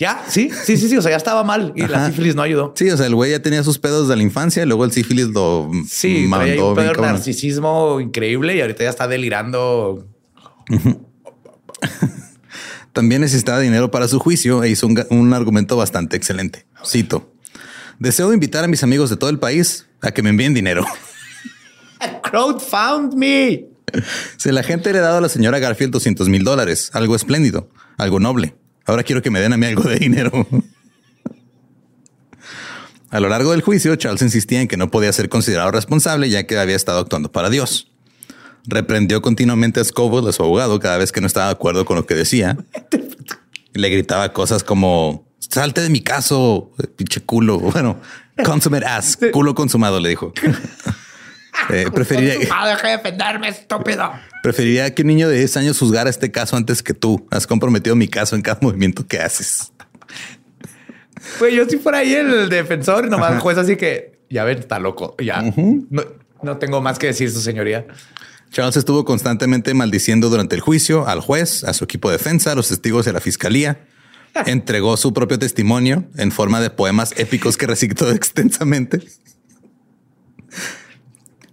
Ya, 0.00 0.24
sí, 0.26 0.50
sí, 0.64 0.78
sí, 0.78 0.88
sí. 0.88 0.96
O 0.96 1.02
sea, 1.02 1.10
ya 1.10 1.18
estaba 1.18 1.44
mal 1.44 1.74
y 1.76 1.86
la 1.86 2.06
sífilis 2.06 2.34
no 2.34 2.40
ayudó. 2.40 2.72
Sí, 2.74 2.88
o 2.88 2.96
sea, 2.96 3.04
el 3.04 3.14
güey 3.14 3.32
ya 3.32 3.42
tenía 3.42 3.62
sus 3.62 3.78
pedos 3.78 4.08
de 4.08 4.16
la 4.16 4.22
infancia 4.22 4.62
y 4.62 4.66
luego 4.66 4.86
el 4.86 4.92
sífilis 4.92 5.26
lo 5.26 5.70
sí, 5.86 6.24
mandó. 6.26 6.70
un 6.70 6.74
pedo 6.74 6.94
de 6.94 7.02
narcisismo 7.02 8.00
increíble 8.00 8.56
y 8.56 8.62
ahorita 8.62 8.82
ya 8.82 8.88
está 8.88 9.06
delirando. 9.06 10.08
También 12.94 13.20
necesitaba 13.20 13.60
dinero 13.60 13.90
para 13.90 14.08
su 14.08 14.18
juicio 14.18 14.64
e 14.64 14.70
hizo 14.70 14.86
un, 14.86 15.34
argumento 15.34 15.76
bastante 15.76 16.16
excelente. 16.16 16.64
Cito: 16.82 17.34
Deseo 17.98 18.32
invitar 18.32 18.64
a 18.64 18.68
mis 18.68 18.82
amigos 18.82 19.10
de 19.10 19.18
todo 19.18 19.28
el 19.28 19.38
país 19.38 19.86
a 20.00 20.12
que 20.12 20.22
me 20.22 20.30
envíen 20.30 20.54
dinero. 20.54 20.86
Crowd 22.22 22.58
found 22.58 23.12
me. 23.12 23.66
Si 24.38 24.50
la 24.50 24.62
gente 24.62 24.94
le 24.94 25.00
ha 25.00 25.02
dado 25.02 25.18
a 25.18 25.20
la 25.20 25.28
señora 25.28 25.58
Garfield 25.58 25.92
200 25.92 26.30
mil 26.30 26.42
dólares, 26.42 26.90
algo 26.94 27.14
espléndido, 27.14 27.68
algo 27.98 28.18
noble. 28.18 28.54
Ahora 28.90 29.04
quiero 29.04 29.22
que 29.22 29.30
me 29.30 29.38
den 29.40 29.52
a 29.52 29.56
mí 29.56 29.66
algo 29.66 29.84
de 29.84 30.00
dinero. 30.00 30.48
A 33.10 33.20
lo 33.20 33.28
largo 33.28 33.52
del 33.52 33.62
juicio, 33.62 33.94
Charles 33.94 34.20
insistía 34.20 34.60
en 34.60 34.66
que 34.66 34.76
no 34.76 34.90
podía 34.90 35.12
ser 35.12 35.28
considerado 35.28 35.70
responsable 35.70 36.28
ya 36.28 36.44
que 36.44 36.58
había 36.58 36.74
estado 36.74 36.98
actuando 36.98 37.30
para 37.30 37.50
Dios. 37.50 37.92
Reprendió 38.66 39.22
continuamente 39.22 39.78
a 39.78 39.84
Scoble, 39.84 40.28
a 40.28 40.32
su 40.32 40.42
abogado, 40.42 40.80
cada 40.80 40.98
vez 40.98 41.12
que 41.12 41.20
no 41.20 41.28
estaba 41.28 41.46
de 41.46 41.52
acuerdo 41.52 41.84
con 41.84 41.94
lo 41.94 42.04
que 42.04 42.16
decía. 42.16 42.56
Le 43.74 43.90
gritaba 43.90 44.32
cosas 44.32 44.64
como 44.64 45.24
salte 45.38 45.82
de 45.82 45.88
mi 45.88 46.00
caso, 46.00 46.72
pinche 46.96 47.20
culo. 47.20 47.60
Bueno, 47.60 48.00
consummate 48.44 48.86
ass, 48.86 49.18
culo 49.32 49.54
consumado, 49.54 50.00
le 50.00 50.08
dijo. 50.08 50.32
eh, 51.70 51.86
preferiría. 51.94 52.38
Deja 52.38 52.88
de 52.88 52.96
defenderme, 52.96 53.48
estúpido. 53.48 54.12
Preferiría 54.42 54.94
que 54.94 55.02
un 55.02 55.08
niño 55.08 55.28
de 55.28 55.38
10 55.38 55.56
años 55.58 55.78
juzgara 55.78 56.10
este 56.10 56.30
caso 56.30 56.56
antes 56.56 56.82
que 56.82 56.94
tú. 56.94 57.26
Has 57.30 57.46
comprometido 57.46 57.96
mi 57.96 58.08
caso 58.08 58.36
en 58.36 58.42
cada 58.42 58.58
movimiento 58.62 59.06
que 59.06 59.20
haces. 59.20 59.72
Pues 61.38 61.54
yo 61.54 61.66
si 61.66 61.76
fuera 61.76 61.98
ahí 61.98 62.14
el 62.14 62.48
defensor, 62.48 63.08
nomás 63.08 63.32
el 63.32 63.40
juez 63.40 63.58
así 63.58 63.76
que 63.76 64.20
ya 64.30 64.44
ven, 64.44 64.58
está 64.58 64.78
loco. 64.78 65.14
Ya 65.22 65.42
no, 66.42 66.56
tengo 66.56 66.80
más 66.80 66.98
que 66.98 67.08
decir, 67.08 67.30
su 67.30 67.40
señoría. 67.40 67.86
Charles 68.50 68.76
estuvo 68.78 69.04
constantemente 69.04 69.74
maldiciendo 69.74 70.30
durante 70.30 70.56
el 70.56 70.62
juicio 70.62 71.06
al 71.06 71.20
juez, 71.20 71.62
a 71.64 71.74
su 71.74 71.84
equipo 71.84 72.10
de 72.10 72.16
defensa, 72.16 72.52
a 72.52 72.54
los 72.54 72.68
testigos 72.68 73.04
de 73.04 73.12
la 73.12 73.20
fiscalía. 73.20 73.80
Entregó 74.46 74.96
su 74.96 75.12
propio 75.12 75.38
testimonio 75.38 76.04
en 76.16 76.32
forma 76.32 76.60
de 76.60 76.70
poemas 76.70 77.12
épicos 77.18 77.58
que 77.58 77.66
recitó 77.66 78.10
extensamente 78.10 79.02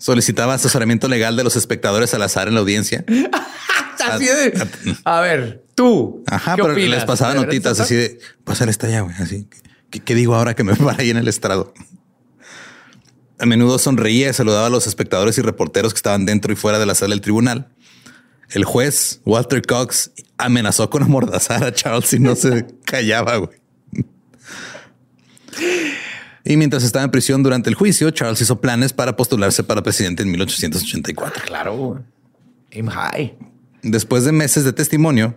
solicitaba 0.08 0.54
asesoramiento 0.54 1.10
legal 1.10 1.36
de 1.36 1.44
los 1.44 1.58
espectadores 1.58 2.14
al 2.14 2.22
azar 2.22 2.48
en 2.48 2.54
la 2.54 2.62
audiencia. 2.62 3.04
así 4.10 4.24
de, 4.24 4.54
a 5.04 5.20
ver, 5.20 5.66
tú. 5.76 6.24
Ajá, 6.28 6.56
pero 6.56 6.74
les 6.74 7.04
pasaba 7.04 7.34
notitas 7.34 7.82
así 7.82 7.94
de 7.94 8.18
pasar 8.46 8.70
esta 8.70 8.88
ya, 8.88 9.02
güey. 9.02 9.14
Así 9.20 9.50
¿qué, 9.90 10.16
digo 10.16 10.34
ahora 10.34 10.56
que 10.56 10.64
me 10.64 10.74
para 10.78 11.02
ahí 11.02 11.10
en 11.10 11.18
el 11.18 11.28
estrado? 11.28 11.74
A 13.38 13.46
menudo 13.46 13.78
sonreía 13.80 14.30
y 14.30 14.34
saludaba 14.34 14.68
a 14.68 14.70
los 14.70 14.88
espectadores 14.88 15.38
y 15.40 15.42
reporteros 15.42 15.94
que 15.94 15.98
estaban 15.98 16.26
dentro 16.26 16.54
y 16.54 16.56
fuera 16.56 16.80
de 16.80 16.86
la 16.86 16.96
sala 16.96 17.14
del 17.14 17.20
tribunal. 17.20 17.68
El 18.52 18.64
juez 18.64 19.20
Walter 19.26 19.62
Cox 19.62 20.12
amenazó 20.38 20.90
con 20.90 21.04
amordazar 21.04 21.66
a 21.66 21.74
Charles 21.74 22.08
si 22.08 22.20
no 22.20 22.38
se 22.38 22.66
callaba, 22.86 23.36
güey. 23.36 23.60
Y 26.50 26.56
mientras 26.56 26.84
estaba 26.84 27.04
en 27.04 27.12
prisión 27.12 27.44
durante 27.44 27.70
el 27.70 27.76
juicio, 27.76 28.10
Charles 28.12 28.40
hizo 28.40 28.62
planes 28.62 28.94
para 28.94 29.18
postularse 29.18 29.66
para 29.66 29.84
presidente 29.84 30.24
en 30.24 30.32
1884. 30.32 31.44
Claro, 31.46 32.02
aim 32.74 32.88
high. 32.88 33.38
Después 33.84 34.24
de 34.24 34.32
meses 34.32 34.64
de 34.64 34.72
testimonio, 34.72 35.36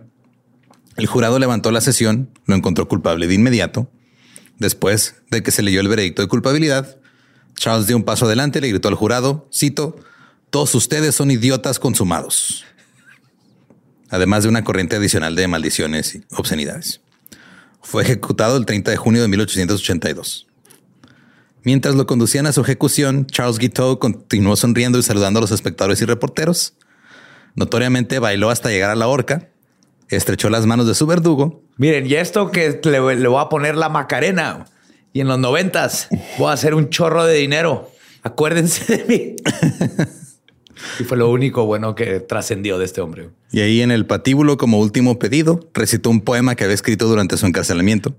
el 0.95 1.07
jurado 1.07 1.37
levantó 1.37 1.69
la 1.71 1.81
sesión, 1.81 2.29
lo 2.45 2.55
encontró 2.55 2.87
culpable 2.87 3.27
de 3.27 3.33
inmediato. 3.33 3.91
Después 4.57 5.15
de 5.29 5.43
que 5.43 5.51
se 5.51 5.63
leyó 5.63 5.81
el 5.81 5.89
veredicto 5.89 6.21
de 6.21 6.29
culpabilidad, 6.29 6.97
Charles 7.55 7.87
dio 7.87 7.97
un 7.97 8.03
paso 8.03 8.25
adelante 8.25 8.59
y 8.59 8.61
le 8.61 8.69
gritó 8.69 8.87
al 8.87 8.95
jurado, 8.95 9.49
cito, 9.53 9.97
todos 10.49 10.73
ustedes 10.75 11.13
son 11.13 11.29
idiotas 11.29 11.79
consumados. 11.79 12.63
Además 14.09 14.43
de 14.43 14.49
una 14.49 14.63
corriente 14.63 14.95
adicional 14.95 15.35
de 15.35 15.49
maldiciones 15.49 16.15
y 16.15 16.23
obscenidades. 16.31 17.01
Fue 17.81 18.03
ejecutado 18.03 18.55
el 18.55 18.65
30 18.65 18.91
de 18.91 18.97
junio 18.97 19.21
de 19.21 19.27
1882. 19.27 20.47
Mientras 21.63 21.95
lo 21.95 22.07
conducían 22.07 22.47
a 22.47 22.51
su 22.51 22.61
ejecución, 22.61 23.27
Charles 23.27 23.59
Guiteau 23.59 23.99
continuó 23.99 24.55
sonriendo 24.55 24.97
y 24.97 25.03
saludando 25.03 25.39
a 25.39 25.41
los 25.41 25.51
espectadores 25.51 26.01
y 26.01 26.05
reporteros. 26.05 26.73
Notoriamente 27.55 28.19
bailó 28.19 28.49
hasta 28.49 28.69
llegar 28.69 28.89
a 28.89 28.95
la 28.95 29.07
horca, 29.07 29.49
estrechó 30.09 30.49
las 30.49 30.65
manos 30.65 30.87
de 30.87 30.95
su 30.95 31.05
verdugo. 31.05 31.61
Miren, 31.77 32.07
y 32.07 32.15
esto 32.15 32.51
que 32.51 32.79
le, 32.83 32.99
voy 32.99 33.41
a 33.41 33.49
poner 33.49 33.75
la 33.75 33.89
macarena. 33.89 34.65
Y 35.13 35.21
en 35.21 35.27
los 35.27 35.39
noventas 35.39 36.07
voy 36.37 36.49
a 36.49 36.53
hacer 36.53 36.73
un 36.73 36.89
chorro 36.89 37.25
de 37.25 37.35
dinero. 37.35 37.91
Acuérdense 38.23 38.97
de 38.97 39.05
mí. 39.05 39.35
y 40.99 41.03
fue 41.03 41.17
lo 41.17 41.29
único 41.29 41.65
bueno 41.65 41.93
que 41.95 42.21
trascendió 42.21 42.79
de 42.79 42.85
este 42.85 43.01
hombre. 43.01 43.29
Y 43.51 43.59
ahí 43.59 43.81
en 43.81 43.91
el 43.91 44.05
patíbulo, 44.05 44.57
como 44.57 44.79
último 44.79 45.19
pedido, 45.19 45.69
recitó 45.73 46.09
un 46.09 46.21
poema 46.21 46.55
que 46.55 46.63
había 46.63 46.75
escrito 46.75 47.07
durante 47.07 47.37
su 47.37 47.45
encarcelamiento. 47.45 48.15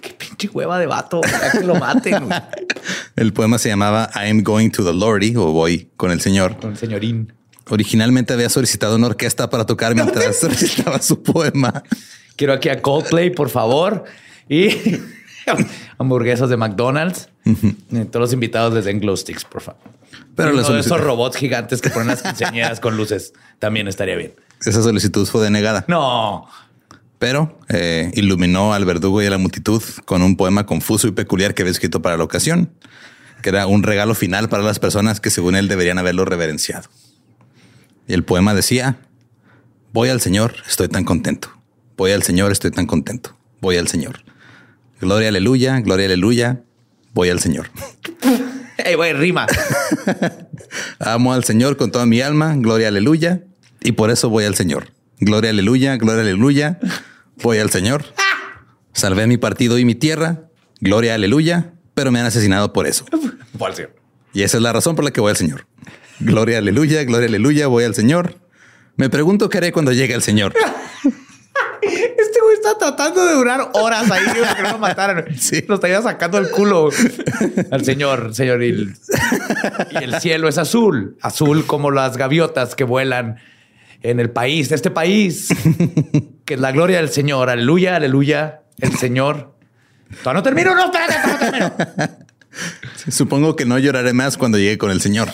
Qué 0.00 0.14
pinche 0.14 0.48
hueva 0.48 0.78
de 0.78 0.86
vato. 0.86 1.20
que 1.52 1.64
lo 1.64 1.74
maten. 1.74 2.28
el 3.16 3.32
poema 3.32 3.58
se 3.58 3.68
llamaba 3.68 4.10
I 4.14 4.30
am 4.30 4.42
going 4.42 4.70
to 4.70 4.84
the 4.84 4.92
Lordy 4.92 5.34
o 5.36 5.52
voy 5.52 5.90
con 5.96 6.10
el 6.10 6.20
señor. 6.20 6.56
Con 6.56 6.72
el 6.72 6.76
señorín. 6.76 7.32
Originalmente 7.70 8.32
había 8.32 8.48
solicitado 8.48 8.96
una 8.96 9.08
orquesta 9.08 9.50
para 9.50 9.66
tocar 9.66 9.94
mientras 9.94 10.42
recitaba 10.42 11.00
su 11.02 11.22
poema. 11.22 11.82
Quiero 12.36 12.52
aquí 12.52 12.68
a 12.68 12.80
Coldplay, 12.80 13.30
por 13.30 13.50
favor. 13.50 14.04
Y 14.48 14.70
hamburguesas 15.98 16.48
de 16.48 16.56
McDonald's. 16.56 17.28
Todos 18.10 18.20
los 18.20 18.32
invitados 18.32 18.74
les 18.74 18.84
den 18.84 19.00
glow 19.00 19.16
sticks, 19.16 19.44
por 19.44 19.62
favor. 19.62 19.80
Pero 20.34 20.52
los 20.52 20.68
esos 20.70 21.00
robots 21.00 21.36
gigantes 21.36 21.80
que 21.80 21.90
ponen 21.90 22.08
las 22.08 22.22
quinceañeras 22.22 22.80
con 22.80 22.96
luces 22.96 23.32
también 23.58 23.88
estaría 23.88 24.16
bien. 24.16 24.34
Esa 24.64 24.82
solicitud 24.82 25.26
fue 25.26 25.42
denegada. 25.42 25.84
No, 25.88 26.48
pero 27.18 27.58
eh, 27.68 28.10
iluminó 28.14 28.74
al 28.74 28.84
verdugo 28.84 29.22
y 29.22 29.26
a 29.26 29.30
la 29.30 29.38
multitud 29.38 29.82
con 30.04 30.22
un 30.22 30.36
poema 30.36 30.66
confuso 30.66 31.08
y 31.08 31.12
peculiar 31.12 31.54
que 31.54 31.62
había 31.62 31.72
escrito 31.72 32.00
para 32.02 32.16
la 32.16 32.24
ocasión, 32.24 32.70
que 33.42 33.48
era 33.48 33.66
un 33.66 33.82
regalo 33.82 34.14
final 34.14 34.48
para 34.48 34.62
las 34.62 34.78
personas 34.78 35.20
que 35.20 35.30
según 35.30 35.56
él 35.56 35.68
deberían 35.68 35.98
haberlo 35.98 36.24
reverenciado. 36.24 36.88
Y 38.06 38.14
el 38.14 38.24
poema 38.24 38.54
decía, 38.54 38.98
voy 39.92 40.08
al 40.08 40.20
Señor, 40.20 40.54
estoy 40.66 40.88
tan 40.88 41.04
contento. 41.04 41.50
Voy 41.96 42.12
al 42.12 42.22
Señor, 42.22 42.52
estoy 42.52 42.70
tan 42.70 42.86
contento. 42.86 43.36
Voy 43.60 43.76
al 43.76 43.88
Señor. 43.88 44.20
Gloria, 45.00 45.28
aleluya, 45.28 45.80
gloria, 45.80 46.06
aleluya. 46.06 46.62
Voy 47.12 47.28
al 47.30 47.40
Señor. 47.40 47.70
Ey, 48.78 48.94
voy, 48.94 49.12
rima. 49.12 49.46
Amo 51.00 51.32
al 51.32 51.42
Señor 51.42 51.76
con 51.76 51.90
toda 51.90 52.06
mi 52.06 52.20
alma, 52.20 52.54
gloria, 52.56 52.88
aleluya. 52.88 53.42
Y 53.80 53.92
por 53.92 54.10
eso 54.10 54.30
voy 54.30 54.44
al 54.44 54.54
Señor. 54.54 54.92
Gloria, 55.20 55.50
aleluya, 55.50 55.96
gloria, 55.96 56.22
aleluya. 56.22 56.78
Voy 57.42 57.58
al 57.58 57.70
Señor. 57.70 58.04
Salvé 58.92 59.26
mi 59.26 59.36
partido 59.36 59.78
y 59.78 59.84
mi 59.84 59.94
tierra. 59.94 60.48
Gloria, 60.80 61.14
aleluya. 61.14 61.72
Pero 61.94 62.12
me 62.12 62.20
han 62.20 62.26
asesinado 62.26 62.72
por 62.72 62.86
eso. 62.86 63.04
Y 64.32 64.42
esa 64.42 64.56
es 64.58 64.62
la 64.62 64.72
razón 64.72 64.94
por 64.94 65.04
la 65.04 65.10
que 65.10 65.20
voy 65.20 65.30
al 65.30 65.36
Señor. 65.36 65.66
Gloria, 66.20 66.58
aleluya, 66.58 67.02
gloria, 67.04 67.28
aleluya. 67.28 67.66
Voy 67.66 67.84
al 67.84 67.94
Señor. 67.94 68.36
Me 68.96 69.10
pregunto 69.10 69.48
qué 69.48 69.58
haré 69.58 69.72
cuando 69.72 69.92
llegue 69.92 70.14
el 70.14 70.22
Señor. 70.22 70.54
Este 71.80 72.40
güey 72.42 72.54
está 72.56 72.76
tratando 72.76 73.24
de 73.24 73.34
durar 73.34 73.70
horas 73.72 74.10
ahí 74.10 74.22
que 74.32 74.62
no 74.62 74.72
lo 74.72 74.78
mataran. 74.78 75.24
Sí. 75.38 75.64
Lo 75.66 75.76
estaría 75.76 76.02
sacando 76.02 76.36
el 76.38 76.50
culo 76.50 76.90
al 77.70 77.84
señor, 77.84 78.34
señor. 78.34 78.62
y 78.62 78.94
el 80.02 80.20
cielo 80.20 80.48
es 80.48 80.58
azul, 80.58 81.16
azul 81.22 81.64
como 81.66 81.90
las 81.90 82.16
gaviotas 82.16 82.74
que 82.74 82.84
vuelan 82.84 83.38
en 84.02 84.20
el 84.20 84.30
país, 84.30 84.68
de 84.68 84.76
este 84.76 84.90
país, 84.90 85.48
que 86.44 86.54
es 86.54 86.60
la 86.60 86.72
gloria 86.72 86.98
del 86.98 87.08
Señor. 87.10 87.50
Aleluya, 87.50 87.96
aleluya, 87.96 88.62
el 88.78 88.96
Señor. 88.96 89.54
Todavía 90.22 90.34
no 90.34 90.42
termino, 90.42 90.74
no, 90.74 90.86
espérate, 90.86 91.14
no 91.26 91.38
termino. 91.38 91.72
Supongo 93.08 93.56
que 93.56 93.64
no 93.64 93.78
lloraré 93.78 94.12
más 94.12 94.36
cuando 94.36 94.58
llegue 94.58 94.78
con 94.78 94.90
el 94.90 95.00
Señor. 95.00 95.28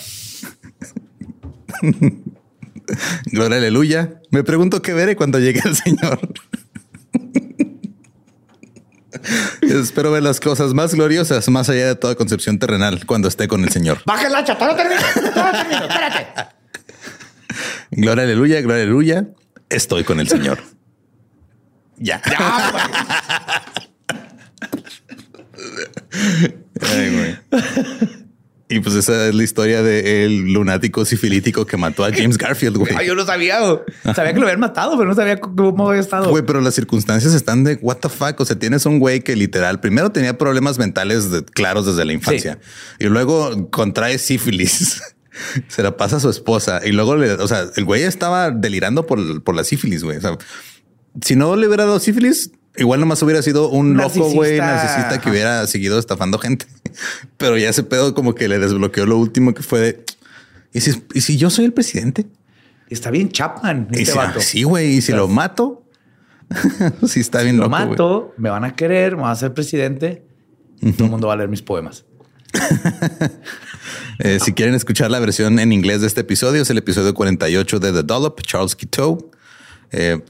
Gloria, 3.26 3.58
aleluya. 3.58 4.20
Me 4.30 4.44
pregunto 4.44 4.82
qué 4.82 4.92
veré 4.92 5.16
cuando 5.16 5.38
llegue 5.38 5.60
el 5.64 5.74
Señor. 5.74 6.20
Espero 9.62 10.12
ver 10.12 10.22
las 10.22 10.38
cosas 10.38 10.74
más 10.74 10.94
gloriosas 10.94 11.48
más 11.48 11.70
allá 11.70 11.86
de 11.88 11.94
toda 11.94 12.14
concepción 12.14 12.58
terrenal 12.58 13.06
cuando 13.06 13.28
esté 13.28 13.48
con 13.48 13.64
el 13.64 13.70
Señor. 13.70 14.02
Baja 14.04 14.26
el 14.26 14.34
hacha, 14.34 14.54
no 14.60 14.76
termino, 14.76 15.00
no 15.00 15.50
termino, 15.50 15.84
espérate. 15.84 16.53
Gloria, 17.90 18.24
aleluya, 18.24 18.60
gloria, 18.60 18.82
aleluya. 18.82 19.28
Estoy 19.68 20.04
con 20.04 20.20
el 20.20 20.28
Señor. 20.28 20.58
ya. 21.98 22.20
Y 28.66 28.80
pues 28.80 28.94
esa 28.94 29.28
es 29.28 29.34
la 29.34 29.42
historia 29.42 29.82
del 29.82 30.52
lunático 30.52 31.04
sifilítico 31.04 31.66
que 31.66 31.76
mató 31.76 32.02
a 32.04 32.10
James 32.10 32.38
Garfield, 32.38 32.78
güey. 32.78 32.94
Ay, 32.96 33.06
yo 33.06 33.14
no 33.14 33.24
sabía. 33.24 33.58
Sabía 34.16 34.32
que 34.32 34.40
lo 34.40 34.46
habían 34.46 34.58
matado, 34.58 34.96
pero 34.96 35.08
no 35.08 35.14
sabía 35.14 35.38
cómo 35.38 35.88
había 35.88 36.00
estado. 36.00 36.30
Güey, 36.30 36.44
pero 36.44 36.60
las 36.62 36.74
circunstancias 36.74 37.34
están 37.34 37.62
de 37.62 37.74
what 37.82 37.98
the 37.98 38.08
fuck. 38.08 38.40
O 38.40 38.44
sea, 38.44 38.58
tienes 38.58 38.86
un 38.86 38.98
güey 38.98 39.20
que 39.20 39.36
literal 39.36 39.80
primero 39.80 40.10
tenía 40.12 40.38
problemas 40.38 40.78
mentales 40.78 41.28
claros 41.52 41.84
desde 41.86 42.04
la 42.06 42.14
infancia 42.14 42.58
y 42.98 43.04
luego 43.04 43.70
contrae 43.70 44.18
sífilis. 44.18 45.02
Se 45.68 45.82
la 45.82 45.96
pasa 45.96 46.16
a 46.16 46.20
su 46.20 46.30
esposa 46.30 46.80
y 46.84 46.92
luego 46.92 47.16
le, 47.16 47.32
o 47.32 47.48
sea, 47.48 47.66
el 47.76 47.84
güey 47.84 48.02
estaba 48.02 48.50
delirando 48.50 49.06
por, 49.06 49.42
por 49.42 49.54
la 49.54 49.64
sífilis, 49.64 50.04
güey. 50.04 50.18
O 50.18 50.20
sea, 50.20 50.38
si 51.22 51.36
no 51.36 51.56
le 51.56 51.66
hubiera 51.66 51.84
dado 51.84 52.00
sífilis, 52.00 52.50
Igual 52.76 52.98
nomás 52.98 53.22
hubiera 53.22 53.40
sido 53.40 53.68
un 53.68 53.96
loco, 53.96 54.30
güey, 54.30 54.58
narcisista 54.58 55.20
que 55.20 55.30
hubiera 55.30 55.64
seguido 55.68 55.98
estafando 55.98 56.38
gente. 56.38 56.66
Pero 57.36 57.56
ya 57.56 57.68
ese 57.68 57.84
pedo 57.84 58.14
como 58.14 58.34
que 58.34 58.48
le 58.48 58.58
desbloqueó 58.58 59.06
lo 59.06 59.16
último 59.16 59.54
que 59.54 59.62
fue 59.62 59.80
de... 59.80 60.04
¿Y 60.72 60.80
si, 61.20 61.36
yo 61.36 61.50
soy 61.50 61.66
el 61.66 61.72
presidente? 61.72 62.26
Está 62.90 63.12
bien 63.12 63.28
Chapman. 63.28 63.88
Este 63.92 64.12
vato. 64.12 64.40
Sí, 64.40 64.64
güey. 64.64 64.96
Y 64.96 65.02
si 65.02 65.12
lo 65.12 65.28
mato, 65.28 65.84
sí 67.06 67.20
está 67.20 67.42
bien 67.42 67.58
lo 67.58 67.68
mato, 67.68 68.34
me 68.38 68.50
van 68.50 68.64
a 68.64 68.74
querer, 68.74 69.14
me 69.14 69.22
van 69.22 69.30
a 69.30 69.36
ser 69.36 69.54
presidente. 69.54 70.24
Todo 70.80 71.04
el 71.04 71.10
mundo 71.10 71.28
va 71.28 71.34
a 71.34 71.36
leer 71.36 71.48
mis 71.48 71.62
poemas. 71.62 72.04
Eh, 74.20 74.38
si 74.40 74.52
quieren 74.52 74.76
escuchar 74.76 75.10
la 75.10 75.18
versión 75.18 75.58
en 75.58 75.72
inglés 75.72 76.00
de 76.00 76.06
este 76.06 76.20
episodio, 76.20 76.62
es 76.62 76.70
el 76.70 76.78
episodio 76.78 77.12
48 77.14 77.80
de 77.80 77.92
The 77.92 78.02
Dollop, 78.04 78.40
Charles 78.42 78.76
Quito. 78.76 79.30
Eh, 79.90 80.20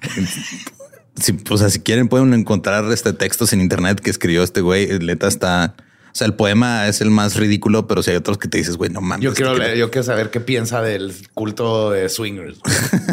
si, 1.16 1.36
o 1.48 1.56
sea, 1.56 1.70
si 1.70 1.80
quieren 1.80 2.08
pueden 2.08 2.34
encontrar 2.34 2.90
este 2.90 3.12
textos 3.12 3.52
en 3.52 3.60
internet 3.60 4.00
que 4.00 4.10
escribió 4.10 4.42
este 4.42 4.60
güey. 4.60 4.98
Leta 4.98 5.28
está... 5.28 5.76
O 5.78 6.14
sea, 6.14 6.26
el 6.26 6.34
poema 6.34 6.88
es 6.88 7.00
el 7.00 7.10
más 7.10 7.36
ridículo, 7.36 7.86
pero 7.86 8.02
si 8.02 8.10
hay 8.10 8.16
otros 8.16 8.38
que 8.38 8.48
te 8.48 8.58
dices, 8.58 8.76
güey, 8.76 8.90
no 8.90 9.00
mames. 9.00 9.24
Yo 9.24 9.32
quiero 9.32 9.56
leer, 9.56 9.76
yo 9.76 9.92
quiero 9.92 10.04
saber 10.04 10.30
qué 10.30 10.40
piensa 10.40 10.82
del 10.82 11.14
culto 11.32 11.92
de 11.92 12.08
swingers. 12.08 12.58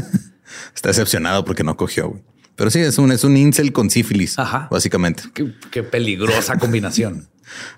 está 0.75 0.89
decepcionado 0.89 1.45
porque 1.45 1.63
no 1.63 1.77
cogió, 1.77 2.09
güey. 2.09 2.23
Pero 2.57 2.71
sí, 2.71 2.79
es 2.79 2.97
un, 2.97 3.11
es 3.11 3.23
un 3.23 3.37
incel 3.37 3.71
con 3.71 3.91
sífilis, 3.91 4.39
Ajá. 4.39 4.67
básicamente. 4.71 5.23
Qué, 5.69 5.83
peligrosa 5.83 6.57
combinación. 6.57 7.29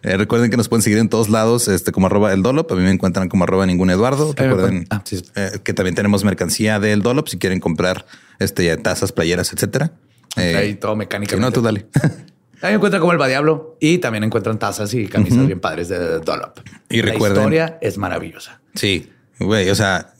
Eh, 0.04 0.18
recuerden 0.18 0.50
que 0.50 0.58
nos 0.58 0.70
pueden 0.70 0.82
seguir 0.82 1.00
en 1.00 1.10
todos 1.10 1.30
lados, 1.30 1.68
este, 1.68 1.92
como 1.92 2.08
arroba 2.08 2.34
el 2.34 2.42
Dolop. 2.42 2.72
A 2.72 2.76
mí 2.76 2.82
me 2.82 2.92
encuentran 2.92 3.30
como 3.30 3.44
arroba 3.44 3.66
ningún 3.66 3.90
Eduardo. 3.90 4.34
Recuerden 4.36 4.88
ah, 4.90 5.04
eh, 5.36 5.60
que 5.64 5.74
también 5.74 5.96
tenemos 5.96 6.24
mercancía 6.24 6.80
del 6.80 7.02
Dolop 7.02 7.28
si 7.28 7.38
quieren 7.38 7.60
comprar 7.60 8.06
este, 8.40 8.76
tazas, 8.78 9.12
playeras, 9.12 9.54
etcétera. 9.54 9.92
Eh, 10.38 10.56
Ahí 10.56 10.76
todo 10.76 10.96
mecánicamente. 10.96 11.46
no, 11.46 11.52
tú 11.52 11.62
dale. 11.62 11.88
Ahí 12.62 12.74
encuentran 12.74 13.00
como 13.00 13.14
el 13.14 13.20
Diablo 13.20 13.78
y 13.80 14.00
también 14.00 14.24
encuentran 14.24 14.60
tazas 14.60 14.94
y 14.94 15.08
camisas 15.08 15.48
bien 15.48 15.62
padres 15.62 15.88
de 15.88 16.20
Dollop. 16.20 16.60
Y 16.90 17.02
la 17.02 17.16
historia 17.16 17.78
es 17.82 17.98
maravillosa. 17.98 18.60
Sí, 18.76 19.10
güey. 19.40 19.70
O 19.70 19.76
sea, 19.76 20.14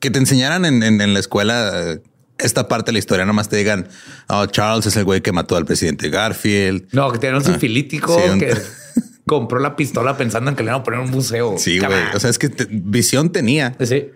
que 0.00 0.10
te 0.10 0.18
enseñaran 0.18 0.64
en, 0.64 1.14
la 1.14 1.20
escuela 1.20 1.70
eh, 1.74 2.00
esta 2.38 2.68
parte 2.68 2.86
de 2.86 2.94
la 2.94 2.98
historia, 2.98 3.24
nomás 3.24 3.48
te 3.48 3.56
digan, 3.56 3.88
oh, 4.28 4.46
Charles 4.46 4.86
es 4.86 4.96
el 4.96 5.04
güey 5.04 5.20
que 5.20 5.32
mató 5.32 5.56
al 5.56 5.64
presidente 5.64 6.08
Garfield. 6.08 6.88
No, 6.92 7.10
que 7.12 7.18
tiene 7.18 7.36
un 7.36 7.42
ah, 7.42 7.52
sifilítico 7.52 8.16
que 8.38 8.56
compró 9.26 9.58
la 9.58 9.76
pistola 9.76 10.16
pensando 10.16 10.50
en 10.50 10.56
que 10.56 10.62
le 10.62 10.70
iban 10.70 10.80
a 10.80 10.84
poner 10.84 11.00
un 11.00 11.10
museo. 11.10 11.56
Sí, 11.58 11.78
güey. 11.78 12.04
O 12.14 12.20
sea, 12.20 12.30
es 12.30 12.38
que 12.38 12.50
visión 12.70 13.30
tenía. 13.30 13.76
Sí. 13.84 14.10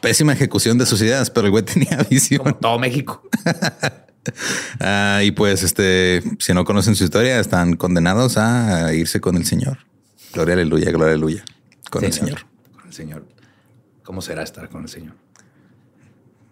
Pésima 0.00 0.32
ejecución 0.32 0.78
de 0.78 0.86
sus 0.86 1.02
ideas, 1.02 1.30
pero 1.30 1.46
el 1.46 1.50
güey 1.50 1.64
tenía 1.64 1.98
visión. 2.08 2.38
Como 2.38 2.54
todo 2.56 2.78
México. 2.78 3.22
Ah, 4.80 5.22
y 5.24 5.30
pues, 5.30 5.62
este, 5.62 6.22
si 6.38 6.52
no 6.52 6.66
conocen 6.66 6.94
su 6.94 7.04
historia, 7.04 7.40
están 7.40 7.76
condenados 7.76 8.36
a 8.36 8.92
irse 8.92 9.22
con 9.22 9.36
el 9.36 9.46
Señor. 9.46 9.78
Gloria 10.34 10.52
aleluya, 10.52 10.90
gloria 10.90 11.14
aleluya. 11.14 11.44
Con 11.88 12.04
el 12.04 12.12
Señor. 12.12 12.44
Con 12.74 12.86
el 12.88 12.92
Señor. 12.92 13.26
¿Cómo 14.02 14.20
será 14.20 14.42
estar 14.42 14.68
con 14.68 14.82
el 14.82 14.90
Señor? 14.90 15.14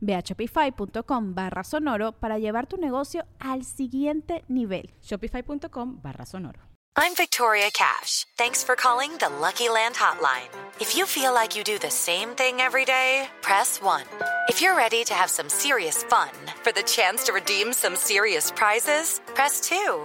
Ve 0.00 0.14
a 0.14 0.22
shopify.com 0.22 1.34
barra 1.34 1.64
sonoro 1.64 2.12
para 2.12 2.38
llevar 2.38 2.66
tu 2.66 2.76
negocio 2.76 3.24
al 3.38 3.64
siguiente 3.64 4.44
nivel. 4.48 4.90
Shopify.com 5.00 6.00
barra 6.02 6.26
sonoro. 6.26 6.70
I'm 6.96 7.14
Victoria 7.14 7.70
Cash. 7.72 8.26
Thanks 8.36 8.64
for 8.64 8.74
calling 8.74 9.12
the 9.18 9.28
Lucky 9.40 9.68
Land 9.68 9.94
Hotline. 9.94 10.50
If 10.80 10.96
you 10.96 11.06
feel 11.06 11.32
like 11.32 11.56
you 11.56 11.62
do 11.62 11.78
the 11.78 11.90
same 11.90 12.30
thing 12.30 12.60
every 12.60 12.84
day, 12.84 13.28
press 13.42 13.80
1. 13.80 14.02
If 14.48 14.60
you're 14.60 14.76
ready 14.76 15.04
to 15.04 15.14
have 15.14 15.30
some 15.30 15.48
serious 15.48 16.02
fun 16.04 16.30
for 16.62 16.72
the 16.72 16.82
chance 16.82 17.24
to 17.24 17.32
redeem 17.32 17.72
some 17.72 17.96
serious 17.96 18.50
prizes, 18.50 19.20
press 19.34 19.60
2. 19.60 20.04